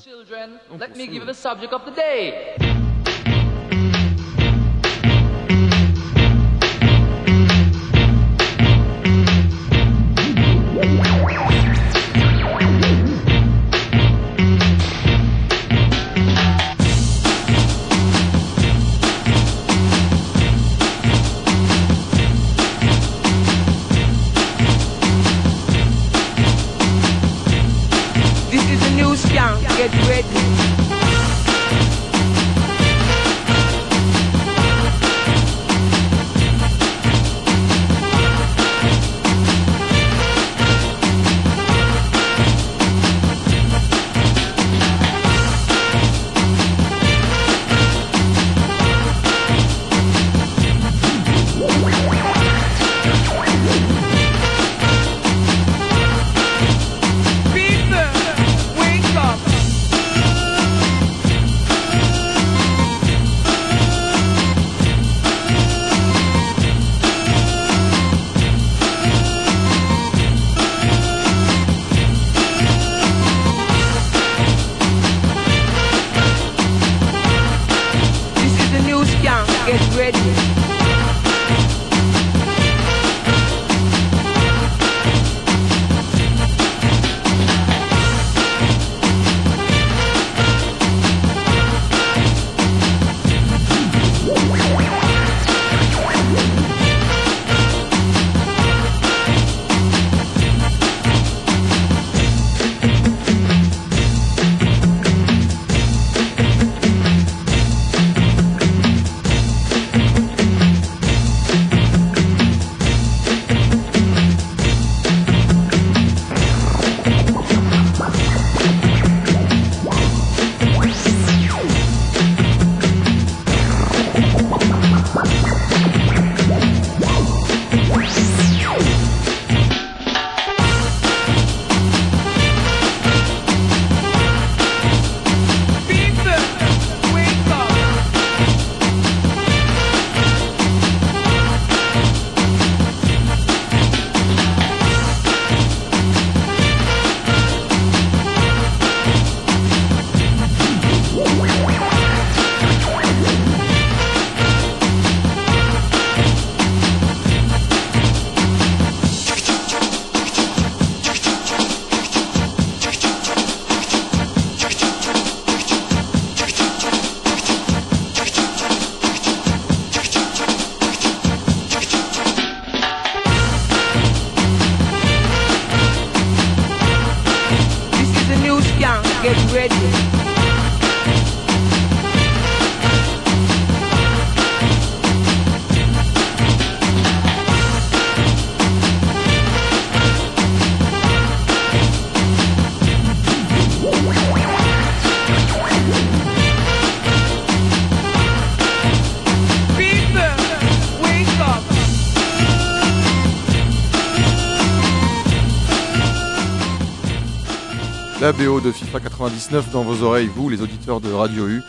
De 208.45 208.73
FIFA 208.73 209.01
99 209.01 209.73
dans 209.73 209.85
vos 209.85 210.03
oreilles, 210.05 210.27
vous 210.27 210.51
les 210.51 210.61
auditeurs 210.61 211.01
de 211.01 211.11
Radio 211.11 211.49
U, 211.49 211.63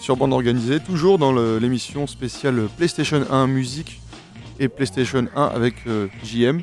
sur 0.00 0.16
bande 0.16 0.32
organisée, 0.32 0.80
toujours 0.80 1.16
dans 1.16 1.30
l'émission 1.32 2.08
spéciale 2.08 2.62
PlayStation 2.76 3.24
1 3.30 3.46
musique 3.46 4.00
et 4.58 4.66
PlayStation 4.66 5.28
1 5.36 5.44
avec 5.44 5.74
euh, 5.86 6.08
JM. 6.24 6.60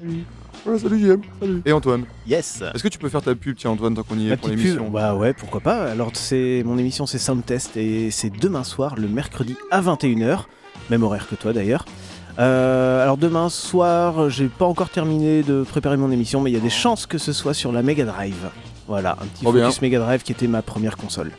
Salut. 0.00 0.24
Ouais, 0.64 0.78
salut 0.78 0.98
JM. 0.98 1.20
Salut. 1.38 1.62
Et 1.66 1.72
Antoine. 1.72 2.06
Yes 2.26 2.62
Est-ce 2.74 2.82
que 2.82 2.88
tu 2.88 2.98
peux 2.98 3.10
faire 3.10 3.20
ta 3.20 3.34
pub, 3.34 3.54
tiens 3.56 3.72
Antoine, 3.72 3.94
tant 3.94 4.04
qu'on 4.04 4.18
y 4.18 4.28
est 4.28 4.30
Ma 4.30 4.36
pour 4.38 4.48
petite 4.48 4.64
l'émission 4.64 4.84
pub, 4.84 4.94
bah 4.94 5.14
ouais, 5.14 5.34
pourquoi 5.34 5.60
pas. 5.60 5.84
Alors 5.84 6.10
c'est 6.14 6.62
mon 6.64 6.78
émission, 6.78 7.04
c'est 7.04 7.18
Soundtest 7.18 7.76
et 7.76 8.10
c'est 8.10 8.30
demain 8.30 8.64
soir, 8.64 8.94
le 8.96 9.06
mercredi 9.06 9.54
à 9.70 9.82
21h, 9.82 10.44
même 10.88 11.02
horaire 11.02 11.28
que 11.28 11.34
toi 11.34 11.52
d'ailleurs. 11.52 11.84
Euh, 12.38 13.02
alors 13.02 13.18
demain 13.18 13.50
soir, 13.50 14.30
j'ai 14.30 14.48
pas 14.48 14.64
encore 14.64 14.88
terminé 14.88 15.42
de 15.42 15.62
préparer 15.62 15.98
mon 15.98 16.10
émission, 16.10 16.40
mais 16.40 16.50
il 16.50 16.54
y 16.54 16.58
a 16.58 16.62
des 16.62 16.70
chances 16.70 17.04
que 17.04 17.18
ce 17.18 17.34
soit 17.34 17.52
sur 17.52 17.70
la 17.70 17.82
Mega 17.82 18.06
Drive. 18.06 18.48
Voilà, 18.86 19.12
un 19.20 19.26
petit 19.26 19.44
bien. 19.50 19.64
focus 19.66 19.82
Mega 19.82 19.98
Drive 19.98 20.22
qui 20.22 20.32
était 20.32 20.46
ma 20.46 20.62
première 20.62 20.96
console. 20.96 21.30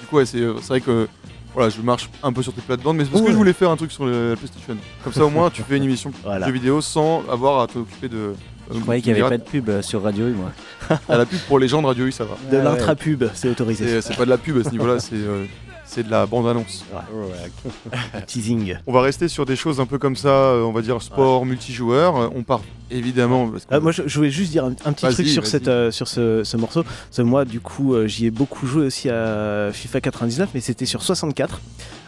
Du 0.00 0.06
coup, 0.08 0.16
ouais, 0.16 0.26
c'est 0.26 0.38
euh, 0.40 0.54
c'est 0.60 0.68
vrai 0.68 0.80
que 0.80 1.06
voilà, 1.54 1.70
je 1.70 1.80
marche 1.82 2.08
un 2.22 2.32
peu 2.32 2.42
sur 2.42 2.52
tes 2.52 2.60
plates-bandes, 2.60 2.96
mais 2.96 3.04
c'est 3.04 3.10
parce 3.10 3.22
que 3.22 3.26
Ouais. 3.26 3.32
je 3.32 3.36
voulais 3.36 3.52
faire 3.52 3.70
un 3.70 3.76
truc 3.76 3.90
sur 3.92 4.06
le- 4.06 4.30
la 4.30 4.36
PlayStation. 4.36 4.76
Comme 5.04 5.12
ça, 5.12 5.24
au 5.24 5.30
moins, 5.30 5.50
tu 5.50 5.62
fais 5.68 5.76
une 5.76 5.82
émission 5.84 6.12
Voilà. 6.22 6.46
jeux 6.46 6.52
vidéo 6.52 6.80
sans 6.80 7.22
avoir 7.30 7.60
à 7.60 7.66
t'occuper 7.66 8.08
de. 8.08 8.16
euh, 8.16 8.32
Je 8.72 8.78
croyais 8.80 9.00
qu'il 9.02 9.12
n'y 9.12 9.20
avait 9.20 9.28
pas 9.28 9.38
de 9.38 9.42
pub 9.42 9.68
euh, 9.68 9.82
sur 9.82 10.02
Radio 10.02 10.26
U, 10.28 10.32
moi. 10.32 10.52
À 11.08 11.18
la 11.18 11.26
pub 11.26 11.38
pour 11.48 11.58
les 11.58 11.68
gens 11.68 11.82
de 11.82 11.86
Radio 11.86 12.06
U, 12.06 12.12
ça 12.12 12.24
va. 12.24 12.36
De 12.50 12.56
Ouais, 12.56 12.62
l'intra-pub, 12.64 13.24
c'est 13.34 13.48
autorisé. 13.50 13.86
C'est 13.86 14.00
c'est 14.02 14.16
pas 14.16 14.24
de 14.24 14.30
la 14.30 14.38
pub 14.38 14.56
à 14.58 14.64
ce 14.64 14.70
niveau-là, 14.70 14.98
c'est 15.00 15.14
euh, 15.16 15.44
c'est 15.88 16.02
de 16.04 16.10
la 16.10 16.26
bande-annonce. 16.26 16.84
Teasing. 18.26 18.76
On 18.86 18.92
va 18.92 19.00
rester 19.00 19.26
sur 19.28 19.46
des 19.46 19.56
choses 19.56 19.80
un 19.80 19.86
peu 19.86 19.98
comme 19.98 20.16
ça, 20.16 20.28
euh, 20.28 20.62
on 20.62 20.72
va 20.72 20.82
dire 20.82 21.00
sport, 21.02 21.44
multijoueur. 21.46 22.16
Euh, 22.16 22.28
On 22.34 22.42
part 22.42 22.60
évidemment. 22.90 23.48
parce 23.48 23.64
que- 23.64 23.74
Ah, 23.74 23.80
moi, 23.80 23.92
je, 23.92 24.02
je 24.06 24.16
voulais 24.18 24.30
juste 24.30 24.50
dire 24.52 24.64
un, 24.64 24.74
un 24.84 24.92
petit 24.92 25.04
Vas-y, 25.06 25.14
truc 25.14 25.28
sur, 25.28 25.42
vas-y. 25.42 25.50
cette, 25.50 25.68
euh, 25.68 25.90
sur 25.90 26.08
ce, 26.08 26.44
ce 26.44 26.56
morceau. 26.56 26.82
Parce 26.82 27.16
que 27.16 27.22
moi, 27.22 27.44
du 27.44 27.60
coup, 27.60 27.94
euh, 27.94 28.06
j'y 28.06 28.26
ai 28.26 28.30
beaucoup 28.30 28.66
joué 28.66 28.86
aussi 28.86 29.08
à 29.08 29.70
FIFA 29.72 30.00
99, 30.00 30.50
mais 30.54 30.60
c'était 30.60 30.86
sur 30.86 31.02
64. 31.02 31.60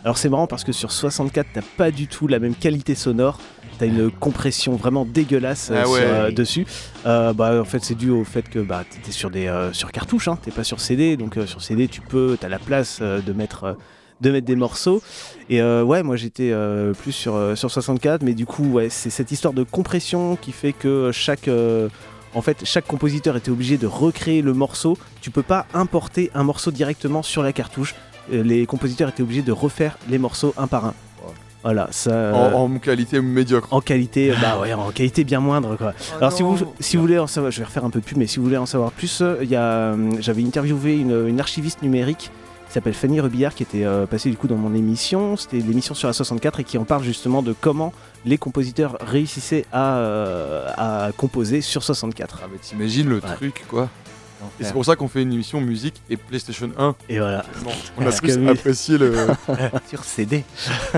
Alors, 0.04 0.16
c'est 0.18 0.28
marrant 0.28 0.46
parce 0.46 0.64
que 0.64 0.72
sur 0.72 0.92
64, 0.92 1.46
t'as 1.52 1.60
pas 1.76 1.90
du 1.90 2.06
tout 2.06 2.26
la 2.26 2.38
même 2.38 2.54
qualité 2.54 2.94
sonore. 2.94 3.38
T'as 3.78 3.86
une 3.86 4.10
compression 4.10 4.76
vraiment 4.76 5.04
dégueulasse 5.06 5.70
euh, 5.70 5.82
Ah 5.84 5.88
ouais. 5.88 6.00
sur, 6.00 6.08
euh, 6.08 6.30
dessus. 6.30 6.66
Euh, 7.06 7.32
bah, 7.32 7.60
en 7.60 7.64
fait, 7.64 7.82
c'est 7.82 7.94
dû 7.94 8.10
au 8.10 8.24
fait 8.24 8.48
que 8.48 8.58
bah, 8.58 8.84
t'étais 8.88 9.10
sur 9.12 9.30
des 9.30 9.46
euh, 9.46 9.72
sur 9.72 9.90
cartouches, 9.92 10.28
hein, 10.28 10.38
t'es 10.42 10.50
pas 10.50 10.64
sur 10.64 10.80
CD. 10.80 11.16
Donc, 11.16 11.36
euh, 11.36 11.46
sur 11.46 11.62
CD, 11.62 11.88
tu 11.88 12.00
peux, 12.02 12.36
t'as 12.38 12.48
la 12.48 12.58
place 12.58 12.98
euh, 13.02 13.20
de 13.20 13.32
mettre. 13.32 13.64
euh, 13.64 13.72
de 14.20 14.30
mettre 14.30 14.46
des 14.46 14.54
morceaux 14.54 15.00
et 15.48 15.62
euh, 15.62 15.82
ouais 15.82 16.02
moi 16.02 16.14
j'étais 16.14 16.50
euh, 16.52 16.92
plus 16.92 17.10
sur, 17.12 17.36
euh, 17.36 17.54
sur 17.54 17.70
64 17.70 18.22
mais 18.22 18.34
du 18.34 18.44
coup 18.44 18.64
ouais 18.64 18.90
c'est 18.90 19.08
cette 19.08 19.32
histoire 19.32 19.54
de 19.54 19.62
compression 19.62 20.36
qui 20.36 20.52
fait 20.52 20.74
que 20.74 21.10
chaque 21.10 21.48
euh, 21.48 21.88
en 22.34 22.42
fait 22.42 22.58
chaque 22.66 22.86
compositeur 22.86 23.34
était 23.38 23.50
obligé 23.50 23.78
de 23.78 23.86
recréer 23.86 24.42
le 24.42 24.52
morceau 24.52 24.98
tu 25.22 25.30
peux 25.30 25.42
pas 25.42 25.64
importer 25.72 26.30
un 26.34 26.44
morceau 26.44 26.70
directement 26.70 27.22
sur 27.22 27.42
la 27.42 27.54
cartouche 27.54 27.94
Euh, 27.94 28.09
les 28.30 28.66
compositeurs 28.66 29.08
étaient 29.08 29.22
obligés 29.22 29.42
de 29.42 29.52
refaire 29.52 29.96
les 30.08 30.18
morceaux 30.18 30.54
un 30.56 30.66
par 30.66 30.84
un 30.86 30.94
voilà 31.62 31.88
ça 31.90 32.10
euh, 32.10 32.32
en, 32.54 32.72
en 32.74 32.78
qualité 32.78 33.20
médiocre. 33.20 33.68
en 33.70 33.82
qualité, 33.82 34.30
euh, 34.30 34.34
bah 34.40 34.58
ouais, 34.62 34.72
en 34.72 34.90
qualité 34.92 35.24
bien 35.24 35.40
moindre 35.40 35.76
quoi. 35.76 35.92
Alors 36.16 36.32
si 36.32 36.42
vous, 36.42 36.56
si 36.80 36.96
vous 36.96 37.02
voulez 37.02 37.18
en 37.18 37.26
savoir, 37.26 37.52
je 37.52 37.58
vais 37.58 37.66
refaire 37.66 37.84
un 37.84 37.90
peu 37.90 38.00
de 38.00 38.04
pub, 38.06 38.16
mais 38.16 38.26
si 38.26 38.38
vous 38.38 38.44
voulez 38.46 38.56
en 38.56 38.64
savoir 38.64 38.92
plus, 38.92 39.20
euh, 39.20 39.36
il 39.42 39.50
y 39.50 39.56
a, 39.56 39.62
euh, 39.62 40.10
j'avais 40.20 40.42
interviewé 40.42 40.96
une, 40.96 41.28
une 41.28 41.38
archiviste 41.38 41.82
numérique 41.82 42.30
qui 42.66 42.72
s'appelle 42.74 42.94
Fanny 42.94 43.20
Rebillard 43.20 43.54
qui 43.54 43.62
était 43.64 43.84
euh, 43.84 44.06
passée 44.06 44.30
du 44.30 44.38
coup 44.38 44.46
dans 44.48 44.56
mon 44.56 44.74
émission. 44.74 45.36
C'était 45.36 45.58
l'émission 45.58 45.92
sur 45.94 46.06
la 46.08 46.14
64 46.14 46.60
et 46.60 46.64
qui 46.64 46.78
en 46.78 46.84
parle 46.84 47.02
justement 47.02 47.42
de 47.42 47.52
comment 47.60 47.92
les 48.24 48.38
compositeurs 48.38 48.96
réussissaient 49.00 49.66
à, 49.70 49.96
euh, 49.96 50.66
à 50.78 51.10
composer 51.16 51.60
sur 51.60 51.82
64. 51.82 52.40
Ah, 52.42 52.46
mais 52.50 52.58
t'imagines 52.58 53.08
le 53.08 53.16
Ouais. 53.16 53.34
truc 53.36 53.64
quoi. 53.68 53.90
Et 54.60 54.64
c'est 54.64 54.72
pour 54.72 54.84
ça 54.84 54.96
qu'on 54.96 55.08
fait 55.08 55.22
une 55.22 55.32
émission 55.32 55.60
musique 55.60 55.94
et 56.08 56.16
PlayStation 56.16 56.70
1. 56.78 56.94
Et 57.08 57.18
voilà. 57.18 57.44
On 57.96 58.00
a 58.02 58.04
Parce 58.04 58.20
plus 58.20 58.34
que 58.36 58.40
oui. 58.40 58.48
apprécié 58.48 58.98
le. 58.98 59.14
sur 59.88 60.04
CD. 60.04 60.44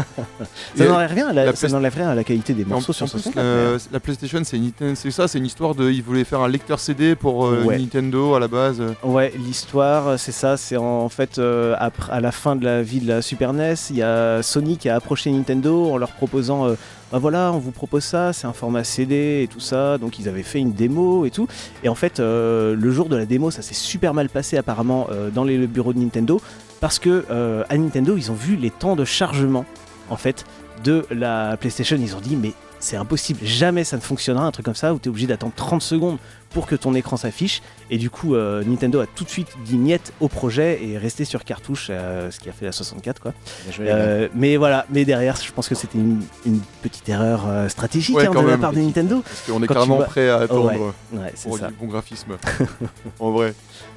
Ça 0.76 0.84
n'enlève 0.86 1.12
rien, 1.12 1.28
à 1.28 1.32
la, 1.32 1.45
la 1.47 1.55
ça 1.55 1.66
Play- 1.66 1.74
n'enlève 1.76 1.95
rien 1.95 2.09
à 2.09 2.14
la 2.14 2.24
qualité 2.24 2.55
des 2.55 2.64
En- 2.64 2.68
morceaux 2.68 2.90
en 2.93 2.95
sur 2.95 3.07
plus, 3.07 3.22
64. 3.22 3.36
la, 3.36 3.78
la 3.93 4.01
PlayStation, 4.01 4.40
c'est 4.45 4.59
Nintendo- 4.59 4.95
c'est 4.95 5.11
ça, 5.11 5.28
c'est 5.28 5.38
une 5.38 5.47
histoire 5.47 5.74
de. 5.74 5.90
Ils 5.90 6.03
voulaient 6.03 6.24
faire 6.24 6.40
un 6.40 6.49
lecteur 6.49 6.80
CD 6.80 7.14
pour 7.14 7.47
euh, 7.47 7.62
Ouais. 7.64 7.78
Nintendo 7.78 8.34
à 8.34 8.40
la 8.40 8.49
base. 8.49 8.82
Ouais, 9.03 9.32
l'histoire, 9.36 10.18
c'est 10.18 10.32
ça. 10.32 10.57
C'est 10.57 10.76
en 10.76 11.09
fait 11.09 11.38
euh, 11.38 11.74
à 12.11 12.20
la 12.20 12.32
fin 12.32 12.57
de 12.57 12.64
la 12.64 12.82
vie 12.82 13.01
de 13.01 13.09
la 13.09 13.22
Super 13.22 13.53
NES, 13.53 13.74
il 13.90 13.97
y 13.97 14.03
a 14.03 14.43
Sony 14.43 14.76
qui 14.76 14.88
a 14.88 14.97
approché 14.97 15.30
Nintendo 15.30 15.90
en 15.93 15.97
leur 15.97 16.12
proposant, 16.12 16.66
euh, 16.66 16.74
bah 17.12 17.18
voilà, 17.18 17.52
on 17.52 17.58
vous 17.58 17.72
propose 17.72 18.04
ça, 18.04 18.32
c'est 18.32 18.46
un 18.46 18.54
format 18.54 18.84
CD 18.84 19.42
et 19.42 19.46
tout 19.46 19.60
ça. 19.60 19.98
Donc 19.98 20.18
ils 20.18 20.30
avaient 20.30 20.42
fait 20.42 20.58
une 20.58 20.72
démo 20.72 21.26
et 21.26 21.30
tout. 21.30 21.46
Et 21.84 21.90
en 21.90 21.94
fait, 21.94 22.20
euh, 22.20 22.74
le 22.74 22.90
jour 22.90 23.10
de 23.10 23.16
la 23.16 23.26
démo, 23.26 23.50
ça 23.50 23.60
s'est 23.60 23.74
super 23.74 24.14
mal 24.14 24.30
passé 24.30 24.56
apparemment 24.56 25.08
euh, 25.10 25.28
dans 25.28 25.44
les 25.44 25.66
bureaux 25.66 25.92
de 25.92 25.98
Nintendo 25.98 26.40
parce 26.80 26.98
que 26.98 27.26
euh, 27.30 27.64
à 27.68 27.76
Nintendo, 27.76 28.16
ils 28.16 28.30
ont 28.30 28.34
vu 28.34 28.56
les 28.56 28.70
temps 28.70 28.96
de 28.96 29.04
chargement 29.04 29.66
en 30.08 30.16
fait 30.16 30.46
de 30.84 31.04
la 31.10 31.58
PlayStation. 31.58 31.98
Ils 32.00 32.16
ont 32.16 32.20
dit 32.20 32.34
mais 32.34 32.54
c'est 32.82 32.96
impossible, 32.96 33.38
jamais 33.44 33.84
ça 33.84 33.96
ne 33.96 34.02
fonctionnera 34.02 34.44
un 34.44 34.50
truc 34.50 34.64
comme 34.64 34.74
ça 34.74 34.92
où 34.92 34.98
tu 34.98 35.08
es 35.08 35.08
obligé 35.08 35.28
d'attendre 35.28 35.52
30 35.54 35.80
secondes 35.80 36.18
pour 36.50 36.66
que 36.66 36.74
ton 36.74 36.94
écran 36.94 37.16
s'affiche. 37.16 37.62
Et 37.90 37.96
du 37.96 38.10
coup, 38.10 38.34
euh, 38.34 38.64
Nintendo 38.64 38.98
a 38.98 39.06
tout 39.06 39.22
de 39.22 39.28
suite 39.30 39.48
dit 39.64 39.78
niet 39.78 40.12
au 40.20 40.26
projet 40.26 40.82
et 40.82 40.92
est 40.94 40.98
resté 40.98 41.24
sur 41.24 41.44
cartouche, 41.44 41.88
euh, 41.90 42.30
ce 42.32 42.40
qui 42.40 42.48
a 42.48 42.52
fait 42.52 42.64
la 42.64 42.72
64 42.72 43.20
quoi. 43.20 43.34
Euh, 43.78 44.28
mais 44.34 44.56
voilà, 44.56 44.84
mais 44.90 45.04
derrière, 45.04 45.36
je 45.36 45.52
pense 45.52 45.68
que 45.68 45.76
c'était 45.76 45.96
une, 45.96 46.22
une 46.44 46.58
petite 46.82 47.08
erreur 47.08 47.42
stratégique 47.70 48.16
Ouais, 48.16 48.26
hein, 48.26 48.42
de 48.42 48.48
la 48.48 48.58
part 48.58 48.72
de 48.72 48.80
Nintendo. 48.80 49.22
Parce 49.22 49.42
qu'on 49.42 49.62
est 49.62 49.66
Quand 49.68 49.74
carrément 49.74 49.98
prêt 49.98 50.28
à 50.28 50.38
attendre 50.38 50.92
Ouais, 51.12 51.32
c'est 51.36 51.48
pour 51.48 51.58
ça. 51.58 51.68
du 51.68 51.74
bon 51.74 51.86
graphisme. 51.86 52.36
en 53.20 53.30
vrai. 53.30 53.54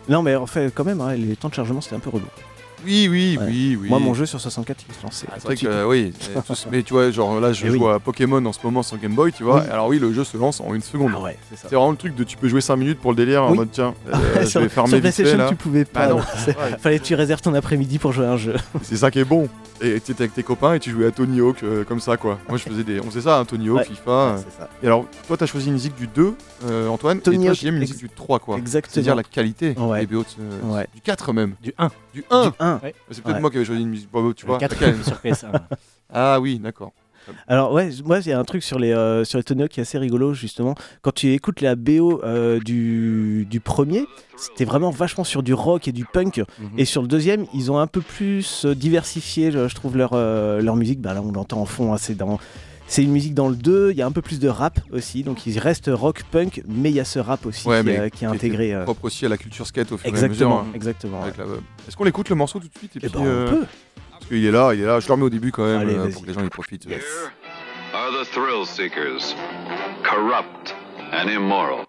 Non, 0.07 0.21
mais 0.21 0.35
en 0.35 0.45
fait, 0.45 0.71
quand 0.73 0.83
même, 0.85 1.01
hein, 1.01 1.15
les 1.15 1.35
temps 1.35 1.49
de 1.49 1.55
chargement 1.55 1.81
c'était 1.81 1.95
un 1.95 1.99
peu 1.99 2.11
relou. 2.11 2.27
Oui, 2.85 3.07
oui, 3.09 3.37
Ouais. 3.39 3.45
oui, 3.47 3.77
oui. 3.81 3.89
Moi, 3.89 3.99
mon 3.99 4.13
jeu 4.13 4.25
sur 4.25 4.39
64, 4.39 4.85
il 4.87 4.93
se 4.95 5.03
lançait. 5.03 5.25
Ah, 5.29 5.35
c'est 5.37 5.43
vrai 5.45 5.55
que 5.55 5.67
euh, 5.67 5.87
oui, 5.87 6.13
tous- 6.47 6.67
mais 6.71 6.83
tu 6.83 6.93
vois, 6.93 7.09
genre 7.11 7.39
là 7.39 7.51
je 7.51 7.65
Eh 7.65 7.71
joue 7.71 7.85
oui. 7.87 7.91
à 7.93 7.99
Pokémon 7.99 8.45
en 8.45 8.53
ce 8.53 8.59
moment 8.63 8.83
sur 8.83 8.97
Game 8.97 9.13
Boy, 9.13 9.31
tu 9.33 9.43
vois. 9.43 9.61
Oui. 9.61 9.69
Alors 9.71 9.87
oui, 9.87 9.99
le 9.99 10.13
jeu 10.13 10.23
se 10.23 10.37
lance 10.37 10.61
en 10.61 10.73
une 10.73 10.81
seconde. 10.81 11.11
Ah 11.15 11.21
ouais, 11.21 11.37
c'est 11.55 11.67
vraiment 11.67 11.91
le 11.91 11.97
truc 11.97 12.15
de 12.15 12.23
tu 12.23 12.37
peux 12.37 12.47
jouer 12.47 12.61
5 12.61 12.75
minutes 12.75 12.99
pour 12.99 13.11
le 13.11 13.17
délire 13.17 13.43
en 13.43 13.55
mode 13.55 13.69
tiens, 13.71 13.93
euh, 14.13 14.17
je 14.41 14.45
sur, 14.45 14.61
vais 14.61 14.69
farmer 14.69 14.89
sur 14.89 14.97
vite 14.99 15.05
fait 15.13 15.23
PlayStation, 15.23 15.37
là. 15.43 15.49
tu 15.49 15.55
pouvais 15.55 15.85
pas. 15.85 16.07
Bah 16.07 16.13
non. 16.13 16.19
Ouais. 16.47 16.77
Fallait 16.79 16.99
que 16.99 17.03
tu 17.03 17.15
réserves 17.15 17.41
ton 17.41 17.53
après-midi 17.53 17.97
pour 17.99 18.11
jouer 18.13 18.25
à 18.27 18.31
un 18.31 18.37
jeu. 18.37 18.55
C'est 18.83 18.97
ça 18.97 19.09
qui 19.11 19.19
est 19.19 19.25
bon. 19.25 19.49
Et 19.81 19.99
tu 19.99 20.11
étais 20.13 20.23
avec 20.23 20.33
tes 20.33 20.41
copains 20.43 20.73
et 20.75 20.79
tu 20.79 20.89
jouais 20.91 21.05
à 21.07 21.11
Tony 21.11 21.41
Hawk 21.41 21.61
euh, 21.63 21.83
comme 21.83 21.99
ça 21.99 22.15
quoi. 22.15 22.39
Moi 22.47 22.57
je 22.57 22.63
faisais 22.63 22.83
des. 22.83 22.99
On 23.01 23.03
faisait 23.03 23.21
ça, 23.21 23.39
hein, 23.39 23.45
Tony 23.45 23.67
Hawk, 23.69 23.79
Ouais. 23.79 23.83
FIFA. 23.85 24.11
euh. 24.11 24.37
c'est 24.37 24.57
ça. 24.57 24.69
Et 24.81 24.87
alors, 24.87 25.05
toi 25.27 25.35
t'as 25.35 25.45
choisi 25.45 25.67
une 25.67 25.73
musique 25.73 25.95
du 25.95 26.07
2, 26.07 26.33
euh, 26.65 26.87
Antoine, 26.87 27.19
Tony 27.19 27.37
et 27.37 27.39
toi 27.47 27.51
Hawk, 27.51 27.61
une 27.63 27.77
musique 27.79 27.97
du 27.97 28.09
3 28.09 28.39
quoi. 28.39 28.57
Exactement. 28.57 28.93
C'est-à-dire 28.93 29.15
la 29.15 29.23
qualité 29.23 29.75
Ouais. 29.77 30.05
des 30.05 30.15
BO 30.15 30.23
Ouais. 30.63 30.87
du 30.95 31.01
4 31.01 31.33
même. 31.33 31.55
Du 31.61 31.73
1. 31.77 31.89
Du 32.13 32.23
1 32.29 32.45
Du 32.47 32.51
1. 32.59 32.79
C'est 33.11 33.21
peut-être 33.21 33.35
Ouais. 33.35 33.41
moi 33.41 33.49
qui 33.51 33.57
avais 33.57 33.65
choisi 33.65 33.81
une 33.81 33.89
musique. 33.89 34.09
Tu 34.37 34.45
vois. 34.45 34.55
Le 34.55 34.59
4 34.61 34.71
laquelle 34.79 35.03
sur 35.03 35.17
PS1. 35.17 35.51
Ah 36.13 36.39
oui, 36.39 36.57
d'accord. 36.59 36.93
Alors 37.47 37.71
ouais, 37.73 37.89
moi 38.03 38.19
il 38.19 38.27
y 38.27 38.31
a 38.31 38.39
un 38.39 38.43
truc 38.43 38.63
sur 38.63 38.79
les 38.79 38.91
euh, 38.91 39.23
sur 39.23 39.37
les 39.37 39.43
Tony 39.43 39.63
Hawk 39.63 39.71
qui 39.71 39.79
est 39.79 39.83
assez 39.83 39.97
rigolo 39.97 40.33
justement. 40.33 40.75
Quand 41.01 41.13
tu 41.13 41.31
écoutes 41.33 41.61
la 41.61 41.75
BO 41.75 42.21
euh, 42.23 42.59
du, 42.59 43.45
du 43.49 43.59
premier, 43.59 44.05
c'était 44.37 44.65
vraiment 44.65 44.89
vachement 44.91 45.23
sur 45.23 45.43
du 45.43 45.53
rock 45.53 45.87
et 45.87 45.91
du 45.91 46.05
punk. 46.05 46.39
Mhm. 46.59 46.69
Et 46.77 46.85
sur 46.85 47.01
le 47.01 47.07
deuxième, 47.07 47.45
ils 47.53 47.71
ont 47.71 47.77
un 47.79 47.87
peu 47.87 48.01
plus 48.01 48.65
euh, 48.65 48.75
diversifié, 48.75 49.51
je, 49.51 49.67
je 49.67 49.75
trouve 49.75 49.97
leur 49.97 50.11
euh, 50.13 50.61
leur 50.61 50.75
musique. 50.75 51.01
Bah 51.01 51.13
là 51.13 51.21
on 51.21 51.31
l'entend 51.31 51.61
en 51.61 51.65
fond, 51.65 51.93
hein, 51.93 51.97
c'est 51.97 52.15
dans 52.15 52.39
c'est 52.87 53.01
une 53.03 53.11
musique 53.11 53.33
dans 53.33 53.49
le 53.49 53.55
2, 53.55 53.89
il 53.93 53.97
y 53.97 54.03
a 54.03 54.05
un 54.05 54.11
peu 54.11 54.21
plus 54.21 54.39
de 54.39 54.47
rap 54.47 54.79
aussi, 54.91 55.23
donc 55.23 55.47
il 55.47 55.57
reste 55.57 55.89
rock, 55.91 56.21
punk, 56.29 56.61
mais 56.67 56.91
il 56.91 56.95
y 56.95 56.99
a 56.99 57.03
ce 57.03 57.17
rap 57.17 57.43
aussi 57.47 57.67
Ouais, 57.67 57.81
qui, 57.83 57.89
euh, 57.89 58.29
est 58.29 58.31
intégré. 58.31 58.79
Propre 58.83 59.05
aussi 59.05 59.25
à 59.25 59.29
la 59.29 59.37
culture 59.37 59.65
skate 59.65 59.91
au 59.91 59.97
fur 59.97 60.05
et 60.05 60.09
à 60.09 60.11
exactement, 60.11 60.57
mesure. 60.59 60.67
hein, 60.69 60.75
exactement. 60.75 61.23
avec 61.23 61.35
la- 61.37 61.45
Est-ce 61.87 61.97
qu'on 61.97 62.03
l'écoute 62.03 62.29
le 62.29 62.35
morceau 62.35 62.59
tout 62.59 62.67
de 62.67 62.77
suite? 62.77 62.91
Et 62.97 62.97
Et 63.07 63.09
puis, 63.09 63.17
ben, 63.17 63.25
euh, 63.25 63.47
on 63.47 63.55
peut. 63.55 63.65
Parce 64.25 64.39
qu'il 64.39 64.45
est 64.45 64.51
là, 64.51 64.73
il 64.73 64.81
est 64.81 64.85
là. 64.85 64.99
Je 64.99 65.05
le 65.07 65.13
remets 65.13 65.25
au 65.25 65.29
début 65.29 65.51
quand 65.51 65.65
même 65.65 65.81
Allez, 65.81 65.95
euh, 65.95 66.09
pour 66.09 66.23
que 66.23 66.27
les 66.27 66.33
gens 66.33 66.43
y 66.43 66.49
profitent. 66.49 66.85
Yes. 66.85 67.03
are 67.93 68.11
the 68.11 68.25
thrill 68.25 68.65
seekers, 68.65 69.35
corrupt 70.03 70.73
and 71.13 71.29
immoral. 71.29 71.85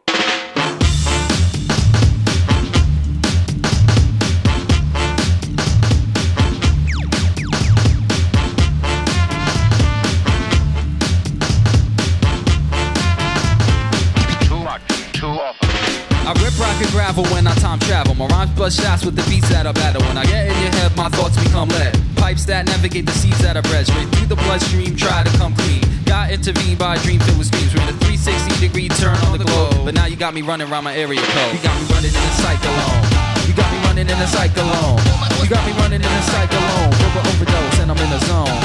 And 16.81 16.91
gravel 16.91 17.25
when 17.33 17.47
I 17.47 17.55
time 17.57 17.79
travel. 17.81 18.15
My 18.15 18.27
rhymes 18.27 18.51
bust 18.53 18.81
shots 18.81 19.05
with 19.05 19.17
the 19.17 19.25
beats 19.31 19.49
that 19.49 19.67
I 19.67 19.73
battle. 19.73 20.03
When 20.03 20.19
I 20.19 20.25
get 20.25 20.49
in 20.49 20.57
your 20.61 20.73
head, 20.77 20.97
my 20.97 21.09
thoughts 21.09 21.37
become 21.43 21.69
lead. 21.69 21.97
Pipes 22.17 22.45
that 22.47 22.67
navigate 22.67 23.07
the 23.07 23.13
seas 23.13 23.39
that 23.41 23.57
are 23.57 23.63
bred 23.63 23.87
straight 23.87 24.09
through 24.13 24.27
the 24.27 24.37
bloodstream. 24.37 24.97
Try 24.97 25.23
to 25.23 25.33
come 25.39 25.55
clean. 25.55 25.83
Got 26.05 26.31
intervened 26.31 26.79
by 26.79 26.97
a 26.97 26.99
dream 27.01 27.21
filled 27.21 27.39
with 27.39 27.49
schemes. 27.49 27.73
We're 27.75 27.83
in 27.89 27.95
a 27.95 27.99
360 28.05 28.61
degree 28.61 28.89
turn 28.89 29.17
on 29.29 29.39
the 29.39 29.45
globe. 29.45 29.85
But 29.85 29.95
now 29.95 30.07
you 30.07 30.17
got 30.17 30.35
me 30.35 30.43
running 30.43 30.69
around 30.69 30.85
my 30.85 30.95
area 30.95 31.21
code. 31.21 31.55
You 31.55 31.63
got 31.63 31.77
me 31.81 31.87
running 31.93 32.13
in 32.13 32.25
a 32.25 32.35
cyclone. 32.45 33.03
You 33.49 33.55
got 33.55 33.69
me 33.73 33.79
running 33.89 34.09
in 34.09 34.19
a 34.19 34.29
cyclone. 34.29 35.01
You 35.41 35.49
got 35.49 35.65
me 35.65 35.73
running 35.81 36.03
in 36.03 36.13
a 36.13 36.23
cyclone. 36.29 36.91
River 36.93 37.23
overdose 37.25 37.79
and 37.81 37.91
I'm 37.91 38.01
in 38.01 38.11
the 38.11 38.21
zone. 38.29 38.59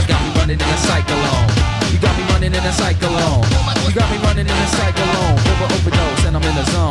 You 0.00 0.06
got 0.08 0.20
me 0.22 0.30
running 0.38 0.60
in 0.60 0.68
a 0.68 0.78
cyclone. 0.86 1.63
Running 2.34 2.52
in 2.52 2.64
a 2.64 2.72
cyclone. 2.72 3.44
You 3.86 3.94
got 3.94 4.10
me 4.10 4.18
running 4.18 4.46
in 4.46 4.50
a 4.50 4.66
cyclone. 4.66 5.36
River 5.36 5.68
overdose 5.72 6.24
and 6.26 6.36
I'm 6.36 6.42
in 6.42 6.54
the 6.56 6.64
zone. 6.72 6.90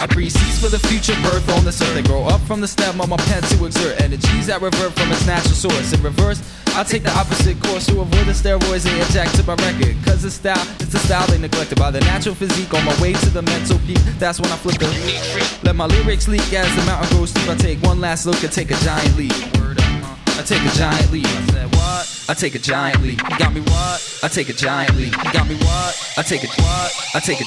I 0.00 0.06
for 0.62 0.68
the 0.68 0.78
future 0.86 1.20
birth 1.22 1.48
on 1.58 1.64
this 1.64 1.82
earth. 1.82 1.94
They 1.94 2.02
grow 2.02 2.26
up 2.26 2.40
from 2.42 2.60
the 2.60 2.68
stem 2.68 3.00
of 3.00 3.08
my 3.08 3.16
pen 3.16 3.42
to 3.42 3.64
exert 3.64 4.00
energies 4.00 4.46
that 4.46 4.62
revert 4.62 4.92
from 4.92 5.10
its 5.10 5.26
natural 5.26 5.54
source. 5.54 5.92
In 5.92 6.00
reverse, 6.04 6.40
I 6.74 6.84
take 6.84 7.02
the 7.02 7.12
opposite 7.12 7.60
course 7.62 7.84
to 7.86 8.00
avoid 8.00 8.26
the 8.26 8.32
steroids 8.32 8.84
they 8.84 8.98
inject 8.98 9.36
to 9.36 9.44
my 9.44 9.54
record. 9.56 9.94
Cause 10.04 10.22
the 10.22 10.30
style, 10.30 10.66
it's 10.80 10.92
the 10.92 10.98
style 10.98 11.26
they 11.28 11.38
neglected 11.38 11.78
by 11.78 11.90
the 11.90 12.00
natural 12.00 12.34
physique 12.34 12.72
on 12.72 12.84
my 12.84 12.96
way 13.00 13.12
to 13.12 13.30
the 13.30 13.42
mental 13.42 13.78
peak. 13.80 14.00
That's 14.18 14.40
when 14.40 14.50
I 14.50 14.56
flip 14.56 14.78
the 14.78 14.88
Let 15.64 15.76
my 15.76 15.86
lyrics 15.86 16.28
leak 16.28 16.52
as 16.52 16.74
the 16.74 16.82
mountain 16.86 17.14
grows 17.16 17.30
steep. 17.30 17.48
I 17.48 17.56
take 17.56 17.82
one 17.82 18.00
last 18.00 18.24
look 18.24 18.42
and 18.42 18.50
take 18.50 18.70
a 18.70 18.78
giant 18.80 19.16
leap. 19.16 19.32
I 19.32 20.42
take 20.44 20.64
a 20.64 20.72
giant 20.74 21.12
leap. 21.12 21.26
I 21.26 21.46
said 21.52 21.68
what? 21.76 22.24
I 22.28 22.34
take 22.34 22.54
a 22.54 22.58
giant 22.58 23.02
leap. 23.02 23.20
You 23.20 23.38
got 23.38 23.52
me 23.52 23.60
what? 23.60 24.20
I 24.22 24.28
take 24.28 24.48
a 24.48 24.54
giant 24.54 24.96
leap. 24.96 25.12
You 25.12 25.32
got 25.32 25.46
me 25.46 25.56
what? 25.56 25.92
I 26.16 26.22
take 26.22 26.42
a 26.42 26.48
what? 26.48 26.90
I 27.14 27.20
take 27.20 27.40
a 27.40 27.44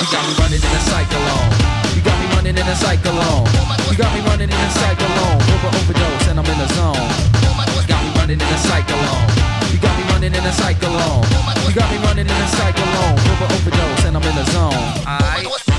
you 0.00 0.06
got 0.08 0.24
me 0.26 0.32
running 0.40 0.64
in 0.64 0.72
a 0.72 0.80
cyclone. 0.88 1.52
You 1.94 2.00
got 2.00 2.16
me 2.18 2.26
running 2.34 2.56
in 2.56 2.66
a 2.66 2.74
cyclone. 2.74 3.44
You 3.90 3.98
got 3.98 4.14
me 4.16 4.20
running 4.24 4.48
in 4.48 4.56
a 4.56 4.70
cyclone. 4.70 5.36
Over 5.36 5.76
overdose 5.76 6.28
and 6.28 6.40
I'm 6.40 6.46
in 6.46 6.58
the 6.58 6.68
zone. 6.72 7.39
Running 8.30 8.46
in 8.46 8.54
a 8.54 8.58
cyclone. 8.58 9.72
You 9.72 9.78
got 9.80 9.98
me 9.98 10.04
running 10.12 10.32
in 10.32 10.46
a 10.46 10.52
cyclone. 10.52 11.24
You 11.66 11.74
got 11.74 11.90
me 11.90 11.98
running 11.98 12.26
in 12.26 12.30
a 12.30 12.46
cyclone. 12.46 13.18
Over 13.28 13.52
overdose 13.52 14.04
and 14.04 14.16
I'm 14.16 14.22
in 14.22 14.36
the 14.36 14.44
zone. 14.52 14.70
Aight. 15.04 15.69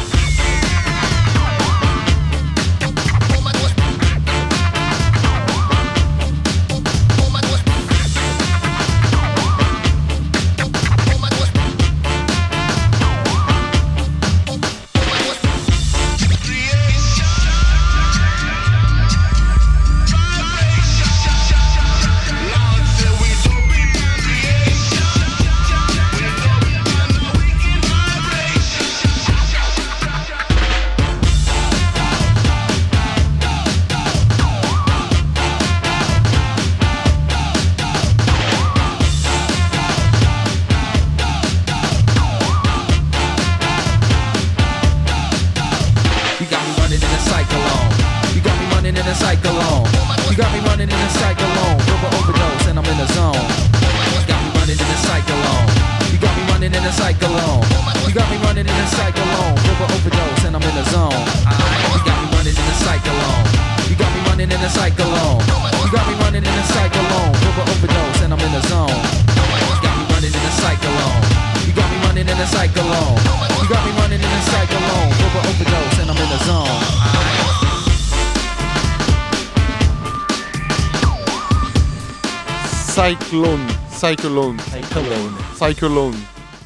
Cyclone, 84.01 84.57
Cyclone, 84.59 85.35
Cyclone. 85.53 86.15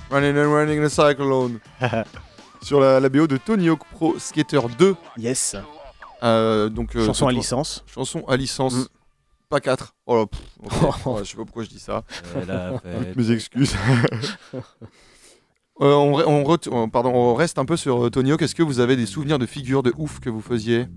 Running 0.09 0.37
and 0.37 0.53
running 0.53 0.81
the 0.81 0.87
Cyclone. 0.87 1.59
Sur 2.61 2.79
la, 2.79 3.01
la 3.01 3.09
BO 3.09 3.27
de 3.27 3.35
Tony 3.35 3.67
Hawk 3.67 3.81
Pro 3.91 4.17
Skater 4.17 4.61
2. 4.79 4.95
Yes. 5.17 5.57
euh, 6.23 6.69
donc, 6.69 6.95
euh, 6.95 7.05
Chanson 7.05 7.27
à 7.27 7.33
licence. 7.33 7.83
Chanson 7.93 8.23
à 8.29 8.37
licence. 8.37 8.75
Mm. 8.75 8.85
Pas 9.49 9.59
4. 9.59 9.93
Oh 10.05 10.15
là, 10.15 10.25
pff. 10.27 11.05
Ouais, 11.05 11.25
je 11.25 11.31
sais 11.31 11.35
pas 11.35 11.43
pourquoi 11.43 11.63
je 11.63 11.69
dis 11.69 11.79
ça. 11.79 12.05
Euh. 12.37 12.77
Mes 13.17 13.31
excuses. 13.31 13.75
Euh, 15.81 15.91
on, 15.93 16.55
on 16.71 16.89
pardon, 16.89 17.35
reste 17.35 17.59
un 17.59 17.65
peu 17.65 17.75
sur 17.75 18.09
Tony 18.11 18.31
Hawk. 18.31 18.43
Est-ce 18.43 18.55
que 18.55 18.63
vous 18.63 18.79
avez 18.79 18.95
des 18.95 19.05
souvenirs 19.05 19.39
de 19.39 19.45
figures 19.45 19.83
de 19.83 19.91
ouf 19.97 20.21
que 20.21 20.29
vous 20.29 20.39
faisiez? 20.39 20.87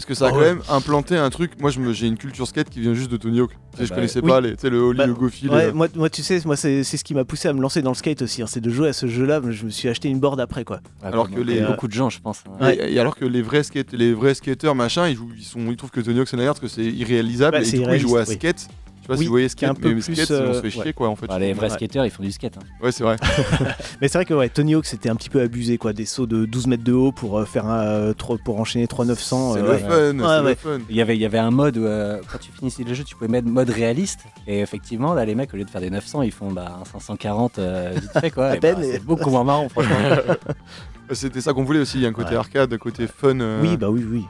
Parce 0.00 0.06
que 0.06 0.14
ça 0.14 0.24
a 0.24 0.28
Ah 0.28 0.30
quand 0.32 0.38
ouais. 0.38 0.44
même 0.54 0.62
implanté 0.70 1.16
un 1.16 1.28
truc. 1.28 1.52
Moi, 1.60 1.70
j'ai 1.92 2.06
une 2.06 2.16
culture 2.16 2.46
skate 2.46 2.70
qui 2.70 2.80
vient 2.80 2.94
juste 2.94 3.10
de 3.10 3.16
Tony 3.18 3.40
Hawk. 3.40 3.50
Tu 3.50 3.56
sais, 3.56 3.60
Ah 3.60 3.84
je 3.84 3.88
bah, 3.90 3.94
connaissais 3.96 4.22
pas 4.22 4.40
les, 4.40 4.54
le 4.62 4.78
Holly, 4.78 4.96
Bah, 4.98 5.06
le 5.06 5.12
Goofy. 5.14 5.48
Ouais, 5.48 5.66
le- 5.66 5.72
moi, 5.72 5.88
moi, 5.94 6.08
tu 6.08 6.22
sais, 6.22 6.40
moi, 6.46 6.56
c'est 6.56 6.82
c'est 6.84 6.96
ce 6.96 7.04
qui 7.04 7.12
m'a 7.14 7.24
poussé 7.26 7.48
à 7.48 7.52
me 7.52 7.60
lancer 7.60 7.82
dans 7.82 7.90
le 7.90 7.94
skate 7.96 8.22
aussi. 8.22 8.40
hein, 8.42 8.46
c'est 8.48 8.60
de 8.60 8.70
jouer 8.70 8.88
à 8.88 8.92
ce 8.94 9.06
jeu-là. 9.06 9.40
Je 9.50 9.64
me 9.66 9.70
suis 9.70 9.88
acheté 9.88 10.08
une 10.08 10.18
board 10.20 10.40
après, 10.40 10.64
quoi. 10.64 10.76
Ouais, 11.02 11.08
Alors 11.08 11.30
que 11.30 11.38
les- 11.40 11.58
comme 11.58 11.66
beaucoup 11.66 11.86
de 11.88 11.92
gens, 11.92 12.08
je 12.08 12.20
pense. 12.20 12.42
hein. 12.60 12.64
Ouais. 12.64 12.76
Et, 12.76 12.94
et 12.94 12.98
alors 12.98 13.14
que 13.14 13.24
les 13.26 13.42
vrais, 13.42 13.62
skate, 13.62 13.92
les 13.92 14.14
vrais 14.14 14.32
skateurs, 14.34 14.74
machin, 14.74 15.06
ils, 15.08 15.16
jouent, 15.16 15.30
ils, 15.36 15.44
sont, 15.44 15.60
ils 15.70 15.76
trouvent 15.76 15.90
que 15.90 16.00
Tony 16.00 16.18
Hawk 16.20 16.28
c'est 16.28 16.36
la 16.38 16.44
merde, 16.44 16.58
parce 16.58 16.72
que 16.74 16.82
c'est 16.82 16.88
irréalisable. 16.90 17.58
Bah, 17.58 17.62
et 17.62 17.70
du 17.70 17.82
coup, 17.82 17.90
ils 17.92 17.98
jouent 18.00 18.16
à 18.16 18.22
irréaliste, 18.22 18.68
Tu 19.00 19.06
vois, 19.06 19.16
Oui, 19.16 19.20
si 19.22 19.26
vous 19.26 19.30
voyez 19.32 19.46
qui 19.46 19.64
est 19.64 19.66
skate, 19.66 19.70
un 19.70 19.74
peu 19.74 19.88
mais 19.88 19.94
plus, 20.00 20.14
skate, 20.14 20.30
on 20.30 20.52
se 20.54 20.60
fait 20.60 20.66
euh, 20.66 20.70
chier, 20.70 20.82
ouais. 20.84 20.92
quoi, 20.92 21.08
en 21.08 21.16
fait. 21.16 21.26
Enfin, 21.30 21.38
les 21.38 21.54
vrais 21.54 21.68
Ouais. 21.70 21.74
skateurs, 21.74 22.04
ils 22.04 22.10
font 22.10 22.22
du 22.22 22.30
skate. 22.32 22.58
hein. 22.58 22.60
Ouais, 22.82 22.92
c'est 22.92 23.02
vrai. 23.02 23.16
Mais 24.02 24.08
c'est 24.08 24.18
vrai 24.18 24.24
que 24.26 24.34
ouais, 24.34 24.48
Tony 24.50 24.74
Hawk 24.74 24.84
c'était 24.84 25.08
un 25.08 25.16
petit 25.16 25.30
peu 25.30 25.40
abusé 25.40 25.78
quoi, 25.78 25.92
des 25.94 26.04
sauts 26.04 26.26
de 26.26 26.44
12 26.44 26.66
mètres 26.66 26.84
de 26.84 26.92
haut 26.92 27.10
pour 27.10 27.38
euh, 27.38 27.44
faire 27.46 27.66
un, 27.66 27.80
euh, 27.80 28.14
pour 28.44 28.60
enchaîner 28.60 28.86
3900. 28.86 29.54
C'est 29.54 29.60
euh, 29.60 29.62
le 29.62 29.68
ouais. 29.70 29.78
fun, 29.78 29.88
Ouais, 29.88 30.12
c'est 30.14 30.42
ouais. 30.44 30.50
le 30.50 30.54
fun. 30.78 30.84
Il 30.90 30.96
y 30.96 31.00
avait, 31.00 31.16
il 31.16 31.20
y 31.20 31.24
avait 31.24 31.38
un 31.38 31.50
mode 31.50 31.78
où, 31.78 31.84
euh, 31.84 32.20
quand 32.30 32.38
tu 32.38 32.52
finissais 32.52 32.84
le 32.84 32.92
jeu, 32.92 33.04
tu 33.04 33.14
pouvais 33.16 33.28
mettre 33.28 33.48
mode 33.48 33.70
réaliste. 33.70 34.20
Et 34.46 34.60
effectivement, 34.60 35.14
là, 35.14 35.24
les 35.24 35.34
mecs, 35.34 35.52
au 35.54 35.56
lieu 35.56 35.64
de 35.64 35.70
faire 35.70 35.80
des 35.80 35.90
900, 35.90 36.22
ils 36.22 36.30
font 36.32 36.50
bah, 36.52 36.78
un 36.80 36.84
540 36.84 37.58
euh, 37.58 37.92
vite 37.94 38.10
fait, 38.20 38.30
quoi. 38.30 38.46
À 38.50 38.56
peine, 38.56 38.76
bah, 38.76 38.84
et- 38.84 38.92
C'est 38.92 39.04
beaucoup 39.04 39.30
moins 39.30 39.44
marrant, 39.44 39.68
franchement. 39.70 39.96
C'était 41.12 41.40
ça 41.40 41.52
qu'on 41.52 41.64
voulait 41.64 41.80
aussi, 41.80 41.98
il 41.98 42.02
y 42.02 42.06
a 42.06 42.08
un 42.08 42.12
côté 42.12 42.30
Ouais. 42.30 42.36
arcade, 42.36 42.72
un 42.72 42.78
côté 42.78 43.06
fun 43.08 43.40
euh, 43.40 43.60
Oui, 43.62 43.76
bah 43.76 43.88
oui, 43.90 44.04
oui. 44.08 44.24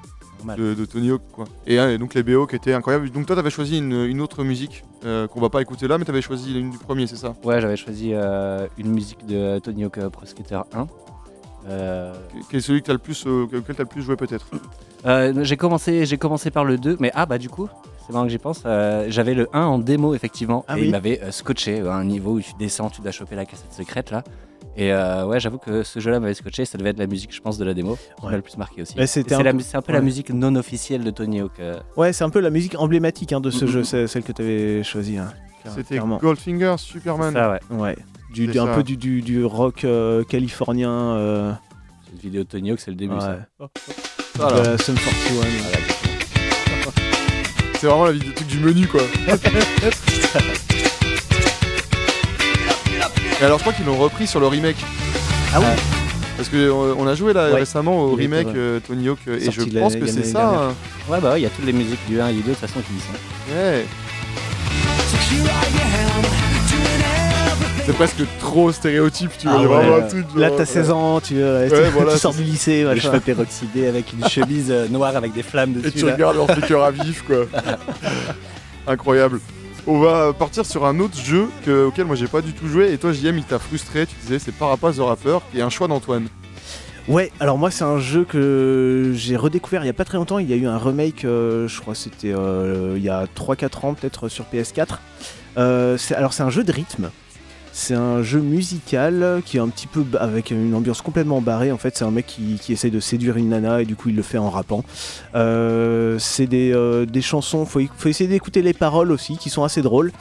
De, 0.57 0.75
de 0.75 0.85
Tony 0.85 1.11
Hawk. 1.11 1.23
Quoi. 1.33 1.45
Et, 1.67 1.79
hein, 1.79 1.91
et 1.91 1.99
donc 1.99 2.15
les 2.15 2.23
BO 2.23 2.47
qui 2.47 2.57
étaient 2.57 2.73
incroyables. 2.75 3.11
Donc 3.11 3.27
toi, 3.27 3.37
t'avais 3.37 3.51
choisi 3.51 3.79
une, 3.79 3.93
une 4.07 4.21
autre 4.21 4.43
musique 4.45 4.85
euh, 5.05 5.27
qu'on 5.29 5.41
va 5.41 5.49
pas 5.51 5.61
écouter 5.63 5.87
là, 5.89 5.99
mais 5.99 6.05
t'avais 6.05 6.23
choisi 6.23 6.59
une 6.59 6.71
du 6.71 6.79
premier, 6.79 7.07
c'est 7.07 7.17
ça? 7.17 7.35
Ouais, 7.45 7.61
j'avais 7.61 7.77
choisi 7.77 8.11
euh, 8.15 8.67
une 8.79 8.91
musique 8.93 9.27
de 9.27 9.59
Tony 9.59 9.85
Hawk 9.85 9.99
Pro 10.11 10.27
Skater 10.27 10.61
1. 10.75 10.87
Euh, 11.69 12.15
Quel 12.49 12.59
est 12.59 12.63
celui 12.63 12.81
que 12.81 12.87
t'as 12.87 12.93
le 12.95 12.99
plus, 12.99 13.25
euh, 13.27 13.45
auquel 13.45 13.75
t'as 13.77 13.83
le 13.83 13.89
plus 13.89 14.03
joué 14.03 14.17
peut-être? 14.17 14.47
Euh, 15.07 15.45
j'ai 15.45 15.57
commencé, 15.57 16.05
j'ai 16.05 16.19
commencé 16.19 16.51
par 16.51 16.63
le 16.67 16.77
2, 16.77 16.99
mais 17.01 17.11
ah 17.15 17.25
bah 17.25 17.39
du 17.39 17.49
coup, 17.49 17.71
c'est 18.07 18.13
marrant 18.13 18.27
que 18.27 18.31
j'y 18.31 18.37
pense. 18.37 18.65
euh, 18.67 19.07
J'avais 19.09 19.33
le 19.33 19.49
1 19.55 19.63
en 19.65 19.79
démo 19.79 20.13
effectivement, 20.15 20.63
Ah 20.69 20.77
et 20.77 20.83
oui. 20.83 20.87
il 20.89 20.91
m'avait 20.91 21.23
euh, 21.23 21.31
scotché 21.31 21.81
à 21.81 21.95
un 21.95 22.05
niveau 22.05 22.33
où 22.33 22.41
tu 22.43 22.53
descends, 22.59 22.91
tu 22.91 23.01
dois 23.01 23.11
choper 23.11 23.35
la 23.35 23.47
cassette 23.47 23.73
secrète 23.73 24.11
là. 24.11 24.23
Et 24.81 24.93
euh, 24.95 25.27
ouais, 25.27 25.39
j'avoue 25.41 25.59
que 25.59 25.83
ce 25.83 26.01
jeu-là 26.01 26.21
m'avait 26.21 26.33
scotché, 26.33 26.65
ça 26.65 26.79
devait 26.79 26.89
être 26.91 26.99
la 26.99 27.07
musique, 27.07 27.35
je 27.35 27.41
pense, 27.43 27.59
de 27.59 27.65
la 27.67 27.75
démo, 27.75 27.97
qui 28.19 28.25
Ouais. 28.25 28.31
m'a 28.31 28.37
le 28.37 28.43
plus 28.43 28.57
marqué 28.57 28.81
aussi. 28.81 28.95
Mais 28.97 29.03
Et 29.05 29.07
c'était 29.07 29.31
C'est 29.31 29.35
un 29.35 29.43
la 29.43 29.51
peu- 29.51 29.59
mu- 29.59 29.63
c'est 29.63 29.77
un 29.77 29.83
peu 29.83 29.93
la 29.93 30.01
musique 30.01 30.31
non 30.31 30.57
officielle 30.57 31.05
de 31.05 31.11
Tony 31.11 31.41
Hawk. 31.41 31.53
euh. 31.61 31.79
Ouais, 31.99 32.15
c'est 32.15 32.25
un 32.25 32.31
peu 32.31 32.41
la 32.41 32.49
musique 32.49 32.75
emblématique 32.79 33.33
hein, 33.35 33.41
de 33.41 33.51
ce 33.51 33.67
Mhm. 33.67 33.71
jeu, 33.71 33.85
c'est 33.85 34.07
celle 34.07 34.23
que 34.23 34.33
t'avais 34.33 34.83
choisie. 34.83 35.19
hein, 35.19 35.33
C'était 35.67 35.83
clairement. 35.97 36.17
Goldfinger, 36.17 36.77
Superman. 36.79 37.35
Ça, 37.35 37.51
ouais. 37.51 37.61
Ouais. 37.71 37.97
Du, 38.33 38.47
C'est 38.47 38.53
du- 38.53 38.59
un 38.61 38.69
peu 38.75 38.83
du, 38.83 38.97
du, 38.97 39.21
du 39.21 39.45
rock 39.45 39.85
euh, 39.85 40.25
californien. 40.25 40.91
euh, 40.91 41.53
Cette 42.11 42.23
vidéo 42.23 42.43
de 42.45 42.49
Tony 42.49 42.71
Hawk, 42.71 42.81
c'est 42.81 42.91
le 42.91 42.97
début. 42.97 43.15
ouais. 43.15 43.21
Ça. 43.21 43.39
Voilà. 44.37 44.63
La 44.63 44.79
Sum 44.79 44.95
41. 44.95 45.45
C'est 47.75 47.87
vraiment 47.87 48.07
la 48.07 48.13
vidéo 48.13 48.33
truc 48.35 48.49
du 48.49 48.59
menu 48.61 48.87
quoi. 48.87 49.03
Et 53.41 53.45
alors 53.45 53.59
je 53.59 53.63
crois 53.65 53.73
qu'ils 53.73 53.87
l'ont 53.87 53.97
repris 53.97 54.27
sur 54.27 54.41
le 54.41 54.47
remake. 54.47 54.77
Ah 55.55 55.61
oui 55.61 55.67
Parce 56.37 56.49
que 56.49 56.57
euh, 56.57 56.95
a 57.09 57.15
joué 57.15 57.33
là 57.33 57.51
Ouais. 57.51 57.61
récemment 57.61 58.03
au 58.05 58.19
Il 58.19 58.25
était, 58.25 58.37
remake 58.37 58.55
ouais. 58.55 58.61
euh, 58.61 58.81
Tony 58.87 59.09
Hawk 59.09 59.19
euh, 59.29 59.39
et 59.41 59.51
je 59.51 59.63
pense 59.79 59.97
que 59.97 60.07
c'est 60.07 60.25
ça. 60.25 60.39
dernière. 60.41 60.61
hein. 60.61 60.75
Ouais, 61.09 61.19
bah 61.21 61.33
ouais, 61.33 61.41
il 61.41 61.43
y 61.43 61.47
a 61.47 61.51
toutes 61.51 61.65
les 61.67 61.73
musiques 61.73 61.99
du 62.09 62.21
1 62.21 62.29
et 62.29 62.33
du 62.35 62.41
2 62.43 62.49
de 62.51 62.55
toute 62.55 62.61
façon 62.61 62.81
qui 62.81 62.95
y 62.95 63.01
sont. 63.01 63.57
Ouais. 63.57 63.85
C'est 67.87 67.95
presque 67.95 68.23
trop 68.39 68.71
stéréotype, 68.71 69.33
tu 69.39 69.49
vois. 69.49 69.83
Ah 69.85 69.91
ouais. 69.99 70.09
truc. 70.09 70.27
Là, 70.37 70.51
t'as 70.51 70.63
euh, 70.63 70.67
16 70.67 70.91
ans, 70.91 71.21
tu, 71.21 71.35
tu- 71.35 71.41
Ouais, 71.41 71.91
voilà, 71.93 72.13
tu 72.13 72.19
sors 72.19 72.35
du 72.35 72.43
lycée, 72.45 72.85
Les 72.95 73.01
cheveux 73.01 73.21
peroxydés 73.21 73.87
avec 73.89 74.13
une 74.13 74.29
chemise 74.29 74.73
noire 74.91 75.17
avec 75.17 75.33
des 75.33 75.43
flammes 75.43 75.75
Et 75.79 75.83
dessus. 75.83 75.99
tu 76.01 76.07
là. 76.07 76.13
regardes 76.13 76.39
en 76.39 76.47
flicker 76.47 76.81
à 76.85 76.91
vif, 76.91 77.23
quoi. 77.27 77.47
Incroyable. 78.87 79.41
On 79.87 79.99
va 79.99 80.33
partir 80.33 80.65
sur 80.67 80.85
un 80.87 81.01
autre 81.01 81.17
jeu 81.19 81.49
que- 81.65 81.87
auquel 81.87 82.05
moi 82.07 82.15
j'ai 82.17 82.27
pas 82.29 82.43
du 82.43 82.53
tout 82.53 82.69
joué. 82.69 82.93
Et 82.93 82.99
toi, 82.99 83.13
JM, 83.13 83.39
il 83.39 83.45
t'a 83.45 83.59
frustré. 83.59 84.07
Tu 84.07 84.15
disais, 84.23 84.39
c'est 84.39 84.53
Parapaz 84.53 84.97
the 84.97 85.01
Rapper, 85.01 85.39
est 85.55 85.61
un 85.63 85.71
choix 85.71 85.89
d'Antoine. 85.89 86.27
Ouais, 87.09 87.33
alors 87.41 87.59
moi 87.59 87.71
c'est 87.73 87.83
un 87.83 87.99
jeu 87.99 88.25
que 88.25 89.13
j'ai 89.17 89.35
redécouvert 89.37 89.83
il 89.83 89.87
y 89.87 89.91
a 89.91 89.95
pas 89.95 90.05
très 90.05 90.19
longtemps. 90.19 90.39
Il 90.39 90.49
y 90.49 90.53
a 90.53 90.57
eu 90.57 90.67
un 90.67 90.79
remake, 90.79 91.25
euh, 91.25 91.67
je 91.67 91.81
crois 91.81 91.95
c'était 91.95 92.33
euh, 92.33 92.95
il 92.97 93.03
y 93.03 93.09
a 93.09 93.25
3-4 93.35 93.85
ans 93.87 93.95
peut-être 93.95 94.29
sur 94.29 94.45
PS4. 94.45 94.99
Euh, 95.57 95.97
alors 96.15 96.33
c'est 96.35 96.43
un 96.45 96.51
jeu 96.51 96.63
de 96.63 96.71
rythme. 96.71 97.11
C'est 97.73 97.95
un 97.95 98.23
jeu 98.23 98.41
musical 98.41 99.43
qui 99.45 99.57
est 99.57 99.61
un 99.61 99.69
petit 99.69 99.87
peu 99.87 100.05
avec 100.19 100.51
une 100.51 100.75
ambiance 100.75 101.03
complètement 101.03 101.41
barrée. 101.41 101.71
En 101.71 101.79
fait, 101.79 101.97
c'est 101.97 102.05
un 102.05 102.11
mec 102.11 102.27
qui, 102.27 102.59
qui 102.61 102.73
essaye 102.73 102.91
de 102.91 103.01
séduire 103.01 103.37
une 103.37 103.51
nana 103.51 103.81
et 103.81 103.85
du 103.85 103.97
coup 103.97 104.09
il 104.09 104.17
le 104.17 104.23
fait 104.23 104.39
en 104.39 104.51
rappant. 104.51 104.85
Euh, 105.35 106.19
c'est 106.19 106.47
des, 106.47 106.73
euh, 106.75 107.07
des 107.07 107.23
chansons, 107.23 107.65
faut, 107.65 107.81
faut 107.97 108.09
essayer 108.09 108.29
d'écouter 108.29 108.63
les 108.63 108.75
paroles 108.75 109.13
aussi 109.13 109.37
qui 109.37 109.51
sont 109.51 109.63
assez 109.63 109.83
drôles. 109.83 110.13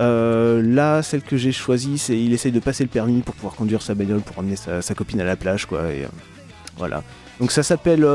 Euh, 0.00 0.62
là, 0.62 1.02
celle 1.02 1.22
que 1.22 1.36
j'ai 1.36 1.52
choisie, 1.52 1.98
c'est 1.98 2.18
il 2.18 2.32
essaye 2.32 2.52
de 2.52 2.60
passer 2.60 2.84
le 2.84 2.90
permis 2.90 3.20
pour 3.20 3.34
pouvoir 3.34 3.54
conduire 3.54 3.82
sa 3.82 3.94
bagnole 3.94 4.20
pour 4.20 4.38
emmener 4.38 4.56
sa, 4.56 4.94
copine 4.94 5.20
à 5.20 5.24
la 5.24 5.36
plage, 5.36 5.66
quoi. 5.66 5.82
Voilà. 6.78 7.02
Donc 7.40 7.52
ça 7.52 7.62
s'appelle 7.62 8.06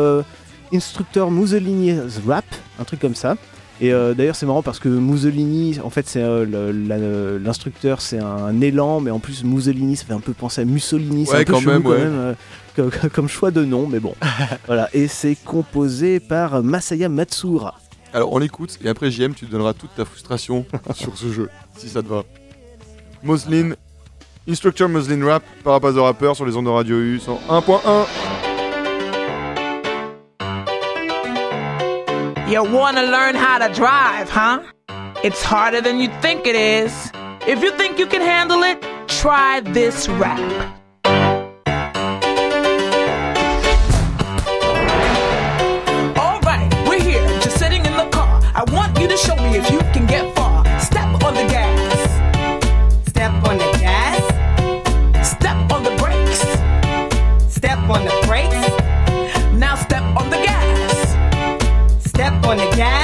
Instructeur 0.73 1.31
Mussolini's 1.31 2.19
Rap, 2.27 2.45
un 2.79 2.83
truc 2.83 2.99
comme 2.99 3.15
ça. 3.15 3.35
Et 3.81 3.91
euh, 3.91 4.13
d'ailleurs 4.13 4.35
c'est 4.35 4.45
marrant 4.45 4.61
parce 4.61 4.77
que 4.77 4.87
Mussolini, 4.87 5.79
en 5.83 5.89
fait 5.89 6.07
c'est 6.07 6.21
euh, 6.21 7.39
l'instructeur 7.43 7.99
c'est 7.99 8.19
un 8.19 8.61
élan, 8.61 9.01
mais 9.01 9.09
en 9.09 9.17
plus 9.17 9.43
Mussolini 9.43 9.95
ça 9.97 10.05
fait 10.05 10.13
un 10.13 10.19
peu 10.19 10.33
penser 10.33 10.61
à 10.61 10.65
Mussolini, 10.65 11.25
c'est 11.25 11.33
Ouais, 11.33 11.41
un 11.41 11.43
peu 11.45 11.53
quand 11.53 11.59
chelou 11.61 11.71
même, 11.71 11.83
quand 11.83 11.89
même, 11.89 12.13
euh, 12.13 12.33
comme, 12.75 12.91
comme 13.11 13.27
choix 13.27 13.49
de 13.49 13.65
nom, 13.65 13.87
mais 13.87 13.99
bon. 13.99 14.13
voilà. 14.67 14.87
Et 14.93 15.07
c'est 15.07 15.35
composé 15.35 16.19
par 16.19 16.61
Masaya 16.61 17.09
Matsuura. 17.09 17.79
Alors 18.13 18.31
on 18.33 18.37
l'écoute 18.37 18.77
et 18.83 18.87
après 18.87 19.09
JM, 19.09 19.33
tu 19.33 19.47
te 19.47 19.51
donneras 19.51 19.73
toute 19.73 19.95
ta 19.95 20.05
frustration 20.05 20.63
sur 20.93 21.17
ce 21.17 21.31
jeu, 21.31 21.49
si 21.75 21.89
ça 21.89 22.03
te 22.03 22.07
va. 22.07 22.23
Moslin, 23.23 23.71
Instructor 24.47 24.89
Moslin 24.89 25.25
Rap, 25.25 25.43
Parapaz 25.63 25.95
the 25.95 25.97
Rapper 25.97 26.33
sur 26.35 26.45
les 26.45 26.55
ondes 26.55 26.65
de 26.65 26.69
Radio 26.69 26.97
U 26.97 27.17
101.1. 27.17 28.05
You 32.51 32.65
wanna 32.65 33.03
learn 33.03 33.35
how 33.35 33.59
to 33.65 33.73
drive, 33.73 34.29
huh? 34.29 34.61
It's 35.23 35.41
harder 35.41 35.79
than 35.79 35.99
you 36.01 36.09
think 36.19 36.45
it 36.45 36.55
is. 36.55 36.91
If 37.47 37.63
you 37.63 37.71
think 37.77 37.97
you 37.97 38.05
can 38.05 38.19
handle 38.19 38.61
it, 38.63 38.83
try 39.07 39.61
this 39.61 40.09
rap. 40.09 40.37
Alright, 46.17 46.73
we're 46.89 46.99
here, 46.99 47.25
just 47.39 47.57
sitting 47.57 47.85
in 47.85 47.95
the 47.95 48.09
car. 48.11 48.41
I 48.53 48.65
want 48.73 48.99
you 48.99 49.07
to 49.07 49.15
show 49.15 49.37
me 49.37 49.55
if 49.55 49.71
you 49.71 49.79
on 62.43 62.57
the 62.57 62.69
gas, 62.75 63.00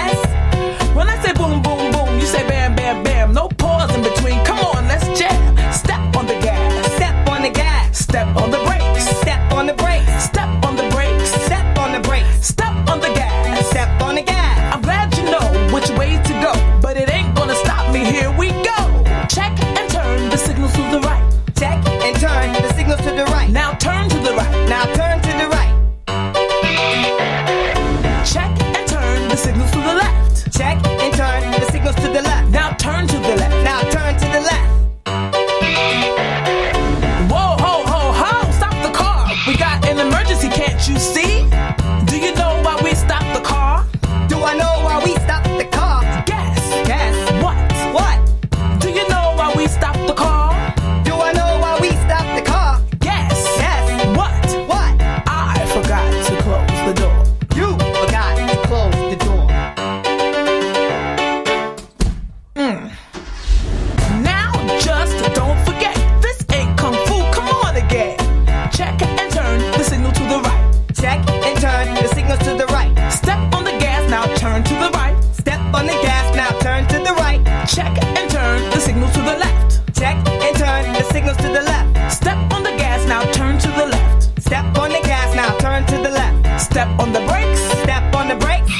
Step 86.77 86.99
on 86.99 87.11
the 87.11 87.21
brakes, 87.21 87.59
step 87.81 88.13
on 88.13 88.27
the 88.27 88.35
brakes. 88.35 88.71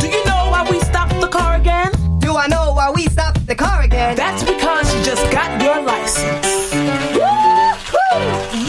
Do 0.00 0.06
you 0.06 0.24
know 0.24 0.50
why 0.52 0.64
we 0.70 0.78
stopped 0.78 1.20
the 1.20 1.26
car 1.26 1.56
again? 1.56 1.90
Do 2.20 2.36
I 2.36 2.46
know 2.46 2.72
why 2.72 2.92
we 2.94 3.06
stopped 3.06 3.44
the 3.48 3.56
car 3.56 3.82
again? 3.82 4.14
That's 4.14 4.44
because 4.44 4.94
you 4.94 5.02
just 5.02 5.28
got 5.32 5.60
your 5.60 5.82
license. 5.82 6.72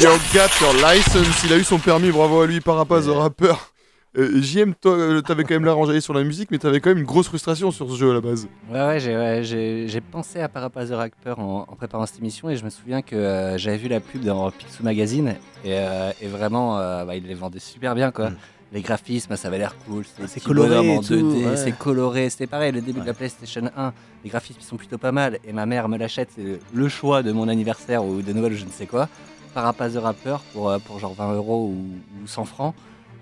Yo, 0.01 0.17
got 0.33 0.49
your 0.59 0.73
license. 0.81 1.43
Il 1.43 1.53
a 1.53 1.57
eu 1.57 1.63
son 1.63 1.77
permis, 1.77 2.09
bravo 2.09 2.41
à 2.41 2.47
lui, 2.47 2.59
Parapaz, 2.59 3.05
le 3.05 3.11
rappeur. 3.11 3.71
Euh, 4.17 4.41
JM, 4.41 4.73
toi, 4.73 4.93
euh, 4.93 5.21
t'avais 5.21 5.43
quand 5.43 5.53
même 5.53 5.65
l'arrangé 5.65 6.01
sur 6.01 6.15
la 6.15 6.23
musique, 6.23 6.49
mais 6.49 6.57
t'avais 6.57 6.79
quand 6.79 6.89
même 6.89 6.97
une 6.97 7.05
grosse 7.05 7.27
frustration 7.27 7.69
sur 7.69 7.87
ce 7.87 7.95
jeu 7.95 8.09
à 8.09 8.15
la 8.15 8.21
base. 8.21 8.47
Ouais, 8.67 8.79
ouais, 8.79 9.43
j'ai, 9.43 10.01
pensé 10.11 10.41
à 10.41 10.49
Parapaz 10.49 10.89
the 10.89 10.93
Rapper 10.93 11.35
en, 11.37 11.67
préparant 11.77 12.07
cette 12.07 12.17
émission 12.17 12.49
et 12.49 12.57
je 12.57 12.65
me 12.65 12.71
souviens 12.71 13.03
que 13.03 13.15
euh, 13.15 13.59
j'avais 13.59 13.77
vu 13.77 13.89
la 13.89 13.99
pub 13.99 14.23
dans 14.23 14.49
Picsou 14.49 14.81
Magazine 14.81 15.35
et, 15.63 15.75
euh, 15.75 16.11
vraiment, 16.23 16.77
bah, 17.05 17.15
il 17.15 17.27
les 17.27 17.35
vendait 17.35 17.59
super 17.59 17.93
bien 17.93 18.09
quoi. 18.09 18.31
Mm. 18.31 18.37
Les 18.73 18.81
graphismes, 18.81 19.35
ça 19.35 19.49
avait 19.49 19.57
l'air 19.57 19.75
cool. 19.85 20.05
C'est 20.27 20.41
coloré 20.41 20.69
bonhommes 20.69 20.85
et 20.87 20.97
en 20.97 21.01
tout, 21.01 21.13
2D, 21.15 21.45
ouais. 21.45 21.57
c'est 21.57 21.77
coloré. 21.77 22.29
C'était 22.29 22.47
pareil, 22.47 22.71
le 22.71 22.79
début 22.81 22.99
Ouais. 22.99 23.05
de 23.05 23.07
la 23.09 23.13
PlayStation 23.13 23.69
1, 23.75 23.93
les 24.23 24.29
graphismes 24.29 24.59
ils 24.61 24.65
sont 24.65 24.77
plutôt 24.77 24.97
pas 24.97 25.11
mal 25.11 25.39
et 25.43 25.51
ma 25.51 25.65
mère 25.65 25.89
me 25.89 25.97
l'achète, 25.97 26.29
c'est 26.35 26.59
le 26.73 26.87
choix 26.89 27.21
de 27.21 27.31
mon 27.33 27.49
anniversaire 27.49 28.05
ou 28.05 28.21
de 28.21 28.31
Noël 28.33 28.53
ou 28.53 28.55
je 28.55 28.63
ne 28.65 28.71
sais 28.71 28.85
quoi. 28.85 29.09
Parapaz 29.53 29.93
the 29.93 29.97
Rapper 29.97 30.37
pour, 30.53 30.69
euh, 30.69 30.79
pour 30.79 30.99
genre 30.99 31.13
20 31.13 31.33
euros 31.33 31.65
ou, 31.67 31.85
ou 32.23 32.27
100 32.27 32.45
francs. 32.45 32.73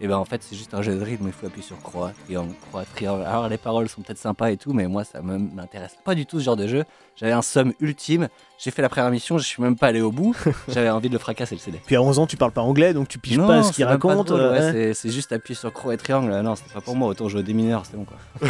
Et 0.02 0.08
ben 0.08 0.16
en 0.16 0.24
fait 0.24 0.42
c'est 0.42 0.56
juste 0.56 0.74
un 0.74 0.82
jeu 0.82 0.98
de 0.98 1.04
rythme, 1.04 1.26
il 1.28 1.34
faut 1.34 1.46
appuyer 1.46 1.66
sur 1.66 1.78
croix, 1.82 2.12
triangle, 2.26 2.54
croix, 2.70 2.86
triangle. 2.86 3.24
Alors 3.26 3.50
les 3.50 3.58
paroles 3.58 3.90
sont 3.90 4.02
peut-être 4.02 4.18
sympas 4.18 4.50
et 4.52 4.56
tout, 4.58 4.72
mais 4.72 4.88
moi 4.88 5.04
ça 5.04 5.22
me- 5.22 5.38
m'intéresse 5.38 5.96
pas 6.06 6.16
du 6.16 6.26
tout 6.26 6.40
ce 6.40 6.46
genre 6.46 6.56
de 6.56 6.68
jeu. 6.68 6.86
J'avais 7.18 7.34
un 7.34 7.42
somme 7.42 7.74
ultime, 7.82 8.30
j'ai 8.58 8.72
fait 8.72 8.82
la 8.82 8.88
première 8.88 9.12
mission, 9.12 9.38
je 9.38 9.44
suis 9.44 9.62
même 9.62 9.76
pas 9.76 9.88
allé 9.88 10.00
au 10.00 10.14
bout, 10.14 10.34
j'avais 10.70 10.90
envie 10.90 11.10
de 11.10 11.14
le 11.14 11.20
fracasser 11.20 11.54
le 11.56 11.60
CD. 11.60 11.82
Puis 11.86 11.98
à 11.98 12.02
11 12.02 12.18
ans, 12.20 12.28
tu 12.28 12.38
parles 12.38 12.54
pas 12.54 12.62
anglais, 12.62 12.94
donc 12.94 13.10
tu 13.10 13.20
piges 13.20 13.38
Non, 13.38 13.48
pas 13.48 13.62
ce 13.62 13.74
qu'il 13.74 13.84
raconte. 13.84 14.30
ouais, 14.32 14.38
euh, 14.40 14.72
c'est- 14.72 14.94
c'est 14.94 15.10
juste 15.10 15.34
appuyer 15.34 15.56
sur 15.60 15.74
croix 15.74 15.94
et 15.94 15.98
triangle. 15.98 16.32
Non, 16.44 16.56
c'était 16.56 16.74
pas 16.74 16.80
pour 16.82 16.96
moi, 16.96 17.10
autant 17.10 17.28
jouer 17.28 17.42
au 17.42 17.44
démineur, 17.44 17.84
c'est 17.86 17.98
bon 17.98 18.06
quoi. 18.06 18.18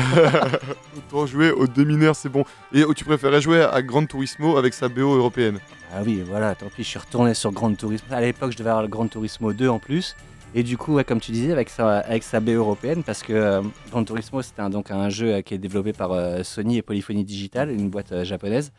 Autant 0.97 1.26
jouer 1.26 1.52
au 1.52 1.66
démineur, 1.66 2.16
c'est 2.16 2.30
bon. 2.30 2.43
Et 2.74 2.84
oh, 2.84 2.93
tu 2.93 3.06
préférais 3.06 3.41
jouer 3.41 3.64
à 3.64 3.82
Gran 3.82 4.06
Turismo 4.06 4.58
avec 4.58 4.76
sa 4.76 4.88
BO 4.88 5.16
européenne? 5.18 5.60
Ah 5.91 6.02
oui, 6.06 6.22
voilà, 6.28 6.54
tant 6.54 6.68
pis, 6.68 6.84
je 6.84 6.89
suis 6.89 7.00
retourné 7.00 7.34
sur 7.34 7.52
Grand 7.52 7.74
Turismo. 7.74 8.08
À 8.12 8.22
l'époque, 8.22 8.52
je 8.52 8.58
devais 8.58 8.70
avoir 8.70 8.84
le 8.84 8.89
Grand 8.89 9.08
Turismo 9.08 9.52
2 9.54 9.68
en 9.70 9.80
plus. 9.80 10.16
Et 10.56 10.64
du 10.64 10.78
coup, 10.78 11.00
comme 11.04 11.20
tu 11.20 11.32
disais, 11.32 11.52
avec 11.52 11.70
sa, 11.70 12.00
avec 12.00 12.24
baie 12.41 12.54
européenne, 12.54 13.04
parce 13.04 13.22
que 13.22 13.34
euh, 13.34 13.62
Gran 13.91 14.04
Turismo, 14.04 14.41
c'était 14.41 14.62
un, 14.62 14.72
donc 14.72 14.89
un 14.89 15.10
jeu 15.10 15.36
euh, 15.36 15.41
qui 15.41 15.54
est 15.54 15.60
développé 15.60 15.93
par 15.93 16.12
euh, 16.12 16.41
Sony 16.41 16.78
et 16.78 16.82
Polyphony 16.82 17.24
Digital, 17.24 17.70
une 17.70 17.89
boîte 17.89 18.12
euh, 18.12 18.24
japonaise. 18.24 18.72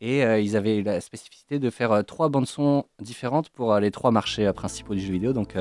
Et 0.00 0.20
ils 0.20 0.56
avaient 0.56 0.80
la 0.80 1.00
spécificité 1.00 1.58
de 1.58 1.70
faire 1.70 2.04
trois 2.06 2.28
bandes-son 2.28 2.84
différentes 3.00 3.48
pour 3.48 3.76
les 3.80 3.90
trois 3.90 4.12
marchés 4.12 4.48
principaux 4.52 4.94
du 4.94 5.00
jeu 5.00 5.12
vidéo. 5.12 5.32
Donc 5.32 5.56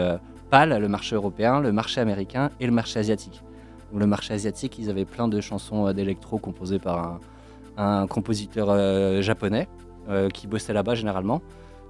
PAL, 0.51 0.77
le 0.79 0.87
marché 0.87 1.15
européen, 1.15 1.59
le 1.59 1.71
marché 1.71 2.01
américain 2.01 2.51
et 2.59 2.67
le 2.67 2.71
marché 2.71 2.99
asiatique. 2.99 3.41
Donc, 3.91 3.99
le 3.99 4.05
marché 4.05 4.35
asiatique, 4.35 4.77
ils 4.77 4.91
avaient 4.91 5.05
plein 5.05 5.27
de 5.27 5.41
chansons 5.41 5.91
d'électro 5.91 6.37
composées 6.37 6.77
par 6.77 7.19
un, 7.77 7.83
un 7.83 8.05
compositeur 8.05 9.23
japonais 9.23 9.67
qui 10.35 10.45
bossait 10.45 10.71
là-bas 10.71 10.93
généralement. 10.93 11.41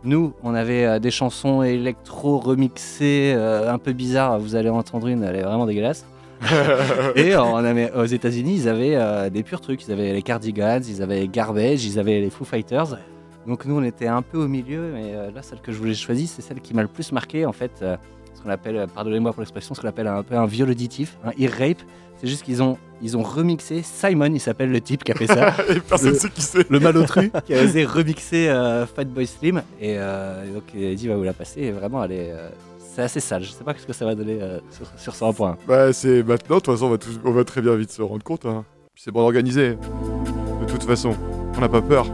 Nous, 0.03 0.33
on 0.43 0.53
avait 0.55 0.85
euh, 0.85 0.99
des 0.99 1.11
chansons 1.11 1.63
électro 1.63 2.37
remixées, 2.39 3.33
euh, 3.35 3.71
un 3.71 3.77
peu 3.77 3.93
bizarres. 3.93 4.39
Vous 4.39 4.55
allez 4.55 4.69
en 4.69 4.77
entendre 4.77 5.07
une, 5.07 5.23
elle 5.23 5.35
est 5.35 5.41
vraiment 5.43 5.65
dégueulasse. 5.65 6.05
Et 7.15 7.35
en 7.35 7.63
Amé- 7.63 7.91
aux 7.95 8.05
États-Unis, 8.05 8.55
ils 8.57 8.69
avaient 8.69 8.95
euh, 8.95 9.29
des 9.29 9.43
purs 9.43 9.59
trucs. 9.61 9.83
Ils 9.87 9.91
avaient 9.91 10.13
les 10.13 10.21
Cardigans, 10.21 10.81
ils 10.87 11.01
avaient 11.01 11.27
Garbage, 11.27 11.83
ils 11.85 11.97
avaient 11.99 12.19
les 12.21 12.29
Foo 12.29 12.45
Fighters. 12.45 12.97
Donc 13.47 13.65
nous, 13.65 13.77
on 13.79 13.83
était 13.83 14.07
un 14.07 14.21
peu 14.21 14.37
au 14.37 14.47
milieu, 14.47 14.91
mais 14.93 15.13
euh, 15.15 15.31
là, 15.31 15.41
celle 15.41 15.61
que 15.61 15.71
je 15.71 15.77
voulais 15.77 15.93
choisir, 15.95 16.27
c'est 16.27 16.41
celle 16.41 16.61
qui 16.61 16.73
m'a 16.73 16.83
le 16.83 16.87
plus 16.89 17.11
marqué, 17.11 17.45
en 17.45 17.53
fait. 17.53 17.71
euh, 17.81 17.97
ce 18.35 18.43
qu'on 18.43 18.49
appelle, 18.49 18.77
euh, 18.77 18.85
pardonnez-moi 18.87 19.31
pour 19.33 19.41
l'expression, 19.41 19.73
ce 19.73 19.81
qu'on 19.81 19.87
appelle 19.87 20.05
un 20.07 20.21
peu 20.21 20.35
un 20.35 20.45
viol 20.45 20.69
auditif, 20.69 21.17
un 21.25 21.31
ear 21.39 21.51
rape. 21.57 21.81
C'est 22.19 22.27
juste 22.27 22.43
qu'ils 22.43 22.63
ont, 22.63 22.77
ils 23.01 23.15
ont 23.15 23.21
remixé. 23.21 23.81
Simon, 23.83 24.25
il 24.33 24.39
s'appelle 24.39 24.71
le 24.71 24.81
type 24.81 25.03
qui 25.03 25.11
a 25.11 25.15
fait 25.15 25.27
ça. 25.27 25.53
Et 25.69 25.79
personne 25.79 26.11
Le- 26.13 26.17
sait 26.17 26.29
qui 26.29 26.41
c'est. 26.41 26.69
le 26.69 26.79
malotru 26.79 27.31
qui 27.45 27.53
a 27.53 27.63
osé 27.63 27.85
remixer 27.85 28.49
euh, 28.49 28.85
Fatboy 28.87 29.27
Slim 29.27 29.57
et, 29.79 29.95
euh, 29.99 30.43
et 30.45 30.53
donc 30.53 30.63
il 30.75 30.91
a 30.91 30.95
dit 30.95 31.07
va 31.07 31.15
vous 31.15 31.23
la 31.23 31.33
passer 31.33 31.61
et 31.61 31.71
vraiment 31.71 32.03
elle 32.03 32.11
est 32.13 32.31
euh, 32.31 32.49
c'est 32.95 33.03
assez 33.03 33.19
sale 33.19 33.43
je 33.43 33.51
sais 33.51 33.63
pas 33.63 33.75
ce 33.77 33.85
que 33.85 33.93
ça 33.93 34.05
va 34.05 34.15
donner 34.15 34.39
euh, 34.41 34.59
sur, 34.71 34.87
sur 34.97 35.13
100 35.13 35.33
points 35.33 35.57
Bah, 35.67 35.93
c'est 35.93 36.23
maintenant, 36.23 36.55
de 36.55 36.61
toute 36.61 36.73
façon, 36.73 36.87
on 36.87 36.89
va, 36.89 36.97
tous- 36.97 37.19
on 37.23 37.31
va 37.31 37.43
très 37.43 37.61
bien 37.61 37.75
vite 37.75 37.91
se 37.91 38.01
rendre 38.01 38.23
compte. 38.23 38.45
Hein. 38.47 38.65
C'est 38.95 39.11
bon 39.11 39.21
organisé. 39.21 39.75
De 39.75 40.65
toute 40.71 40.83
façon, 40.83 41.13
on 41.55 41.61
n'a 41.61 41.69
pas 41.69 41.83
peur. 41.83 42.07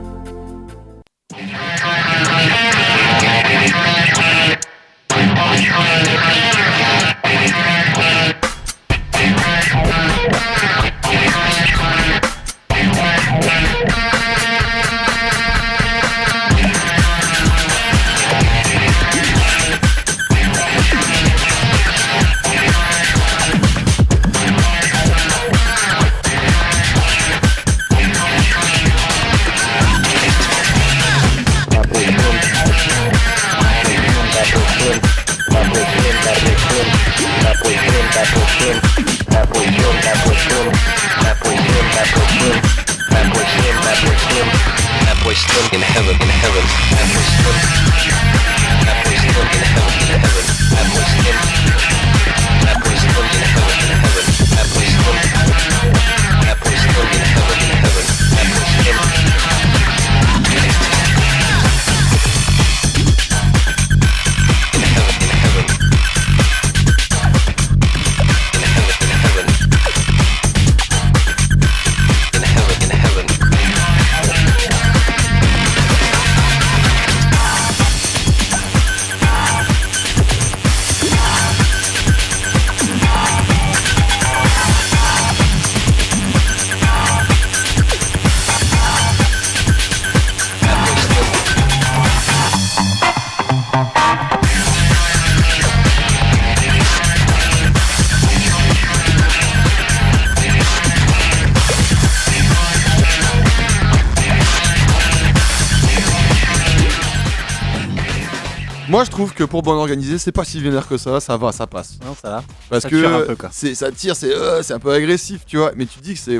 Que 109.45 109.49
pour 109.49 109.61
bon 109.61 109.73
organisé, 109.73 110.17
c'est 110.17 110.31
pas 110.31 110.43
si 110.45 110.59
vénère 110.59 110.87
que 110.87 110.97
ça. 110.97 111.19
Ça 111.19 111.37
va, 111.37 111.51
ça 111.51 111.67
passe. 111.67 111.97
non 112.05 112.15
ça 112.19 112.29
va 112.29 112.43
Parce 112.69 112.83
Ça 112.83 112.89
tire 112.89 113.13
un 113.13 113.19
que 113.21 113.25
peu, 113.27 113.35
quoi. 113.35 113.49
c'est 113.51 113.75
ça 113.75 113.91
tire, 113.91 114.15
c'est 114.15 114.33
euh, 114.33 114.61
c'est 114.63 114.73
un 114.73 114.79
peu 114.79 114.91
agressif, 114.91 115.41
tu 115.45 115.57
vois. 115.57 115.71
Mais 115.75 115.85
tu 115.85 115.99
dis 115.99 116.13
que 116.13 116.19
c'est 116.19 116.39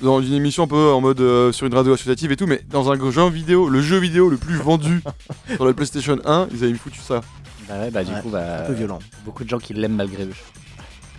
dans 0.00 0.20
une 0.20 0.32
émission 0.34 0.64
un 0.64 0.68
peu 0.68 0.90
en 0.92 1.00
mode 1.00 1.20
euh, 1.20 1.52
sur 1.52 1.66
une 1.66 1.74
radio 1.74 1.92
associative 1.94 2.32
et 2.32 2.36
tout, 2.36 2.46
mais 2.46 2.62
dans 2.70 2.90
un 2.90 3.10
jeu 3.10 3.28
vidéo, 3.30 3.68
le 3.68 3.80
jeu 3.80 3.98
vidéo 3.98 4.28
le 4.28 4.36
plus 4.36 4.56
vendu 4.56 5.00
sur 5.54 5.64
la 5.64 5.72
PlayStation 5.72 6.18
1, 6.24 6.48
ils 6.52 6.64
avaient 6.64 6.74
foutu 6.74 6.98
ça. 7.00 7.20
bah 7.68 7.74
ouais 7.80 7.90
bah 7.90 8.02
du 8.02 8.12
Ouais, 8.12 8.20
coup 8.20 8.28
bah 8.30 8.62
Un 8.64 8.66
peu 8.66 8.72
violent. 8.72 8.98
beaucoup 9.24 9.44
de 9.44 9.48
gens 9.48 9.58
qui 9.58 9.74
l'aiment 9.74 9.94
malgré 9.94 10.24
eux 10.24 10.32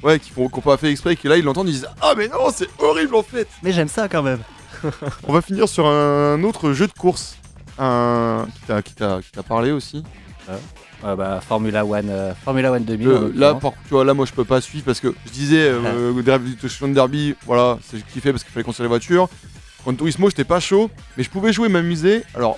Ouais, 0.02 0.20
qui 0.20 0.32
font, 0.32 0.50
qui 0.50 0.58
ont 0.60 0.62
pas 0.62 0.76
fait 0.76 0.92
exprès, 0.92 1.16
qui 1.16 1.30
là 1.30 1.38
ils 1.38 1.46
l'entendent, 1.46 1.70
ils 1.70 1.76
disent 1.76 1.88
Ah, 2.02 2.14
mais 2.18 2.28
non, 2.28 2.48
c'est 2.54 2.68
horrible 2.80 3.16
en 3.16 3.24
fait. 3.24 3.48
mais 3.64 3.72
j'aime 3.72 3.88
ça 3.88 4.10
quand 4.10 4.22
même 4.24 4.40
On 5.28 5.32
va 5.32 5.42
finir 5.42 5.70
sur 5.70 5.88
un 5.88 6.44
autre 6.44 6.74
jeu 6.74 6.88
de 6.88 6.92
course. 6.94 7.38
Un 7.80 8.46
qui 8.54 8.62
t'a- 8.68 8.82
qui 8.82 8.94
t'a 8.96 9.20
qui 9.22 9.32
t'a 9.32 9.44
parlé 9.44 9.72
aussi. 9.72 10.04
Ouais, 10.50 10.56
bah 11.16 11.40
Formula 11.48 11.86
One 11.86 12.10
euh, 12.10 12.34
Formula 12.46 12.72
One 12.72 12.84
2000 12.84 13.08
Le- 13.08 13.16
en 13.16 13.30
là, 13.36 13.54
par, 13.56 13.72
tu 13.88 13.94
vois, 13.94 14.06
là, 14.06 14.14
moi, 14.14 14.26
je 14.26 14.32
peux 14.32 14.46
pas 14.46 14.62
suivre 14.62 14.86
parce 14.86 15.00
que 15.00 15.14
je 15.26 15.32
disais, 15.32 15.60
euh, 15.70 16.22
Derby, 16.22 16.56
Touchdown 16.56 16.94
Derby, 16.94 17.36
voilà, 17.46 17.78
c'est 17.90 17.98
ce 18.00 18.04
qu'il 18.06 18.22
fait 18.22 18.32
parce 18.32 18.44
qu'il 18.44 18.54
fallait 18.54 18.64
construire 18.64 18.86
les 18.86 18.90
voitures. 18.90 19.28
Grand 19.84 19.94
Turismo, 19.96 20.30
j'étais 20.30 20.46
pas 20.46 20.60
chaud, 20.62 20.90
mais 21.18 21.24
je 21.24 21.30
pouvais 21.30 21.52
jouer, 21.52 21.68
m'amuser. 21.68 22.24
Alors, 22.36 22.58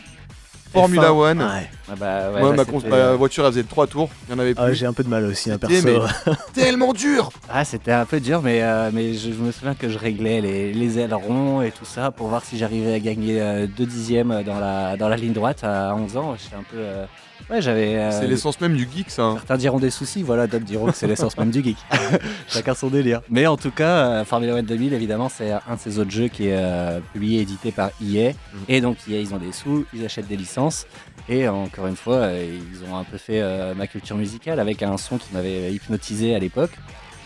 Formula 0.72 1.10
F1, 1.10 1.12
One, 1.12 1.40
Ouais. 1.42 1.70
Ah 1.90 1.94
bah, 1.98 2.32
ouais, 2.34 2.40
Moi, 2.42 2.56
là, 2.56 2.64
ma, 2.90 2.96
euh, 2.98 3.16
voiture, 3.16 3.46
elle 3.46 3.52
faisait 3.54 3.64
3 3.64 3.88
tours. 3.88 4.10
Il 4.28 4.34
y 4.34 4.36
en 4.36 4.40
avait 4.40 4.54
Ah, 4.58 4.66
plus. 4.66 4.76
j'ai 4.76 4.86
un 4.86 4.94
peu 4.94 5.04
de 5.04 5.10
mal 5.10 5.24
aussi, 5.26 5.50
un 5.50 5.54
C'était, 5.62 5.82
perso. 5.82 6.34
Tellement 6.54 6.92
dur 6.94 7.30
Ah, 7.50 7.64
c'était 7.64 7.92
un 7.94 8.06
peu 8.06 8.20
dur, 8.20 8.42
mais, 8.44 8.62
euh, 8.62 8.90
mais 8.94 9.14
je, 9.14 9.32
je 9.32 9.38
me 9.40 9.52
souviens 9.52 9.74
que 9.76 9.88
je 9.90 9.98
réglais 9.98 10.42
les, 10.42 10.74
les 10.74 11.00
ailerons 11.00 11.62
et 11.62 11.72
tout 11.72 11.86
ça 11.86 12.12
pour 12.12 12.28
voir 12.28 12.44
si 12.44 12.58
j'arrivais 12.58 12.94
à 12.96 13.00
gagner 13.00 13.68
2 13.68 13.86
dixièmes 13.86 14.44
dans 14.46 14.60
la, 14.60 14.98
dans 14.98 15.08
la 15.08 15.16
ligne 15.16 15.34
droite 15.34 15.64
à 15.64 15.96
11 15.96 16.18
ans. 16.18 16.36
J'étais 16.42 16.56
un 16.56 16.64
peu. 16.64 16.78
euh, 16.78 17.06
Ouais, 17.50 17.62
j'avais. 17.62 17.96
euh, 17.96 18.12
C'est 18.12 18.28
l'essence 18.28 18.60
même 18.60 18.76
du 18.76 18.88
geek, 18.92 19.12
ça. 19.12 19.22
hein. 19.24 19.34
Certains 19.36 19.58
diront 19.58 19.78
des 19.80 19.92
soucis, 19.92 20.24
voilà, 20.24 20.48
d'autres 20.48 20.66
diront 20.66 20.88
que 20.88 20.96
c'est 20.96 21.06
l'essence 21.08 21.38
même 21.38 21.52
du 21.52 21.64
geek. 21.64 21.78
Chacun 22.48 22.74
son 22.74 22.88
délire. 22.88 23.22
Mais 23.30 23.46
en 23.46 23.56
tout 23.56 23.70
cas, 23.72 24.08
euh, 24.08 24.26
Formula 24.26 24.56
One 24.56 24.66
2000, 24.66 24.94
évidemment, 24.94 25.30
c'est 25.30 25.52
un 25.52 25.76
de 25.76 25.80
ces 25.80 26.00
autres 26.00 26.10
jeux 26.10 26.28
qui 26.28 26.48
est 26.48 26.56
euh, 26.58 27.00
publié 27.14 27.40
et 27.40 27.42
édité 27.44 27.72
par 27.72 27.92
EA. 28.02 28.32
Et 28.68 28.82
donc, 28.82 28.98
EA, 29.08 29.20
ils 29.20 29.34
ont 29.34 29.38
des 29.38 29.52
sous, 29.52 29.86
ils 29.94 30.04
achètent 30.04 30.28
des 30.28 30.38
licences. 30.38 30.88
Et 31.30 31.48
encore 31.48 31.86
une 31.88 31.96
fois, 31.96 32.16
euh, 32.16 32.58
ils 32.74 32.84
ont 32.92 32.98
un 32.98 33.04
peu 33.04 33.18
fait 33.18 33.42
euh, 33.42 33.76
ma 33.76 33.86
culture 33.86 34.18
musicale 34.18 34.60
avec 34.60 34.82
un 34.82 34.98
son 34.98 35.18
qui 35.20 35.28
m'avait 35.32 35.72
hypnotisé 35.72 36.34
à 36.36 36.40
l'époque. 36.40 36.72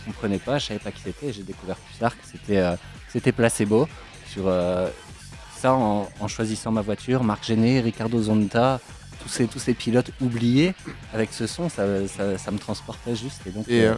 Je 0.02 0.12
comprenais 0.12 0.38
pas, 0.40 0.58
je 0.58 0.66
savais 0.68 0.80
pas 0.80 0.92
qui 0.92 1.02
c'était. 1.02 1.32
J'ai 1.32 1.44
découvert 1.44 1.76
plus 1.78 1.98
tard 1.98 2.12
que 2.18 2.24
c'était 2.30 2.58
euh, 2.60 2.76
c'était 3.08 3.32
Placebo. 3.32 3.88
Sur 4.32 4.44
euh, 4.48 4.90
ça, 5.58 5.74
en, 5.74 6.10
en 6.20 6.28
choisissant 6.28 6.72
ma 6.72 6.82
voiture, 6.82 7.24
Marc 7.24 7.46
Genet, 7.46 7.80
Ricardo 7.82 8.22
Zonta, 8.22 8.80
tous 9.22 9.30
ces, 9.30 9.48
tous 9.48 9.60
ces 9.60 9.74
pilotes 9.74 10.12
oubliés, 10.22 10.74
avec 11.14 11.34
ce 11.34 11.48
son, 11.48 11.70
ça, 11.70 11.84
ça, 12.08 12.38
ça 12.38 12.52
me 12.52 12.58
transportait 12.58 13.16
juste. 13.16 13.42
Et 13.46 13.50
donc, 13.52 13.66
Et 13.68 13.82
euh, 13.82 13.92
euh, 13.92 13.96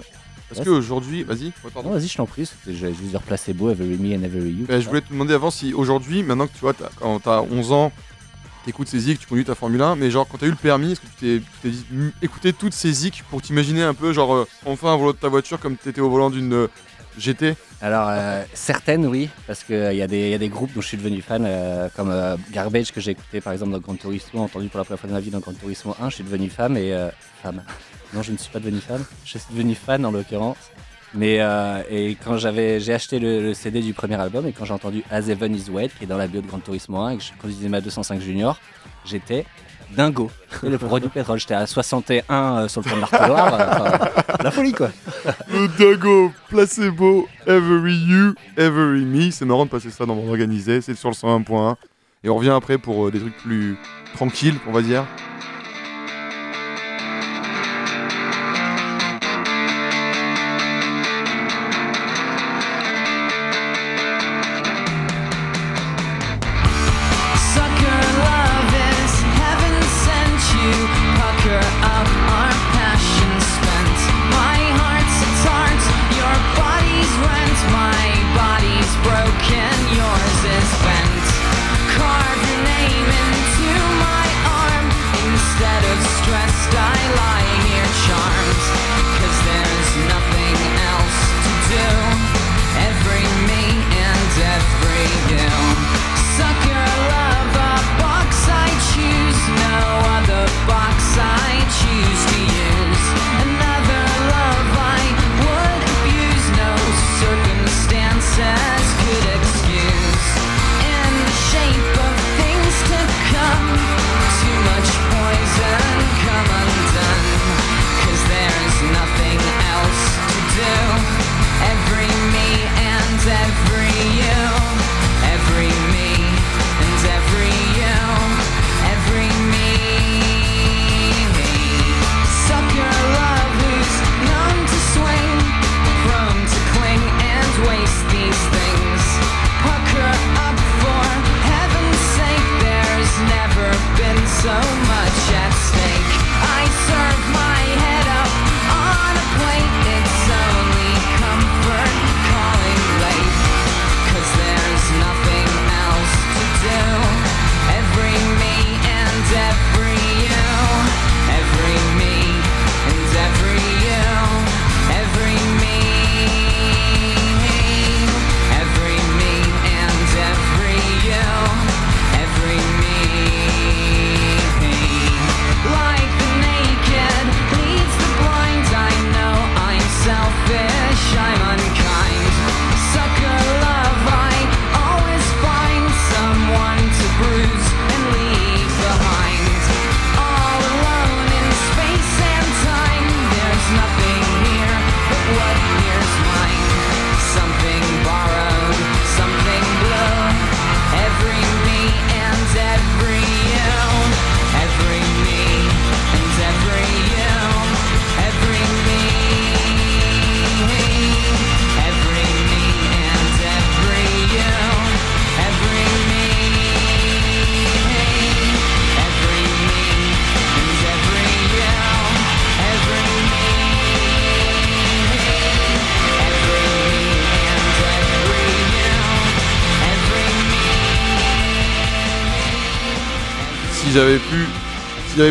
parce 0.49 0.59
ouais, 0.59 0.65
qu'aujourd'hui. 0.65 1.23
Vas-y, 1.23 1.51
pardon. 1.73 1.91
vas-y, 1.91 2.07
je 2.07 2.17
t'en 2.17 2.25
prie, 2.25 2.49
j'allais 2.67 2.93
juste 2.93 3.09
dire 3.09 3.21
Placebo, 3.21 3.69
Every 3.71 3.97
Me 3.97 4.15
and 4.17 4.23
Every 4.23 4.51
You. 4.51 4.65
Bah, 4.67 4.79
je 4.79 4.87
voulais 4.87 5.01
te 5.01 5.09
demander 5.09 5.33
avant 5.33 5.51
si 5.51 5.73
aujourd'hui, 5.73 6.23
maintenant 6.23 6.47
que 6.47 6.53
tu 6.53 6.59
vois, 6.59 6.73
t'as- 6.73 6.89
quand 6.99 7.19
t'as 7.19 7.41
11 7.41 7.71
ans, 7.71 7.91
t'écoutes 8.65 8.87
ces 8.89 8.99
zik, 8.99 9.19
tu 9.19 9.27
conduis 9.27 9.43
ta 9.45 9.55
Formule 9.55 9.81
1, 9.81 9.95
mais 9.95 10.11
genre 10.11 10.27
quand 10.27 10.37
t'as 10.37 10.45
eu 10.47 10.51
le 10.51 10.55
permis, 10.55 10.91
est-ce 10.91 11.01
que 11.01 11.07
tu 11.19 11.41
t'es- 11.63 11.71
écouter 12.21 12.53
toutes 12.53 12.73
ces 12.73 12.91
zik 12.93 13.23
pour 13.29 13.41
t'imaginer 13.41 13.81
un 13.83 13.93
peu, 13.93 14.13
genre, 14.13 14.33
euh, 14.35 14.47
enfin 14.65 14.93
un 14.93 14.97
volant 14.97 15.13
de 15.13 15.17
ta 15.17 15.29
voiture 15.29 15.59
comme 15.59 15.77
t'étais 15.77 16.01
au 16.01 16.09
volant 16.09 16.29
d'une 16.29 16.67
euh, 17.15 17.19
GT 17.19 17.55
Alors, 17.81 18.07
euh, 18.09 18.43
certaines, 18.53 19.05
oui, 19.05 19.29
parce 19.47 19.63
qu'il 19.63 19.75
des- 20.07 20.29
y 20.29 20.33
a 20.33 20.37
des 20.37 20.49
groupes 20.49 20.73
dont 20.73 20.81
je 20.81 20.87
suis 20.87 20.97
devenu 20.97 21.21
fan, 21.21 21.43
euh, 21.45 21.89
comme 21.95 22.09
euh, 22.11 22.35
Garbage, 22.51 22.91
que 22.91 23.01
j'ai 23.01 23.11
écouté 23.11 23.41
par 23.41 23.53
exemple 23.53 23.71
dans 23.73 23.79
Gran 23.79 23.95
Turismo, 23.95 24.41
entendu 24.41 24.67
pour 24.69 24.77
la 24.79 24.85
première 24.85 24.99
fois 24.99 25.09
de 25.09 25.13
ma 25.13 25.19
vie 25.19 25.29
dans 25.31 25.39
Gran 25.39 25.53
Turismo 25.53 25.95
1, 26.01 26.09
je 26.09 26.15
suis 26.15 26.23
devenu 26.23 26.49
fan 26.49 26.75
et. 26.77 26.93
euh, 26.93 27.09
femme. 27.43 27.63
Non, 28.13 28.21
je 28.21 28.31
ne 28.31 28.37
suis 28.37 28.51
pas 28.51 28.59
devenu 28.59 28.79
fan, 28.81 29.03
je 29.25 29.37
suis 29.37 29.47
devenu 29.51 29.73
fan 29.73 30.05
en 30.05 30.11
l'occurrence. 30.11 30.57
Mais 31.13 31.37
euh, 31.41 31.81
et 31.89 32.15
quand 32.23 32.37
j'avais, 32.37 32.79
j'ai 32.79 32.93
acheté 32.93 33.19
le, 33.19 33.53
CD 33.53 33.81
du 33.81 33.93
premier 33.93 34.15
album 34.15 34.47
et 34.47 34.53
quand 34.53 34.63
j'ai 34.63 34.73
entendu 34.73 35.03
As 35.11 35.27
Heaven 35.27 35.53
Is 35.55 35.69
Wet, 35.69 35.89
qui 35.97 36.05
est 36.05 36.07
dans 36.07 36.17
la 36.17 36.27
bio 36.27 36.39
de 36.41 36.47
Gran 36.47 36.59
Turismo 36.59 36.99
1, 36.99 37.09
et 37.11 37.17
que 37.17 37.23
je 37.23 37.31
conduisais 37.41 37.67
ma 37.67 37.81
205 37.81 38.21
Junior, 38.21 38.57
j'étais 39.05 39.45
dingo. 39.95 40.31
Et 40.63 40.69
le 40.69 40.77
produit 40.77 41.09
pétrole, 41.09 41.39
j'étais 41.39 41.53
à 41.53 41.65
61 41.65 42.23
euh, 42.29 42.67
sur 42.67 42.81
le 42.81 42.89
pont 42.89 42.95
de 42.95 43.01
l'Artois, 43.01 43.43
enfin, 43.43 44.09
la 44.43 44.51
folie 44.51 44.73
quoi. 44.73 44.89
Le 45.51 45.67
Dago, 45.77 46.31
placebo, 46.49 47.27
every 47.47 47.95
you, 47.95 48.33
every 48.57 49.05
me. 49.05 49.31
C'est 49.31 49.45
marrant 49.45 49.65
de 49.65 49.69
passer 49.69 49.89
ça 49.89 50.05
dans 50.05 50.15
mon 50.15 50.29
organisé, 50.29 50.81
c'est 50.81 50.95
sur 50.95 51.09
le 51.09 51.15
101.1. 51.15 51.75
Et 52.23 52.29
on 52.29 52.35
revient 52.35 52.51
après 52.51 52.77
pour 52.77 53.07
euh, 53.07 53.11
des 53.11 53.19
trucs 53.19 53.37
plus 53.37 53.77
tranquilles, 54.13 54.55
on 54.67 54.71
va 54.71 54.81
dire. 54.81 55.05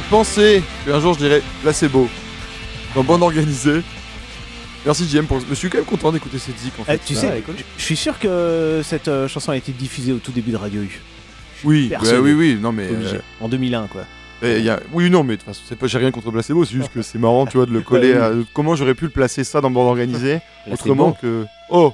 Pensé 0.09 0.63
qu'un 0.85 0.99
jour 1.01 1.15
je 1.15 1.19
dirais 1.19 1.43
placebo 1.63 2.09
dans 2.95 3.05
bande 3.05 3.23
organisée. 3.23 3.83
Merci 4.85 5.07
JM 5.09 5.27
pour. 5.27 5.39
Je 5.49 5.55
suis 5.55 5.69
quand 5.69 5.79
même 5.79 5.85
content 5.87 6.11
d'écouter 6.11 6.39
cette 6.39 6.59
zik 6.59 6.73
en 6.79 6.83
Eh, 6.83 6.93
fait. 6.93 7.01
tu 7.05 7.15
sais, 7.15 7.29
avec- 7.29 7.45
je- 7.77 7.83
suis 7.83 7.97
sûr 7.97 8.19
que 8.19 8.81
cette 8.83 9.09
euh, 9.09 9.29
chanson 9.29 9.53
a 9.53 9.57
été 9.57 9.73
diffusée 9.73 10.13
au 10.13 10.19
tout 10.19 10.33
début 10.33 10.51
de 10.53 10.57
Radio 10.57 10.81
U. 10.83 11.01
Oui, 11.65 11.91
bah 11.91 11.99
oui, 12.21 12.33
oui, 12.33 12.59
non 12.61 12.73
mais. 12.73 12.89
Euh, 12.91 13.19
En 13.41 13.49
2001, 13.49 13.87
quoi. 13.89 14.03
Et 14.43 14.57
il 14.59 14.65
y 14.65 14.71
a- 14.71 14.81
Oui, 14.93 15.11
non, 15.11 15.23
mais 15.23 15.35
de 15.37 15.43
toute 15.43 15.55
façon, 15.55 15.75
pas, 15.77 15.87
j'ai 15.87 15.99
rien 15.99 16.11
contre 16.11 16.31
Placebo, 16.31 16.65
c'est 16.65 16.75
juste 16.75 16.91
que 16.93 17.03
c'est 17.03 17.19
marrant, 17.19 17.45
tu 17.47 17.59
vois, 17.59 17.67
de 17.67 17.73
le 17.73 17.83
coller 17.83 18.15
à. 18.15 18.33
Comment 18.55 18.75
j'aurais 18.75 18.95
pu 18.95 19.05
le 19.05 19.11
placer 19.11 19.45
ça 19.45 19.61
dans 19.61 19.71
bande 19.71 19.87
organisée 19.89 20.41
autrement 20.71 21.13
que. 21.13 21.45
Oh 21.69 21.93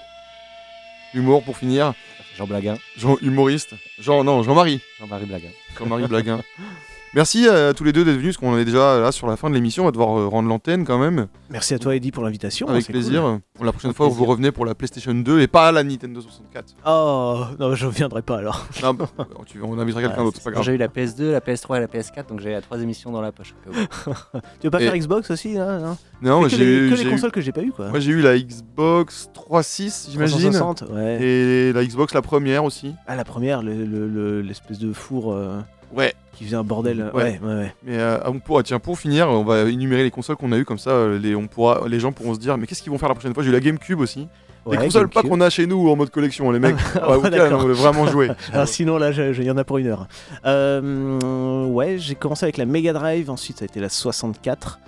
Humour 1.12 1.42
pour 1.42 1.56
finir. 1.58 1.92
Jean 2.38 2.46
Blaguin, 2.46 2.76
Jean 2.96 3.16
humoriste. 3.22 3.74
Jean, 3.98 4.22
non, 4.22 4.42
Jean-Marie. 4.42 4.80
Jean-Marie 5.00 5.24
Blaguin. 5.26 5.48
Jean-Marie 5.78 6.06
Blaguin. 6.06 6.40
Merci 7.14 7.48
à 7.48 7.72
tous 7.72 7.82
les 7.84 7.92
deux 7.92 8.04
d'être 8.04 8.16
venus, 8.18 8.36
parce 8.36 8.46
qu'on 8.52 8.58
est 8.58 8.64
déjà 8.66 8.98
là 9.00 9.10
sur 9.10 9.26
la 9.26 9.36
fin 9.36 9.48
de 9.48 9.54
l'émission, 9.54 9.84
on 9.84 9.86
va 9.86 9.90
devoir 9.92 10.18
euh, 10.18 10.26
rendre 10.26 10.50
l'antenne 10.50 10.84
quand 10.84 10.98
même. 10.98 11.28
Merci 11.48 11.72
à 11.72 11.78
toi, 11.78 11.96
Eddie, 11.96 12.10
pour 12.12 12.22
l'invitation. 12.22 12.68
Avec 12.68 12.84
plaisir. 12.86 13.40
cool. 13.56 13.64
La 13.64 13.72
prochaine 13.72 13.94
fois, 13.94 14.06
plaisir. 14.06 14.18
vous 14.22 14.28
revenez 14.30 14.52
pour 14.52 14.66
la 14.66 14.74
PlayStation 14.74 15.14
2 15.14 15.40
et 15.40 15.46
pas 15.46 15.72
la 15.72 15.82
Nintendo 15.82 16.20
64. 16.20 16.74
Oh, 16.86 17.44
non, 17.58 17.74
je 17.74 17.86
viendrai 17.86 18.20
pas 18.20 18.36
alors. 18.38 18.66
Non, 18.82 18.92
bah, 18.92 19.08
tu, 19.46 19.62
on 19.62 19.78
invitera 19.78 20.02
quelqu'un 20.02 20.24
d'autre, 20.24 20.36
c'est 20.36 20.44
pas 20.44 20.50
grave. 20.50 20.64
J'ai 20.64 20.72
eu 20.74 20.76
la 20.76 20.88
PS2, 20.88 21.30
la 21.30 21.40
PS3 21.40 21.78
et 21.78 21.80
la 21.80 21.86
PS4, 21.86 22.28
donc 22.28 22.40
j'ai 22.40 22.50
la 22.52 22.60
trois 22.60 22.78
émissions 22.82 23.10
dans 23.12 23.22
la 23.22 23.32
poche. 23.32 23.54
au 23.66 23.70
cas 23.72 23.78
où. 23.78 24.12
Tu 24.60 24.66
veux 24.66 24.70
pas 24.70 24.82
Et- 24.82 24.84
faire 24.84 24.96
Xbox 24.98 25.30
aussi 25.30 25.54
là, 25.54 25.78
non 25.78 25.96
Non, 26.20 26.42
Mais 26.42 26.50
que 26.50 26.56
j'ai 26.56 26.64
les, 26.66 26.72
eu- 26.86 26.90
que 26.90 26.96
j'ai 26.96 27.04
les 27.04 27.08
eu- 27.08 27.12
consoles 27.12 27.32
que 27.32 27.40
j'ai 27.40 27.52
pas 27.52 27.62
eu 27.62 27.70
quoi. 27.72 27.88
Moi 27.88 28.00
j'ai 28.00 28.10
eu 28.12 28.20
la 28.20 28.38
Xbox 28.38 29.30
360 29.32 30.10
j'imagine. 30.12 30.50
360, 30.50 30.84
ouais. 30.92 31.18
Et 31.22 31.72
la 31.72 31.82
Xbox 31.86 32.12
la 32.12 32.20
première 32.22 32.64
aussi. 32.64 32.92
Ah, 33.06 33.16
la 33.16 33.24
première, 33.24 33.62
le- 33.62 33.84
le- 33.86 34.06
le- 34.08 34.42
l'espèce 34.42 34.78
de 34.78 34.92
four 34.92 35.32
euh, 35.32 35.58
Ouais. 35.94 36.14
qui 36.32 36.44
faisait 36.44 36.56
un 36.56 36.64
bordel. 36.64 37.10
Ouais. 37.14 37.22
Ouais, 37.22 37.40
ouais, 37.42 37.54
ouais. 37.54 37.74
Mais 37.84 37.98
euh, 37.98 38.18
on 38.26 38.38
pourra, 38.38 38.62
tiens, 38.62 38.78
pour 38.78 38.98
finir, 38.98 39.28
on 39.28 39.44
va 39.44 39.62
énumérer 39.62 40.02
les 40.02 40.10
consoles 40.10 40.36
qu'on 40.36 40.52
a 40.52 40.58
eu 40.58 40.64
comme 40.64 40.78
ça. 40.78 40.90
euh, 40.90 41.18
Les, 41.18 41.34
on 41.34 41.46
pourra, 41.46 41.82
les 41.88 42.00
gens 42.00 42.12
pourront 42.12 42.34
se 42.34 42.40
dire, 42.40 42.56
mais 42.58 42.66
qu'est-ce 42.66 42.82
qu'ils 42.82 42.92
vont 42.92 42.98
faire 42.98 43.08
la 43.08 43.14
prochaine 43.14 43.34
fois? 43.34 43.42
J'ai 43.42 43.50
eu 43.50 43.52
la 43.52 43.60
GameCube 43.60 44.00
aussi. 44.00 44.28
Ouais, 44.66 44.76
les 44.76 44.84
consoles 44.84 45.08
pas 45.08 45.22
qu'on 45.22 45.40
a 45.40 45.48
chez 45.48 45.66
nous 45.66 45.88
en 45.88 45.94
mode 45.94 46.10
collection, 46.10 46.50
les 46.50 46.58
mecs. 46.58 46.74
Ah, 47.00 47.16
ouais, 47.16 47.52
on 47.52 47.68
vraiment 47.68 48.06
jouer. 48.08 48.30
Alors 48.52 48.66
sinon 48.76 48.98
là, 48.98 49.10
il 49.12 49.44
y 49.44 49.50
en 49.50 49.56
a 49.56 49.62
pour 49.64 49.78
une 49.78 49.86
heure. 49.86 50.08
Euh, 50.44 51.66
ouais, 51.66 51.98
j'ai 51.98 52.16
commencé 52.16 52.44
avec 52.44 52.56
la 52.56 52.66
Mega 52.66 52.92
Drive, 52.92 53.30
ensuite 53.30 53.58
ça 53.58 53.64
a 53.64 53.66
été 53.66 53.78
la 53.80 53.88
64. 53.88 54.80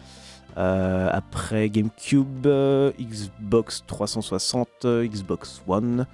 Euh, 0.56 1.08
après 1.12 1.68
GameCube, 1.70 2.46
euh, 2.46 2.90
Xbox 3.00 3.84
360, 3.86 4.68
euh, 4.84 5.06
Xbox 5.06 5.62
One. 5.68 6.06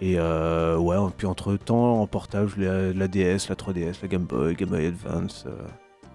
Et 0.00 0.16
euh, 0.18 0.76
ouais, 0.76 0.96
puis 1.16 1.26
entre 1.26 1.56
temps, 1.56 2.00
en 2.00 2.06
portage, 2.06 2.56
la, 2.56 2.92
la 2.92 3.08
DS, 3.08 3.48
la 3.48 3.54
3DS, 3.54 3.96
la 4.02 4.08
Game 4.08 4.24
Boy, 4.24 4.54
Game 4.54 4.68
Boy 4.68 4.86
Advance, 4.86 5.44
euh, 5.46 5.52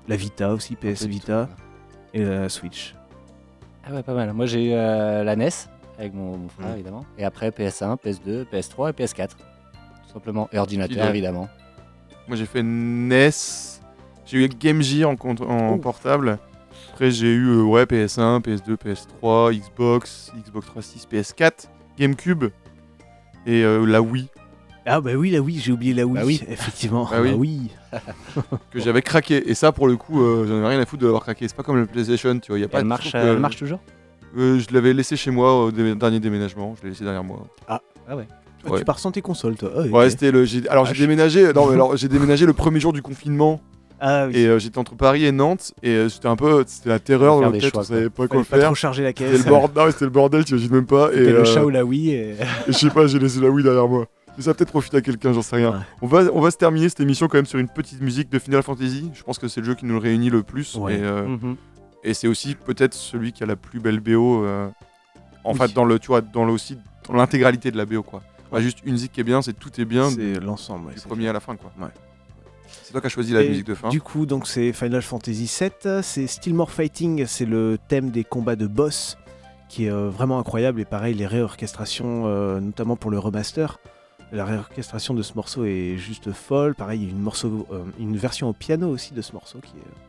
la 0.08 0.16
Vita 0.16 0.54
aussi, 0.54 0.76
PS 0.76 1.06
Vita, 1.06 1.46
tout, 1.48 1.64
et 2.14 2.24
la 2.24 2.50
Switch. 2.50 2.94
Ah 3.88 3.94
ouais, 3.94 4.04
pas 4.04 4.14
mal. 4.14 4.32
Moi 4.34 4.46
j'ai 4.46 4.66
eu 4.70 4.74
euh, 4.74 5.24
la 5.24 5.36
NES 5.36 5.50
avec 5.98 6.14
mon, 6.14 6.38
mon 6.38 6.50
frère 6.50 6.68
Mm. 6.70 6.74
évidemment. 6.74 7.06
Et 7.18 7.24
après 7.26 7.50
PS1, 7.50 7.98
PS2, 7.98 8.46
PS3 8.46 8.90
et 8.90 8.94
PS4. 8.94 9.30
Tout 9.30 10.14
simplement. 10.14 10.50
Et 10.52 10.60
ordinateur 10.60 10.96
Fidèle. 10.96 11.10
évidemment. 11.10 11.48
Moi 12.28 12.36
j'ai 12.38 12.46
fait 12.46 12.62
NES. 12.64 13.32
J'ai 14.26 14.44
eu 14.44 14.48
Game 14.50 14.82
Gear 14.82 15.10
en, 15.10 15.16
compte- 15.16 15.42
en 15.42 15.78
portable. 15.80 16.38
Après 16.94 17.10
j'ai 17.12 17.34
eu 17.34 17.48
euh, 17.48 17.64
ouais, 17.64 17.86
PS1, 17.86 18.42
PS2, 18.42 18.76
PS3, 18.76 19.58
Xbox, 19.58 20.32
Xbox 20.46 20.68
360, 20.68 21.12
PS4, 21.12 21.68
GameCube 21.98 22.46
et 23.46 23.64
euh, 23.64 23.86
la 23.86 24.02
Wii 24.02 24.28
Ah 24.86 25.02
bah 25.02 25.12
oui, 25.16 25.32
la 25.32 25.40
Wii, 25.40 25.60
j'ai 25.60 25.72
oublié 25.72 25.94
la 25.94 26.06
Wii, 26.06 26.16
Bah 26.16 26.26
oui. 26.26 26.42
effectivement. 26.50 27.08
Bah 27.10 27.18
oui. 27.22 27.34
Oui. 27.38 27.72
que 28.72 28.80
j'avais 28.80 29.02
craqué. 29.02 29.50
Et 29.50 29.54
ça 29.56 29.72
pour 29.72 29.88
le 29.88 29.96
coup, 29.98 30.22
euh, 30.22 30.46
j'en 30.48 30.58
avais 30.58 30.68
rien 30.68 30.80
à 30.82 30.86
foutre 30.86 31.02
de 31.02 31.08
l'avoir 31.08 31.24
craqué. 31.24 31.48
C'est 31.48 31.56
pas 31.56 31.64
comme 31.64 31.78
le 31.78 31.86
PlayStation, 31.86 32.38
tu 32.40 32.52
vois. 32.52 32.60
Y 32.60 32.64
a 32.64 32.68
pas 32.68 32.80
elle 32.80 32.84
de 32.84 32.90
marche, 32.90 33.10
truc, 33.10 33.16
euh, 33.16 33.26
euh, 33.26 33.34
elle 33.34 33.40
marche 33.40 33.58
toujours? 33.58 33.80
Euh, 34.38 34.60
je 34.60 34.74
l'avais 34.74 34.94
laissé 34.94 35.16
chez 35.18 35.32
moi 35.32 35.64
au 35.66 35.72
dé- 35.72 35.96
dernier 35.96 36.20
déménagement, 36.20 36.76
je 36.78 36.84
l'ai 36.84 36.90
laissé 36.90 37.04
derrière 37.04 37.24
moi. 37.24 37.48
Ah 37.68 37.82
ouais. 38.16 38.28
Ah, 38.66 38.70
Ouais. 38.72 38.80
Tu 38.80 38.84
pars 38.84 39.00
sans 39.00 39.12
tes 39.12 39.22
consoles, 39.22 39.56
toi. 39.56 39.72
Ah, 39.74 39.80
ok. 39.86 39.94
Ouais, 39.94 40.10
c'était 40.10 40.32
le. 40.32 40.44
j'ai- 40.44 40.68
Alors 40.68 40.84
j'ai 40.86 40.90
Vache. 40.92 41.00
déménagé. 41.00 41.54
Non, 41.54 41.68
mais 41.68 41.74
alors 41.76 41.96
j'ai 41.96 42.10
déménagé 42.10 42.46
le 42.46 42.52
premier 42.54 42.80
jour 42.82 42.92
du 42.92 43.02
confinement 43.02 43.62
Ah 44.02 44.28
oui. 44.28 44.38
et 44.38 44.48
euh, 44.48 44.60
j'étais 44.60 44.78
entre 44.78 44.96
Paris 44.96 45.26
et 45.26 45.32
Nantes 45.32 45.74
et 45.84 45.90
euh, 45.90 46.10
c'était 46.10 46.28
un 46.28 46.36
peu, 46.36 46.64
c'était 46.68 46.90
la 46.90 47.00
terreur 47.00 47.42
dans 47.42 47.50
la 47.50 47.60
tête, 47.60 47.72
choix, 47.72 47.82
on 47.82 47.84
savait 47.84 48.10
pas 48.10 48.28
quoi 48.28 48.40
pas 48.40 48.44
faire. 48.58 48.66
trop 48.66 48.76
charger 48.76 49.04
la 49.04 49.10
C'était 49.10 49.26
caisse. 49.26 49.44
le 49.46 49.50
bordel, 49.50 49.92
c'était 49.92 50.06
le 50.06 50.12
bordel, 50.12 50.46
tu 50.46 50.54
imagines 50.54 50.72
même 50.72 50.86
pas. 50.86 51.10
Et, 51.12 51.18
C'était 51.18 51.32
le 51.32 51.40
euh, 51.40 51.46
chat 51.46 51.66
ou 51.66 51.70
la 51.70 51.84
Wii. 51.84 52.12
Et... 52.12 52.30
et 52.32 52.36
je 52.68 52.72
sais 52.74 52.90
pas, 52.90 53.08
j'ai 53.08 53.20
laissé 53.20 53.40
la 53.42 53.50
Wii 53.50 53.64
derrière 53.64 53.88
moi. 53.88 54.06
Mais 54.38 54.44
ça 54.44 54.52
a 54.52 54.54
peut-être 54.54 54.70
profité 54.70 54.98
à 54.98 55.02
quelqu'un, 55.02 55.34
j'en 55.34 55.42
sais 55.42 55.58
rien. 55.58 55.72
Ouais. 55.72 55.78
On, 56.02 56.08
va, 56.08 56.22
on 56.34 56.40
va 56.40 56.50
se 56.52 56.56
terminer 56.58 56.88
cette 56.88 57.02
émission 57.02 57.28
quand 57.28 57.38
même 57.38 57.46
sur 57.46 57.60
une 57.60 57.68
petite 57.68 58.02
musique 58.02 58.30
de 58.30 58.40
Final 58.40 58.64
Fantasy. 58.64 59.12
Je 59.14 59.22
pense 59.24 59.38
que 59.38 59.48
c'est 59.50 59.60
le 59.60 59.66
jeu 59.66 59.76
qui 59.76 59.86
nous 59.86 59.94
le 59.96 60.00
réunit 60.00 60.30
le 60.30 60.44
plus. 60.44 60.76
Ouais. 60.76 60.96
Et, 60.96 61.04
euh, 61.04 61.26
Mhm. 61.28 61.56
et 62.06 62.14
c'est 62.14 62.28
aussi 62.30 62.56
peut-être 62.56 62.94
celui 62.94 63.34
qui 63.34 63.44
a 63.44 63.46
la 63.46 63.56
plus 63.58 63.80
belle 63.82 64.00
BO. 64.00 64.46
euh, 64.46 64.68
en 65.44 65.52
Oui. 65.54 65.58
fait, 65.58 65.74
dans 65.74 65.84
le, 65.84 66.00
tu 66.00 66.08
vois, 66.08 66.22
dans 66.22 66.46
le 66.46 66.54
aussi 66.54 66.78
dans 67.08 67.16
l'intégralité 67.16 67.70
de 67.72 67.78
la 67.78 67.86
BO, 67.86 68.02
quoi. 68.04 68.22
Pas 68.50 68.62
juste 68.62 68.80
une 68.86 68.94
musique 68.94 69.12
qui 69.12 69.20
est 69.20 69.24
bien, 69.26 69.42
c'est 69.42 69.54
tout 69.54 69.70
est 69.80 69.86
bien 69.86 70.10
du 70.10 70.16
C'est 70.36 70.40
l'ensemble. 70.40 70.88
ouais, 70.88 70.94
c'est 70.96 71.08
premier 71.08 71.28
à 71.28 71.34
la 71.34 71.40
fin, 71.40 71.56
quoi. 71.56 71.72
C'est 72.90 72.94
toi 72.94 73.02
qui 73.02 73.08
as 73.08 73.12
choisi 73.12 73.34
la 73.34 73.44
Et 73.44 73.50
musique 73.50 73.68
de 73.68 73.76
fin. 73.76 73.90
Du 73.90 74.02
coup, 74.02 74.26
donc 74.26 74.48
c'est 74.48 74.74
Final 74.74 75.04
Fantasy 75.04 75.48
VII, 75.60 76.02
c'est 76.02 76.26
Still 76.26 76.56
More 76.56 76.72
Fighting, 76.72 77.28
c'est 77.28 77.46
le 77.46 77.78
thème 77.88 78.10
des 78.10 78.24
combats 78.24 78.56
de 78.56 78.66
boss 78.66 79.16
qui 79.68 79.86
est 79.86 79.92
euh, 79.92 80.10
vraiment 80.10 80.40
incroyable 80.40 80.82
et 80.82 80.86
pareil 80.86 81.14
les 81.14 81.28
réorchestrations, 81.28 82.24
euh, 82.26 82.60
notamment 82.60 82.96
pour 82.96 83.12
le 83.12 83.20
remaster. 83.20 83.80
La 84.32 84.44
réorchestration 84.44 85.14
de 85.14 85.22
ce 85.22 85.36
morceau 85.36 85.66
est 85.66 85.98
juste 85.98 86.32
folle. 86.32 86.74
Pareil, 86.74 87.02
il 87.02 87.06
y 87.06 87.08
a 87.10 87.12
une, 87.12 87.22
morceau, 87.22 87.68
euh, 87.72 87.84
une 88.00 88.18
version 88.18 88.50
au 88.50 88.54
piano 88.54 88.90
aussi 88.90 89.14
de 89.14 89.22
ce 89.22 89.34
morceau 89.34 89.60
qui 89.60 89.76
est, 89.78 90.09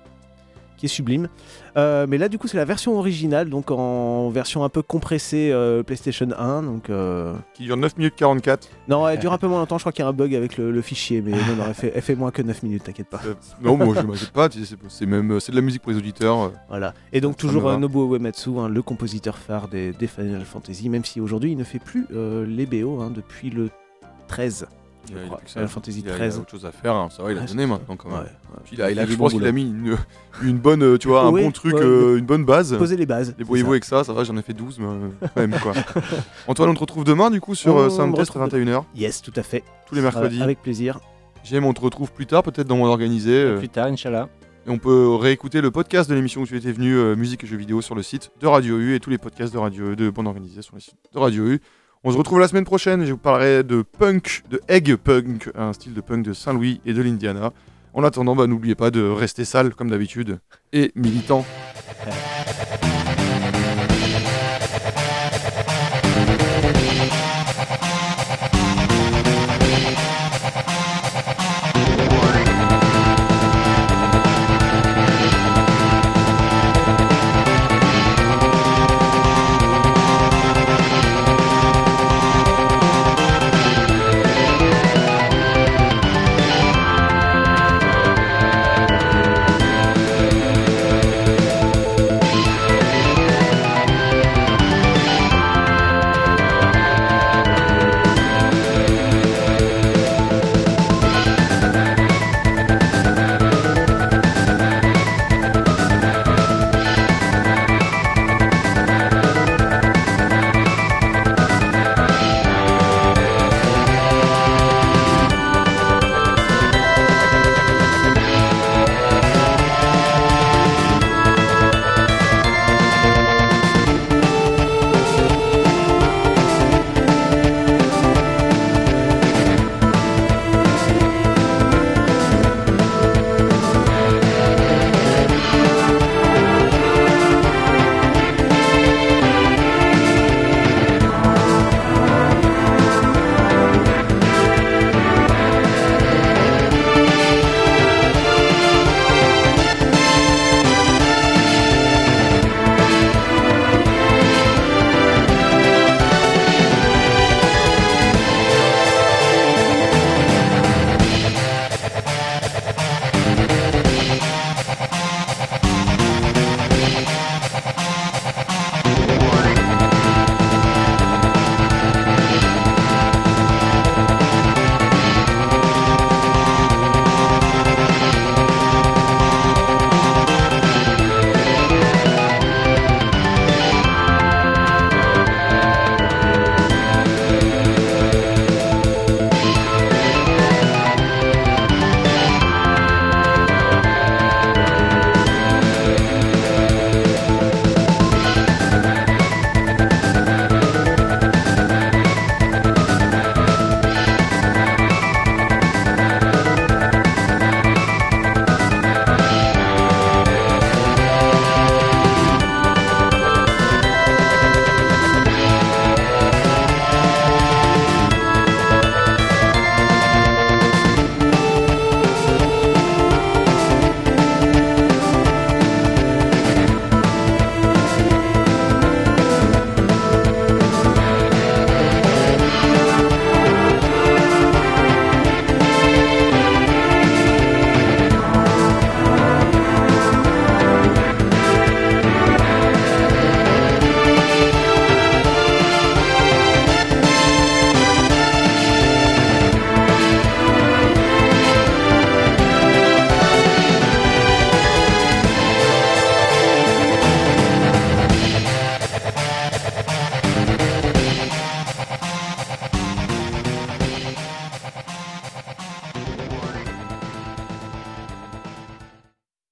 qui 0.81 0.87
est 0.87 0.89
sublime. 0.89 1.29
Euh, 1.77 2.07
mais 2.09 2.17
là, 2.19 2.29
du 2.29 2.39
coup, 2.39 2.49
c'est 2.49 2.57
la 2.57 2.65
version 2.65 2.99
originale, 2.99 3.51
donc 3.51 3.71
en 3.71 4.31
version 4.31 4.65
un 4.65 4.71
peu 4.71 4.83
compressée 4.83 5.51
euh, 5.53 5.83
PlayStation 5.83 6.29
1. 6.37 6.63
Donc, 6.63 6.89
euh, 6.89 7.35
Qui 7.55 7.65
dure 7.65 7.77
9 7.77 7.99
minutes 7.99 8.15
44. 8.17 8.69
Non, 8.89 9.07
elle 9.07 9.19
dure 9.19 9.33
un 9.33 9.39
peu 9.39 9.47
moins 9.47 9.59
longtemps. 9.59 9.77
Je 9.77 9.83
crois 9.83 9.93
qu'il 9.93 10.03
y 10.03 10.07
a 10.07 10.09
un 10.09 10.15
bug 10.15 10.35
avec 10.35 10.57
le, 10.57 10.71
le 10.71 10.83
fichier, 10.83 11.21
mais 11.21 11.33
non, 11.33 11.57
non, 11.59 11.65
elle 11.69 11.75
fait, 11.75 11.93
elle 11.95 12.03
fait 12.03 12.15
moins 12.15 12.31
que 12.31 12.41
9 12.43 12.63
minutes, 12.63 12.85
t'inquiète 12.85 13.09
pas. 13.09 13.21
Non, 13.61 13.77
moi 13.77 13.95
je 13.95 14.07
m'inquiète 14.07 14.31
pas, 14.31 14.49
c'est 14.89 15.07
même 15.07 15.39
c'est 15.39 15.53
de 15.53 15.57
la 15.57 15.63
musique 15.63 15.83
pour 15.83 15.93
les 15.93 15.99
auditeurs. 15.99 16.51
Voilà. 16.69 16.95
Et 17.13 17.21
donc 17.21 17.37
toujours 17.37 17.71
Nobuo 17.79 18.17
Uematsu, 18.17 18.59
hein, 18.59 18.69
le 18.69 18.83
compositeur 18.83 19.37
phare 19.37 19.69
des, 19.69 19.93
des 19.93 20.07
Final 20.07 20.45
Fantasy, 20.45 20.89
même 20.89 21.05
si 21.05 21.21
aujourd'hui 21.21 21.53
il 21.53 21.59
ne 21.59 21.65
fait 21.65 21.79
plus 21.79 22.07
les 22.11 22.67
BO 22.67 23.01
hein, 23.01 23.13
depuis 23.15 23.51
le 23.51 23.69
13. 24.29 24.67
Je 25.09 25.27
crois. 25.27 25.41
Final 25.47 25.69
Fantasy 25.69 26.01
il 26.01 26.09
a- 26.09 26.11
il 26.11 26.15
a 26.15 26.17
13. 26.17 26.39
autre 26.39 26.51
chose 26.51 26.67
à 26.67 26.73
faire, 26.73 26.95
hein. 26.95 27.09
ça 27.11 27.23
va, 27.23 27.33
il 27.33 27.39
a 27.39 27.43
donné 27.43 27.63
c'est 27.63 27.67
maintenant 27.67 27.97
quand 27.97 28.09
même. 28.11 28.25
Il 28.73 28.83
a, 28.83 28.91
il 28.91 29.07
je 29.09 29.17
pense 29.17 29.33
qu'il 29.33 29.47
a 29.47 29.53
mis 29.53 29.63
une, 29.63 29.97
une 30.43 30.59
bonne, 30.59 30.83
euh, 30.83 30.99
tu 30.99 31.09
vois, 31.09 31.23
un 31.25 31.33
bon 31.33 31.51
truc, 31.51 31.75
euh, 31.75 32.19
une 32.19 32.25
bonne 32.27 32.45
base. 32.45 32.77
Poser 32.77 32.97
les 32.97 33.07
bases. 33.07 33.35
Débrouillez-vous 33.37 33.71
avec 33.73 33.85
ça, 33.85 34.05
ça 34.05 34.13
va, 34.13 34.25
j'en 34.25 34.37
ai 34.37 34.43
fait 34.43 34.53
12, 34.53 34.79
mais 34.79 34.87
euh, 34.87 35.09
quand 35.35 35.41
même 35.41 35.57
quoi. 35.61 35.73
Antoine, 36.49 36.71
on 36.71 36.75
te 36.75 36.81
retrouve 36.81 37.05
demain 37.05 37.31
du 37.31 37.41
coup 37.41 37.55
sur 37.55 37.77
euh, 37.79 37.89
Soundtest 37.91 38.37
à 38.37 38.45
retrouve 38.45 38.61
21h, 38.61 38.73
ça. 38.73 38.85
Yes, 38.95 39.23
tout 39.23 39.33
à 39.37 39.43
fait. 39.43 39.63
tous 39.87 39.95
les 39.95 40.01
mercredis. 40.03 40.43
Avec 40.43 40.61
plaisir. 40.63 41.01
J'aime, 41.45 41.65
on 41.65 41.73
te 41.73 41.81
retrouve 41.81 42.13
plus 42.13 42.27
tard, 42.27 42.43
peut-être 42.43 42.67
dans 42.67 42.77
mon 42.77 42.87
organisé. 42.87 43.33
euh, 43.33 43.59
Plus 43.59 43.69
tard, 43.71 43.87
Inch'Allah. 43.87 44.29
et 44.67 44.71
on 44.71 44.79
peut 44.79 45.15
réécouter 45.15 45.61
le 45.63 45.71
podcast 45.71 46.09
de 46.11 46.15
l'émission 46.15 46.43
où 46.43 46.47
tu 46.47 46.55
étais 46.57 46.71
venu, 46.73 46.95
euh, 46.95 47.17
musique 47.17 47.45
et 47.45 47.47
jeux 47.47 47.57
vidéo, 47.57 47.81
sur 47.81 47.95
le 47.95 48.03
site 48.03 48.31
de 48.41 48.47
Radio 48.47 48.79
U 48.79 48.95
et 48.95 49.01
tous 49.01 49.09
les 49.11 49.17
podcasts 49.19 49.53
de 49.53 49.59
Radio 49.59 49.95
de 49.95 50.11
bande 50.11 50.27
organisée 50.27 50.61
sur 50.63 50.75
le 50.75 50.81
site 50.81 50.97
de 51.15 51.19
Radio 51.19 51.47
U. 51.47 51.61
On 52.03 52.11
se 52.11 52.17
retrouve 52.17 52.41
la 52.41 52.49
semaine 52.49 52.65
prochaine 52.65 53.05
je 53.05 53.13
vous 53.13 53.19
parlerai 53.19 53.63
de 53.63 53.83
punk, 53.83 54.43
de 54.49 54.59
egg 54.69 54.97
punk, 54.97 55.51
un 55.55 55.75
style 55.75 55.93
de 55.93 56.01
punk 56.01 56.25
de 56.25 56.33
Saint-Louis 56.33 56.81
et 56.87 56.95
de 56.95 57.03
l'Indiana. 57.03 57.53
En 57.93 58.05
attendant, 58.05 58.35
bah, 58.35 58.47
n'oubliez 58.47 58.75
pas 58.75 58.91
de 58.91 59.03
rester 59.03 59.45
sale 59.45 59.75
comme 59.75 59.91
d'habitude 59.91 60.39
et 60.73 60.93
militant. 60.95 61.45